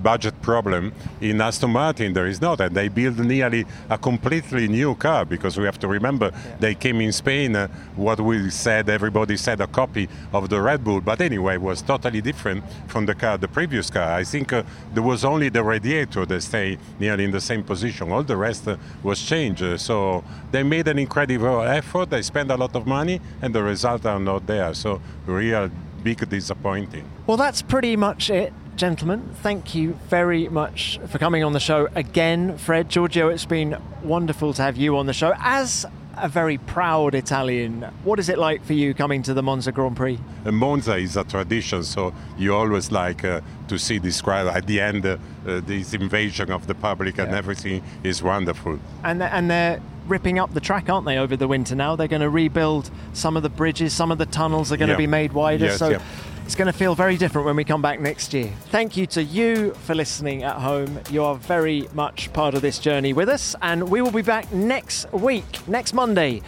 budget 0.04 0.40
problem, 0.42 0.92
in 1.22 1.40
Aston 1.40 1.72
Martin 1.72 2.12
there 2.14 2.28
is 2.28 2.42
not, 2.42 2.60
and 2.60 2.76
they 2.76 2.90
build 2.90 3.18
nearly 3.20 3.66
a 3.90 3.98
completely 3.98 4.68
new 4.68 4.94
car 4.96 5.24
because 5.24 5.58
we 5.58 5.64
have 5.64 5.80
to 5.80 5.88
remember 5.88 6.32
yeah. 6.34 6.58
they 6.60 6.76
came 6.76 7.00
in 7.00 7.14
Spain. 7.14 7.56
Uh, 7.56 7.68
what 7.96 8.20
we 8.20 8.50
said, 8.50 8.90
everybody 8.90 9.38
said 9.38 9.62
a 9.62 9.68
copy 9.68 10.10
of 10.34 10.50
the 10.50 10.60
Red 10.60 10.84
Bull, 10.84 11.00
but 11.00 11.22
anyway, 11.22 11.56
was 11.58 11.82
totally 11.82 12.22
different 12.22 12.64
from 12.88 13.06
the 13.06 13.16
car, 13.16 13.38
the 13.38 13.48
previous 13.48 13.90
car. 13.90 14.14
I 14.14 14.26
think 14.26 14.52
uh, 14.52 14.64
there 14.94 15.04
was 15.04 15.24
only 15.24 15.50
the 15.50 15.64
radiator 15.64 16.26
that 16.26 16.42
stayed 16.42 16.80
nearly 17.00 17.24
in 17.24 17.32
the 17.32 17.42
same 17.42 17.64
position. 17.64 18.12
All 18.12 18.24
the 18.24 18.36
rest 18.36 18.68
uh, 18.68 18.76
was 19.02 19.22
changed. 19.22 19.64
Uh, 19.64 19.78
so 19.78 20.24
they 20.52 20.64
made 20.64 20.88
an 20.90 21.00
incredible 21.00 21.62
effort. 21.62 22.10
They 22.10 22.22
spent 22.22 22.52
a 22.52 22.58
lot 22.58 22.76
of 22.76 22.86
money, 22.86 23.22
and 23.42 23.56
the 23.56 23.64
results 23.64 24.06
are 24.06 24.20
not 24.20 24.46
there. 24.46 24.74
So 24.74 25.02
real 25.26 25.70
big 26.04 26.28
disappointing. 26.30 27.10
Well, 27.28 27.38
that's 27.38 27.62
pretty 27.62 27.96
much 27.96 28.30
it. 28.30 28.54
Gentlemen, 28.76 29.30
thank 29.42 29.76
you 29.76 30.00
very 30.10 30.50
much 30.50 31.00
for 31.08 31.20
coming 31.20 31.44
on 31.44 31.54
the 31.54 31.60
show 31.60 31.88
again. 31.94 32.58
Fred, 32.58 32.90
Giorgio, 32.90 33.30
it's 33.30 33.46
been 33.46 33.78
wonderful 34.04 34.54
to 34.54 34.62
have 34.64 34.78
you 34.78 34.98
on 34.98 35.06
the 35.06 35.14
show. 35.14 35.34
As 35.38 35.86
a 36.18 36.28
very 36.30 36.58
proud 36.58 37.16
Italian. 37.16 37.82
What 38.04 38.20
is 38.20 38.30
it 38.30 38.38
like 38.38 38.64
for 38.64 38.74
you 38.74 38.94
coming 38.94 39.24
to 39.24 39.34
the 39.34 39.42
Monza 39.42 39.72
Grand 39.72 39.96
Prix? 39.98 40.20
Uh, 40.46 40.52
Monza 40.52 40.96
is 40.96 41.18
a 41.18 41.24
tradition, 41.24 41.84
so 41.84 42.14
you 42.38 42.54
always 42.54 42.92
like 42.92 43.24
uh, 43.24 43.42
to 43.68 43.78
see 43.78 43.98
this 43.98 44.22
crowd 44.22 44.48
at 44.48 44.68
the 44.68 44.80
end, 44.80 45.06
uh, 45.06 45.18
this 45.44 45.94
invasion 45.94 46.52
of 46.52 46.68
the 46.68 46.76
public, 46.76 47.18
yeah. 47.18 47.24
and 47.24 47.34
everything 47.34 47.84
is 48.04 48.22
wonderful. 48.22 48.80
And 49.04 49.24
and 49.24 49.50
they're 49.50 49.82
ripping 50.08 50.40
up 50.40 50.54
the 50.54 50.60
track, 50.60 50.90
aren't 50.90 51.06
they, 51.06 51.18
over 51.18 51.36
the 51.36 51.48
winter 51.48 51.76
now? 51.76 51.96
They're 51.96 52.08
going 52.08 52.22
to 52.22 52.30
rebuild 52.30 52.90
some 53.14 53.38
of 53.38 53.44
the 53.44 53.50
bridges, 53.50 53.94
some 53.94 54.12
of 54.12 54.18
the 54.18 54.26
tunnels 54.26 54.72
are 54.72 54.78
going 54.78 54.90
yeah. 54.90 54.96
to 54.96 54.98
be 54.98 55.08
made 55.08 55.34
wider. 55.34 55.66
Yes, 55.66 55.80
so 55.80 55.90
yeah. 55.90 56.02
it's 56.46 56.56
going 56.56 56.72
to 56.72 56.78
feel 56.78 56.96
very 56.96 57.18
different 57.18 57.46
when 57.46 57.56
we 57.56 57.64
come 57.64 57.82
back 57.82 58.00
next 58.00 58.34
year. 58.34 58.52
Thank 58.70 58.98
you 58.98 59.06
to 59.08 59.24
you 59.24 59.74
for 59.86 59.96
listening 59.96 60.44
at 60.44 60.58
home. 60.58 61.00
You 61.10 61.24
are 61.24 61.36
very 61.36 61.88
much 61.94 62.32
part 62.34 62.54
of 62.54 62.62
this 62.62 62.80
journey 62.80 63.14
with 63.14 63.30
us, 63.30 63.56
and 63.62 63.90
we 63.90 64.02
will 64.02 64.12
be 64.12 64.22
back 64.22 64.52
next 64.52 65.12
week, 65.14 65.68
next 65.68 65.94
Monday. 65.94 66.42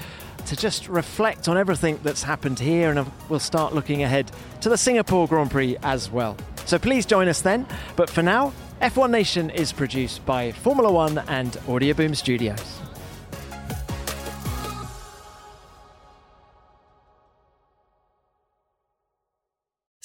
To 0.47 0.55
just 0.55 0.87
reflect 0.89 1.47
on 1.47 1.57
everything 1.57 1.99
that's 2.03 2.21
happened 2.21 2.59
here, 2.59 2.91
and 2.91 3.11
we'll 3.29 3.39
start 3.39 3.73
looking 3.73 4.03
ahead 4.03 4.31
to 4.61 4.69
the 4.69 4.77
Singapore 4.77 5.27
Grand 5.27 5.49
Prix 5.49 5.75
as 5.81 6.11
well. 6.11 6.37
So 6.65 6.77
please 6.77 7.07
join 7.07 7.27
us 7.27 7.41
then. 7.41 7.65
But 7.95 8.11
for 8.11 8.21
now, 8.21 8.53
F1 8.81 9.09
Nation 9.09 9.49
is 9.49 9.71
produced 9.71 10.25
by 10.25 10.51
Formula 10.51 10.91
One 10.91 11.17
and 11.27 11.53
Audioboom 11.67 12.15
Studios. 12.15 12.84